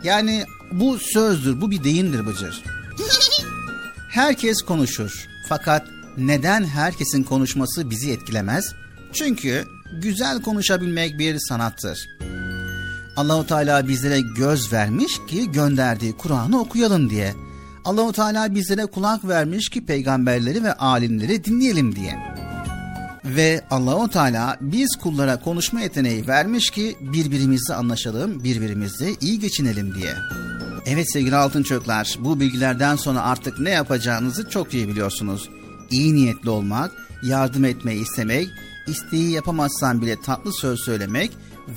Yani 0.04 0.44
bu 0.72 0.98
sözdür, 0.98 1.60
bu 1.60 1.70
bir 1.70 1.84
deyimdir 1.84 2.26
Bıcır. 2.26 2.62
Herkes 4.14 4.62
konuşur. 4.62 5.28
Fakat 5.48 5.86
neden 6.16 6.64
herkesin 6.64 7.22
konuşması 7.22 7.90
bizi 7.90 8.12
etkilemez? 8.12 8.74
Çünkü 9.12 9.64
güzel 10.02 10.42
konuşabilmek 10.42 11.18
bir 11.18 11.38
sanattır. 11.48 12.08
Allahu 13.16 13.46
Teala 13.46 13.88
bizlere 13.88 14.20
göz 14.36 14.72
vermiş 14.72 15.20
ki 15.28 15.52
gönderdiği 15.52 16.12
Kur'an'ı 16.12 16.60
okuyalım 16.60 17.10
diye. 17.10 17.34
Allahu 17.84 18.12
Teala 18.12 18.54
bizlere 18.54 18.86
kulak 18.86 19.28
vermiş 19.28 19.68
ki 19.68 19.86
peygamberleri 19.86 20.64
ve 20.64 20.72
alimleri 20.72 21.44
dinleyelim 21.44 21.96
diye. 21.96 22.18
Ve 23.24 23.64
Allahu 23.70 24.10
Teala 24.10 24.56
biz 24.60 24.96
kullara 25.02 25.40
konuşma 25.40 25.80
yeteneği 25.80 26.26
vermiş 26.26 26.70
ki 26.70 26.96
birbirimizle 27.00 27.74
anlaşalım, 27.74 28.44
birbirimizle 28.44 29.14
iyi 29.20 29.40
geçinelim 29.40 29.94
diye. 29.94 30.14
Evet 30.86 31.12
sevgili 31.12 31.36
altın 31.36 31.62
çocuklar, 31.62 32.16
bu 32.20 32.40
bilgilerden 32.40 32.96
sonra 32.96 33.22
artık 33.22 33.58
ne 33.58 33.70
yapacağınızı 33.70 34.50
çok 34.50 34.74
iyi 34.74 34.88
biliyorsunuz. 34.88 35.48
İyi 35.90 36.14
niyetli 36.14 36.50
olmak, 36.50 36.92
yardım 37.22 37.64
etmeyi 37.64 38.02
istemek, 38.02 38.48
isteği 38.86 39.30
yapamazsan 39.30 40.02
bile 40.02 40.20
tatlı 40.20 40.52
söz 40.52 40.80
söylemek 40.80 41.30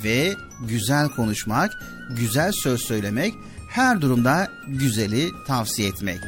ve 0.04 0.34
güzel 0.68 1.08
konuşmak, 1.08 1.70
güzel 2.10 2.52
söz 2.52 2.80
söylemek, 2.80 3.34
her 3.70 4.00
durumda 4.00 4.48
güzeli 4.68 5.28
tavsiye 5.46 5.88
etmek. 5.88 6.18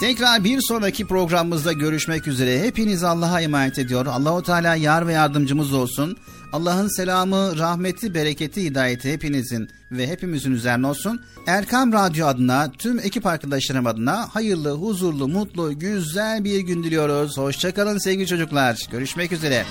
Tekrar 0.00 0.44
bir 0.44 0.60
sonraki 0.68 1.06
programımızda 1.06 1.72
görüşmek 1.72 2.26
üzere. 2.26 2.62
Hepiniz 2.62 3.04
Allah'a 3.04 3.40
emanet 3.40 3.78
ediyor. 3.78 4.06
Allahu 4.06 4.42
Teala 4.42 4.74
yar 4.74 5.06
ve 5.06 5.12
yardımcımız 5.12 5.72
olsun. 5.72 6.16
Allah'ın 6.52 6.96
selamı, 6.96 7.58
rahmeti, 7.58 8.14
bereketi, 8.14 8.64
hidayeti 8.64 9.12
hepinizin 9.12 9.70
ve 9.92 10.06
hepimizin 10.06 10.52
üzerine 10.52 10.86
olsun. 10.86 11.24
Erkam 11.46 11.92
Radyo 11.92 12.26
adına, 12.26 12.72
tüm 12.78 12.98
ekip 12.98 13.26
arkadaşlarım 13.26 13.86
adına 13.86 14.34
hayırlı, 14.34 14.70
huzurlu, 14.70 15.28
mutlu, 15.28 15.78
güzel 15.78 16.44
bir 16.44 16.60
gün 16.60 16.82
diliyoruz. 16.84 17.38
Hoşçakalın 17.38 17.98
sevgili 17.98 18.26
çocuklar. 18.26 18.86
Görüşmek 18.90 19.32
üzere. 19.32 19.66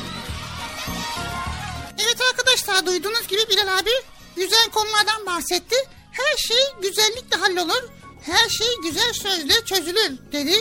Evet 1.97 2.17
arkadaşlar 2.31 2.85
duyduğunuz 2.85 3.27
gibi 3.27 3.41
Bilal 3.49 3.77
abi 3.77 3.89
güzel 4.35 4.69
konulardan 4.71 5.25
bahsetti. 5.25 5.75
Her 6.11 6.37
şey 6.37 6.57
güzellikle 6.81 7.37
hallolur. 7.37 7.83
Her 8.21 8.49
şey 8.49 8.67
güzel 8.83 9.13
sözle 9.13 9.53
çözülür 9.65 10.17
dedi. 10.31 10.55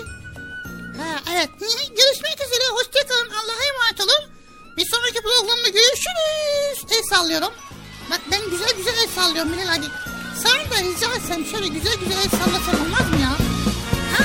Ha, 0.98 1.20
evet 1.32 1.48
görüşmek 1.96 2.34
üzere 2.46 2.68
hoşçakalın 2.70 3.30
Allah'a 3.30 3.64
emanet 3.64 4.00
olun. 4.00 4.36
Bir 4.76 4.86
sonraki 4.90 5.20
programda 5.22 5.68
görüşürüz. 5.68 6.98
El 6.98 7.02
sallıyorum. 7.16 7.52
Bak 8.10 8.20
ben 8.30 8.50
güzel 8.50 8.76
güzel 8.76 8.94
el 9.02 9.08
sallıyorum 9.08 9.52
Bilal 9.52 9.74
abi. 9.74 9.86
Sen 10.42 10.70
de 10.70 10.88
rica 10.90 11.14
etsem 11.14 11.44
şöyle 11.46 11.68
güzel 11.68 11.94
güzel 11.94 12.18
el 12.24 12.30
sallasan 12.30 12.80
olmaz 12.86 13.10
mı 13.10 13.20
ya? 13.22 13.30
Ha? 14.18 14.24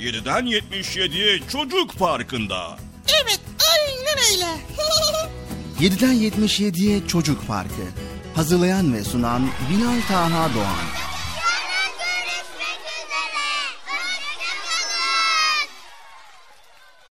7'den 0.00 0.46
77'ye 0.46 1.40
Çocuk 1.48 1.98
Parkı'nda. 1.98 2.76
Evet 3.22 3.40
aynen 3.72 4.18
öyle. 4.32 4.46
7'den 5.80 6.14
77'ye 6.14 7.06
Çocuk 7.06 7.46
Parkı. 7.46 7.82
Hazırlayan 8.34 8.94
ve 8.94 9.04
sunan 9.04 9.42
Bilal 9.70 10.00
Taha 10.08 10.54
Doğan. 10.54 10.89